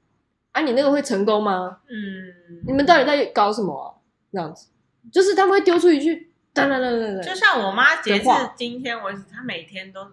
[0.54, 4.02] 啊，你那个会成功吗？”嗯，你们到底在搞什么？
[4.32, 4.68] 这样子，
[5.12, 10.06] 就是他们会丢出一句“噔噔噔噔噔”，就像我妈截至今天为止，她每天都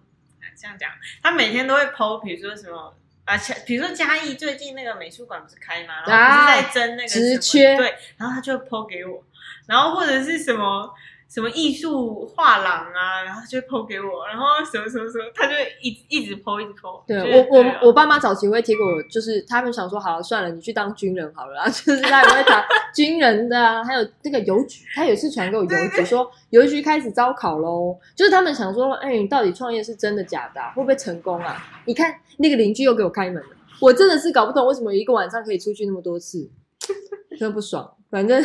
[0.61, 0.91] 这样讲，
[1.23, 2.93] 她每天都会 PO，比如说什么
[3.25, 5.95] 啊，比如说嘉义最近那个美术馆不是开吗？
[6.07, 9.23] 然后不是在争那个职缺，对，然后他就 PO 给我。
[9.67, 10.89] 然后或者是什么
[11.29, 17.03] 什么艺术画廊啊，然后就抛给我，然后什么什么什么，他就一一直抛一直抛。
[17.09, 22.63] 对我我我爸妈早期会贴给我，就是他们想说，好了算了，你去当军人好了，然 后就是他也会讲
[22.95, 31.57] 军人的啊，还有那个邮局，他有次传给我邮局说邮局开始招考喽，就是他们想说，哎，你到底创业是真的假的，会不会成功啊？
[31.87, 33.49] 你看那个邻居又给我开门了，
[33.81, 36.49] 我真的是搞不懂为什么一个晚上可以出去那么多次，
[37.37, 38.45] 真的不爽，反正。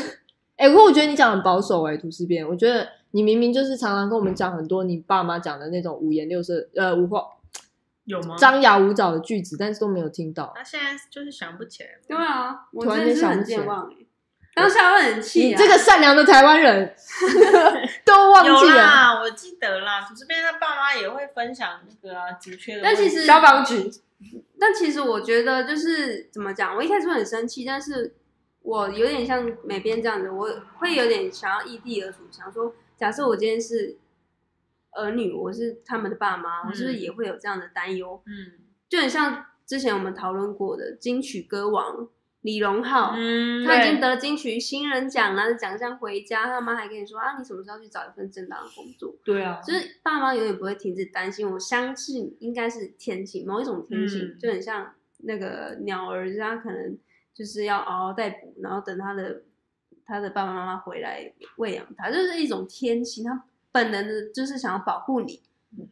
[0.60, 2.46] 哎，不过我觉得你讲很保守哎，涂思边。
[2.46, 7.24] 我觉得你明明就是常常跟我们讲很多你爸妈讲的那种五颜六色、呃五花
[8.04, 8.36] 有吗？
[8.38, 10.52] 张牙舞爪的句子，但是都没有听到。
[10.54, 11.90] 他现在就是想不起来。
[12.06, 13.66] 对啊，我突然间想不起来。
[14.54, 15.48] 当下会很气。
[15.48, 16.94] 你这个善良的台湾人
[18.04, 19.22] 都忘记了？
[19.22, 22.82] 我记得啦，涂思边他爸妈也会分享那个啊，急缺的。
[22.84, 23.90] 但其实消防局，
[24.60, 28.14] 但其实我觉得就是怎么讲，我一开始会很生气，但是。
[28.62, 33.98] 我有点像美编这样子，我会有点想要异地而处，想说，假设我今天是
[34.92, 38.22] 儿女，我是他们的爸妈，我是不是也会有这样的担忧？
[38.26, 42.08] 嗯，就很像之前我们讨论过的金曲歌王
[42.42, 49.16] 李荣浩，嗯，他已经得金曲新人奖了，奖项回家，他妈还跟你说啊，你什么时候去找一份正当的工作？
[49.24, 51.50] 对啊，就是爸妈永远不会停止担心。
[51.50, 56.98] 我相信应该是天性，某一种天性，就很像那个鸟儿，他可能。
[57.40, 59.44] 就是要嗷嗷待哺，然后等他的
[60.06, 65.42] 他的爸爸妈妈回来喂养他，就是一种天性，他本能的就是想要保护你。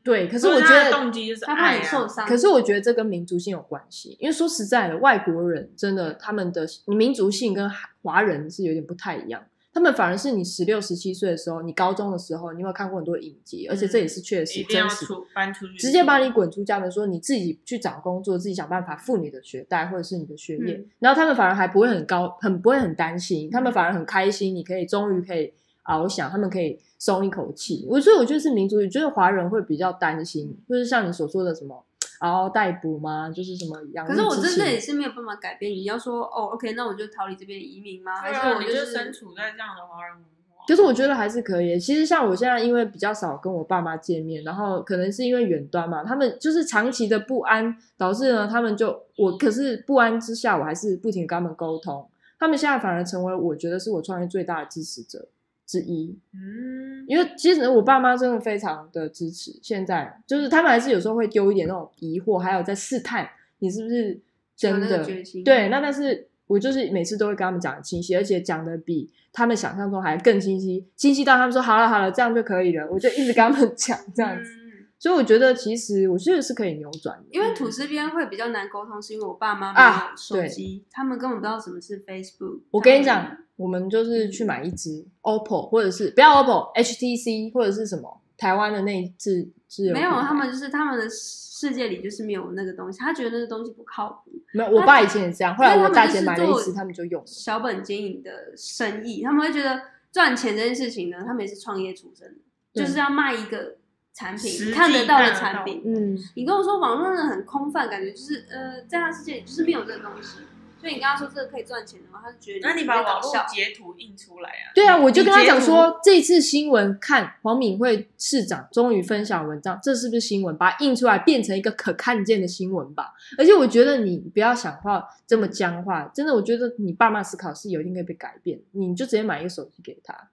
[0.03, 2.27] 对，可是我觉得动机就是他怕你受伤。
[2.27, 7.71] 可是我觉得这跟民族性有关系，因为说实在的，外国人真的他们的民族性跟
[8.01, 9.41] 华人是有点不太一样。
[9.77, 13.67] 他们反而是你十六、十七岁的时候，你高中的时候，你有没有看过很多影集？
[13.67, 15.05] 而且这也是确实真实，
[15.35, 20.83] 搬出去，直接把你滚出家门，说你自己去找工作，自己想办法付你的学贷或者是你的学业。
[20.97, 25.53] 然后他们反而还不会很高，很不会很担心，他们反而很开心，你可以终于可以
[25.85, 27.85] 翱翔，他们可以松一口气。
[27.87, 31.83] 我所以我觉得是民族，觉得华人会比较担心，就是像你所说的什么。
[32.19, 33.29] 然后逮捕吗？
[33.29, 34.07] 就是什么样？
[34.07, 35.71] 可是我真的也是没有办法改变。
[35.71, 38.15] 你要说哦，OK，那我就逃离这边移民吗？
[38.17, 40.65] 还是我就身处在这样的华人文化？
[40.67, 41.79] 就是我觉得还是可以。
[41.79, 52.09] 其实像我现在，因为比较少跟我爸妈见面，然后可能是因为远端嘛，他们就是长期的不安，导致呢，他们就我可是不安之下，我还是不停跟他们沟通。
[52.39, 55.27] 他们现在反而成为我觉得是我创业最大的支持者。
[55.67, 56.17] 之一。
[56.33, 63.29] 嗯，因为其实我爸妈真的非常的支持，现在就是他们还是有时候会丢一点那种疑惑，还有在试探
[63.59, 64.19] 你是不是
[64.55, 65.05] 真的
[65.43, 65.69] 对。
[65.69, 72.89] 那但是我就是每次都会跟他们讲得清晰，而且讲的比他们想象中还更清晰，清晰到他们说好了好了，这样就可以了。
[72.89, 74.63] 我就一直跟他们 讲这样子，嗯
[74.99, 82.61] 所以我觉得其实我觉得是可以扭转的，因为吐司边会比较难沟通，是因为我爸妈啊没有手机，他们根本不知道什么是 Facebook。
[82.71, 94.31] 我跟你讲，我们就是去买一支 OPPO，或者是不要 OPPO，HTC 或者是什么台湾的那一支支没有，他们就是他们的世界里就是没有那个东西，他觉得那个东西不靠谱。
[94.53, 94.69] 没有。
[94.69, 97.27] 我爸以前也这样，后来我大姐买了一支，他们就用了。
[97.27, 99.81] 小本经营的生意，他们会觉得
[100.11, 102.27] 赚钱这件事情呢，他们也是创业出身
[102.73, 103.77] 的，就是要卖一个
[104.13, 105.81] 产品，看得到的产品。
[105.83, 110.37] 嗯，你跟我说网络上很空泛，感觉就是呃，在他世界里就是没有这个东西，
[110.79, 113.07] 所以你跟他说这个可以赚钱的话，他就觉得那你把。
[113.07, 114.73] 网络截图印出来啊？
[114.75, 120.57] 对啊，我就跟他讲说，这次新闻看黄敏惠市长终于分享文章，这是不是新闻？
[120.57, 123.13] 把它印出来变成一个可看见的新闻吧。
[123.37, 130.29] 而且我觉得你不要想话这么僵化，真的，我觉得你爸妈思考是有一定会被改变，你就直接买一个手机给他。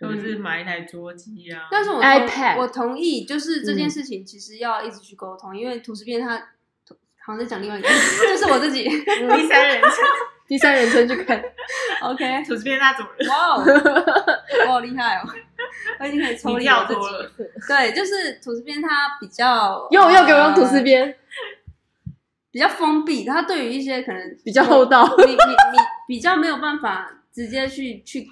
[0.00, 1.68] 或者是买一台桌机啊？
[1.70, 6.48] 但是我同 iPad 我同意，就是这件嗯事情其实要一直去沟通，因为吐司边他
[7.24, 7.88] 好像在讲另外一个，
[8.28, 8.82] 就是我自己。
[8.88, 9.92] 第三人称，
[10.48, 11.42] 第三人称去看
[12.02, 13.28] ，OK，土司边那种人？
[13.30, 13.64] 哇哦，
[14.66, 15.28] 我好厉害哦！
[16.00, 17.00] 我已经可以抽离我自己。
[17.00, 17.30] 了，
[17.68, 21.16] 对，就是土司边他比较又又给我用土司呃边，
[22.50, 25.78] 比较封闭，他对于一些可能比较厚道你你你
[26.08, 28.28] 比较没有办法直接去去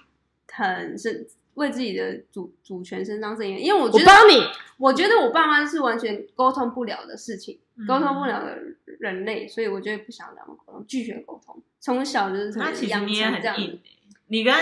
[0.53, 4.45] 很是为自己的主主权伸张正义，因为我我觉得帮你。
[4.79, 8.57] 我觉得我爸妈是完全沟通不了的事情，嗯沟通不了的
[9.01, 11.61] 人类，所以我就不想跟他们沟通，拒绝沟通。
[11.81, 13.81] 从小就是那其实养你也成这样很硬、欸，
[14.29, 14.55] 你跟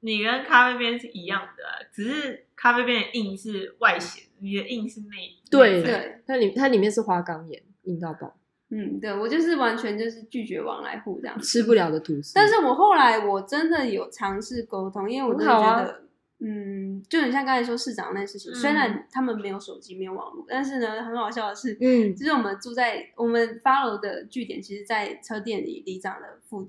[0.00, 8.36] 你跟咖啡边是一样的、啊，只是咖啡边的硬是外显，你的硬是内对对，它里它里面是花岗岩，硬到爆，
[8.68, 11.40] 嗯，对我就是完全就是拒绝往来户这样。
[11.40, 12.32] 吃不了的吐司。
[12.34, 15.99] 但是我后来我真的有尝试沟通，因为我真的觉得，
[16.40, 26.68] 嗯，就很像刚才说市长那事情，嗯虽然他们没有手机没有网络，但是呢，很好笑的是，嗯，就是我们住在我们 follow 的据点，其实在车店里里长的附，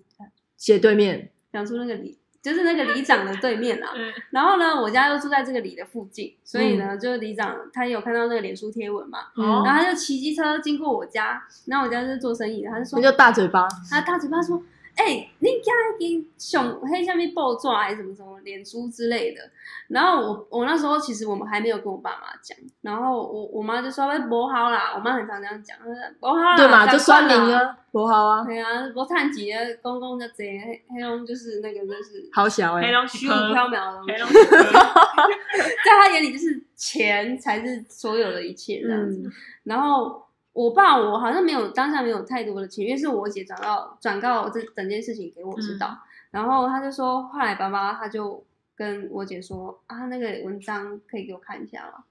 [0.57, 2.17] 斜对面，讲出那个里。
[2.41, 13.67] 就是那个里长的对面啦，嗯然后呢，我家又住在这个里的附近，所以呢，就是里长他有看到那个脸书贴文嘛，哦然后他就骑机车经过我家，然后我家就是做生意的，他就说那就大嘴巴。
[13.87, 14.59] 他大嘴巴说
[15.03, 19.41] ：“哎、你家给熊黑下面爆抓还是什么什么脸书之类的。”
[19.89, 27.55] 然后我我那时候其实我们还没有跟我爸妈讲，然后我我妈就说：“哎，不好啦。”我妈很常这样讲，她说：“不好啦，对嘛，就算酸民。
[27.55, 34.33] 啊，多好啊，对啊，无趁钱的公公就这黑黑龙就是那个就是好小哎、黑龙虚无缥缈的东黑西，
[35.83, 39.21] 在他眼里就是钱才是所有的一切这样子。
[39.25, 39.31] 嗯，
[39.65, 40.23] 然后
[40.53, 45.97] 我爸我好像没有当下没有太多的情绪，因为是我姐转到转告这整件事情给我知道，嗯。
[46.31, 48.43] 然后他就说，后来爸爸他就
[48.75, 52.03] 跟我姐说啊，那个文章可以给我看一下吗？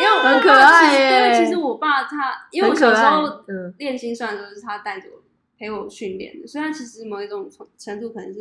[0.00, 3.74] 因为我很可爱耶因为其实我爸他，因为我小时候嗯。
[3.78, 5.22] 练心算的时候是他带着我
[5.58, 8.40] 陪我训练的，所以他其实某一种程程度可能是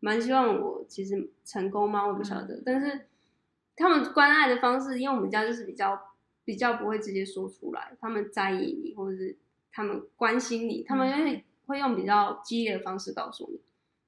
[0.00, 2.06] 蛮希望我其实成功吗？
[2.06, 3.06] 我不晓得，但是
[3.74, 5.98] 他们关爱的方式，因为我们家就是比较
[6.46, 9.36] 比较不会直接说出来，他们在意你或者是
[9.70, 13.60] 他们关心你，他们会会用比较激烈的方式告诉你，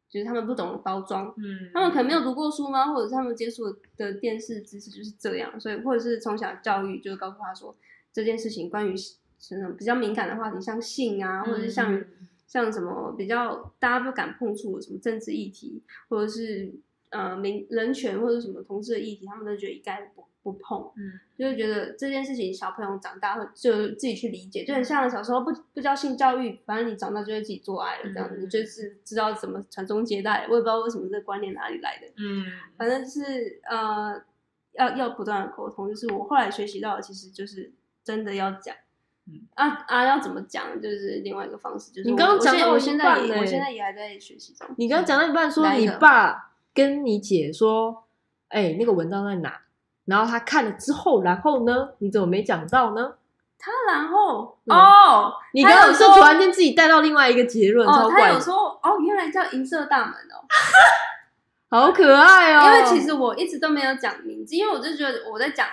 [0.08, 2.90] 就是他们不懂得包装，嗯，他们可能没有读过书吗？
[2.94, 3.64] 或者是他们接触
[3.98, 7.76] 的电视知识就是这样，所以或者是从小教育就是告诉他说
[8.10, 8.96] 这件事情关于
[9.38, 12.06] 什么比较敏感的话题，像性啊，或者是像、嗯。
[12.48, 16.72] 像什么比较大家不敢碰触的什么政治议题，或者是
[17.10, 32.06] 呃民人权或者什么同志的议题，他们都觉得一概不不碰，嗯，就会觉得这件事情小朋友长大会就自己去理解，就很像小时候不不教性教育，反正你长大就会自己做爱了这样子，嗯你就是知道怎么传宗接代，我也不知道为什么这个观念哪里来的。
[32.16, 32.44] 嗯
[32.76, 34.20] 反正是呃，
[34.72, 35.88] 要要不断的沟通。
[35.88, 37.72] 就是我后来学习到的，其实就是
[38.02, 38.74] 真的要讲。
[39.30, 41.92] 嗯啊啊，要怎么讲，就是另外一个方式。
[41.92, 43.04] 就是你刚刚讲到一我现在
[43.38, 44.66] 我现在也还在学习中。
[44.78, 48.04] 你刚刚讲到一半说你爸跟你姐说，
[48.48, 49.60] 哎、那个文章在哪？
[50.08, 51.90] 然后他看了之后，然后呢？
[51.98, 53.12] 你怎么没讲到呢？
[53.58, 60.46] 他然后、嗯哦，你刚刚说突然间自己带到另外一个结论，超哦，他有说哦，原来叫银色大门哦。
[61.70, 62.64] 好可爱哦。
[62.64, 65.66] 因为其实我一直都没有讲名字，因为我就觉得我在讲，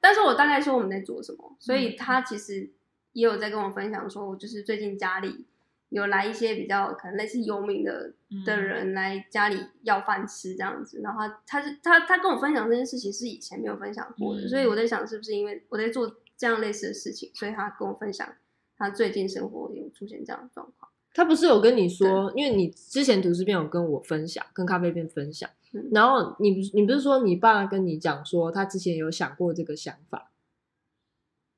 [0.00, 2.68] 但是我大概说我们在做什么，所以他其实
[3.12, 5.46] 也有在跟我分享说，我就是最近家里
[5.90, 8.12] 有来一些比较可能类似游民的
[8.44, 18.28] 的嗯人来家里要饭吃这样子，然后他他是他他跟我分享这件事情是以前没有分享过的，嗯所以我在想是不是因为我在做这样类似的事情，所以他跟我分享
[18.76, 20.90] 他最近生活有出现这样的状况。
[21.14, 25.88] 他不是有跟你说，因为你之前吐司边有跟我分享，跟咖啡店分享，嗯。
[25.90, 30.30] 然后你不是你不是说你爸跟你讲说他之前有想过这个想法，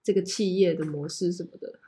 [0.02, 1.78] 这个企业的模式什么的，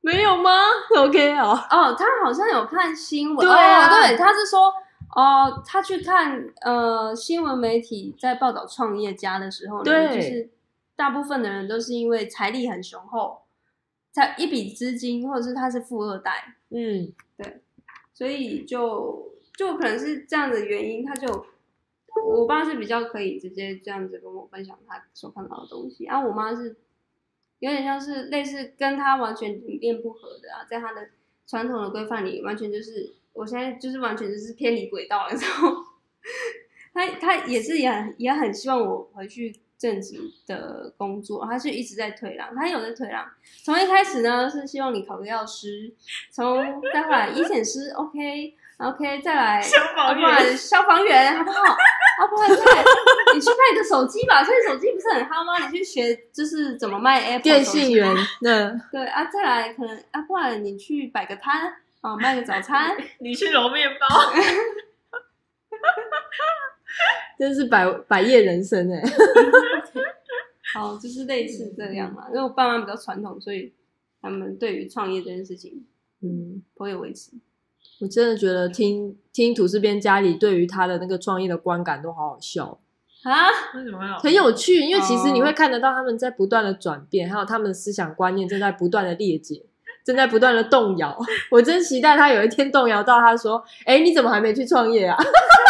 [0.00, 0.50] 没有吗
[0.96, 3.86] ？OK 哦，哦，他好像有看新闻，对啊。
[3.86, 4.72] 哦，对，他是说，
[5.14, 10.14] 哦，他去看呃新闻媒体在报道创业家的时候呢，对。
[10.14, 10.50] 就是
[10.96, 13.42] 大部分的人都是因为财力很雄厚，
[14.12, 17.62] 才一笔资金，或者是他是富二代，嗯，对。
[18.12, 21.46] 所以就就可能是这样的原因，他就
[22.24, 26.76] 我爸是比较可以直接这样子跟我分享他所看到的东西，然、后我妈是
[27.60, 31.08] 有点像是类似跟他完全理念不合的啊，在他的
[31.46, 35.76] 传统的规范里，完全就是我现在就是完全就是偏离轨道了， 然后
[36.94, 43.28] 他他也是也很也很希望我回去正职的工作，他是一直在推让，他有在推让。
[43.62, 45.92] 从一开始呢是希望你考个药师，
[46.30, 48.54] 从再后来医检师 OK。
[48.78, 51.76] OK，再来消防员，消防员好不好？
[52.18, 52.84] 啊，不然再来
[53.34, 55.64] 你去卖个手机吧，现在手机不是很夯吗？
[55.66, 58.12] 你去学就是怎么卖 Apple 电手机信员，
[58.42, 64.06] 那对啊，再来可能啊，不然你去摆个摊啊，卖个早餐， 你去揉面包，
[67.38, 69.00] 真是百百业人生哎、
[70.74, 72.24] 好，就是类似这样嘛。
[72.30, 73.72] 因为我爸妈比较传统，所以
[74.20, 75.86] 他们对于创业这件事情
[76.20, 77.30] 嗯，颇有维持。
[78.00, 82.78] 我真的觉得听听土司边家里对于他的那个创业的观感都好好笑。
[83.24, 89.64] 啊，为什么要很有趣，因为其实你哦会看得到他们在不断的转变，还有他们的思想观念正在不断的裂解，
[90.04, 91.18] 正在不断的动摇。
[91.50, 95.16] 我真期待他有一天动摇到他说：“哎，你怎么还没去创业啊？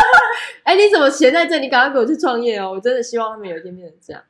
[0.65, 1.59] 哎，你怎么闲在这？
[1.59, 4.23] 你赶快给我去创业哦！”我真的希望他们有一天变成这样。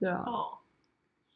[0.00, 0.58] 对啊，哦，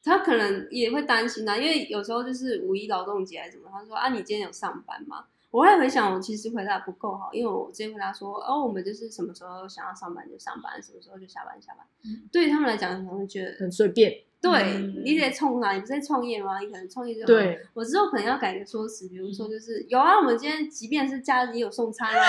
[0.03, 5.27] 他可能也会担心啊，因为有时候就是五一劳动节还是什么，他说啊，你今天有上班吗？
[5.57, 11.87] 我还回想，我其实回答不够好，因为我直接回答说，哦，我们就是什么时候想要上班就上班，什么时候就下班下班。
[12.31, 14.13] 对于他们来讲，可能会觉得，很随便。
[14.39, 16.59] 对、嗯你得冲啊，你不是在创业吗？
[16.59, 22.23] 你可能创业就好对，我之后可能要改个说辞，比如说就是有啊，我们今天即便是假日也有送餐啊。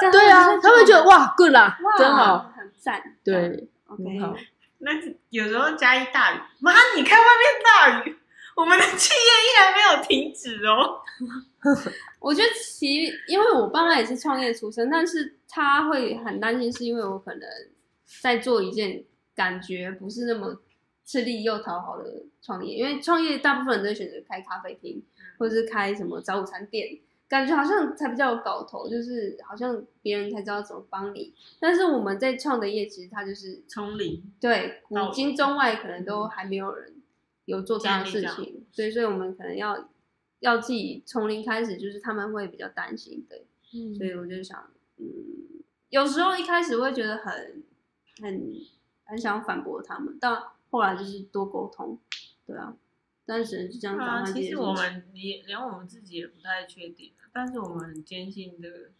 [0.00, 3.00] 这样对啊，他们觉得哇哇，good 啦，哇真好，，很赞。
[3.22, 4.34] 对，，OK，很好。
[4.78, 4.90] 那
[5.30, 8.17] 有时候加一大雨，妈，你看外面大雨，
[8.58, 10.98] 我们的企业依然没有停止哦。
[12.18, 17.48] 我觉得其因为我爸妈也是创业出身，但是他会很担心，是因为我可能
[18.20, 19.04] 在做一件
[19.36, 20.60] 感觉不是那么
[21.04, 25.00] 吃力又讨好的创业，因为创业大部分人都会选择开咖啡厅，
[25.38, 26.98] 或者是开什么早午餐店，
[27.28, 31.32] 感觉好像才比较有搞头，就是好像别人才知道怎么帮你。
[31.60, 36.92] 但是我们在创的业，其实它就是从零，对古今中外可能都还没有人
[37.48, 39.88] 有做这样的事情，对，所以我们可能要
[40.40, 45.06] 要自己从零开始，就是他们会比较担心，对，嗯所以我就想，嗯，
[45.88, 47.62] 有时候一开始会觉得很
[48.20, 48.52] 很
[49.04, 51.98] 很想反驳他们，但后来就是多沟通，
[52.46, 52.76] 对啊，
[53.24, 54.56] 但是只能就这样其实。
[54.58, 58.90] 我们也连我们自己也不太确定，但是我们很坚信这个。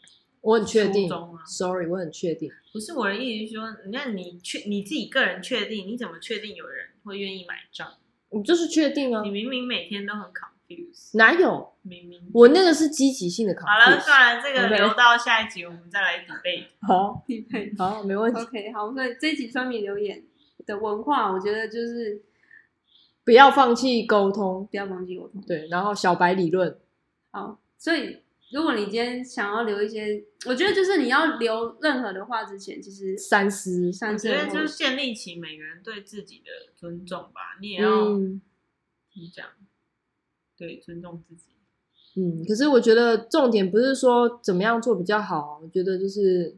[0.41, 2.49] 我很确定啊，sorry，我很确定。
[2.73, 7.95] 不是我的意思是说，那你确你自己个人确定，你怎么确定有人会愿意买账？
[8.31, 9.31] 你就是确定啊你？
[9.31, 11.73] 明明每天都很 confused，哪有？
[11.83, 16.67] 明明我那个是积极性的考好了，算了，这个 OK 留到下一集我们再来 debate。
[16.87, 17.73] 好， 匹配。
[17.79, 18.41] 好，没问题。
[18.41, 20.23] OK，好，所以这一集酸民留言
[20.67, 22.21] 的文化，我觉得就是
[23.25, 25.41] 不要放弃沟通，不要忘记沟通。
[25.47, 26.77] 对，然后小白理论，
[27.31, 28.19] 好，所以
[28.51, 33.89] 如果你今天想要留一些，我觉得就是你要留任何的话之前，其实三思。
[33.89, 38.41] 我三思觉得就是建立起每个人对自己的尊重吧，你也要怎嗯
[39.17, 39.47] 么讲？
[40.57, 41.43] 对，尊重自己。
[42.17, 46.57] 嗯，可是我觉得重点不是说怎么样做比较好，我觉得就是，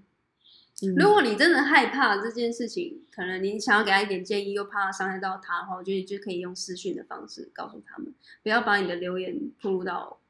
[0.83, 8.15] 嗯如果你真的害怕这件事情，可能你想要给他一点建议，又怕他伤害到他的话，我觉得你就可以用私讯的方式告诉他们，
[8.45, 10.21] 不要把你的留言铺露到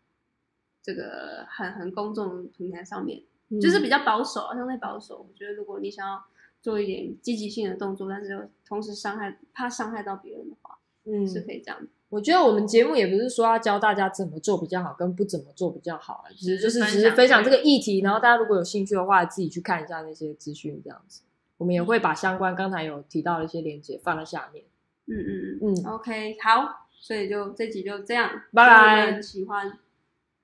[0.82, 5.26] 这个很很公众的平台上面，嗯就是比较保守，相对保守。
[5.28, 6.22] 我觉得如果你想要
[6.60, 11.88] 做一点积极性的动作，但是又同时伤害怕伤害到别人的话，嗯，是可以这样的。
[12.08, 21.22] 我觉得我们节目也不是说要教大家怎么做比较好，跟不怎么做比较好啊，只是就是只是分享这个议题，然后大家如果有兴趣的话，自己去看一下那些资讯，这样子。
[21.56, 24.64] 我们也会把相关刚才有提到的一些连接放在下面。
[25.06, 28.66] 嗯嗯嗯嗯，，OK，好，所以就这集就这样，拜
[29.12, 29.78] 拜喜欢。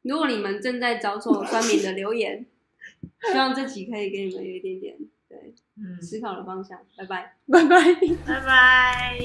[0.09, 2.47] 如果你们正在遭受酸民的留言，
[3.33, 4.97] 希望这集可以给你们有一点点
[5.29, 5.37] 对
[6.01, 6.79] 思考的方向。
[6.97, 9.19] 拜拜，拜拜，拜拜，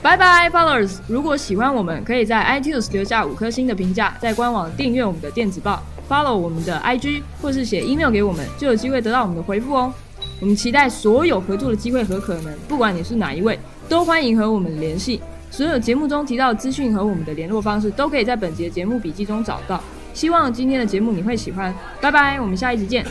[0.00, 1.00] 拜拜，Followers！
[1.08, 9.92] 如果喜欢我们，可以在 iTunes 留下五颗星的评价，在官网订阅我们的电子报，follow 我们的 IG，或是写 email 给我们，就有机会得到我们的回复哦。
[10.40, 15.20] 我们期待所有合作的机会和可能，不管你是哪一位，都欢迎和我们联系。
[15.52, 19.78] 所有节目中提到的资讯和我们的联络方式，都可以在本节节目笔记中找到。
[20.14, 23.04] 希望今天的节目你会喜欢，拜拜，我们下一集见。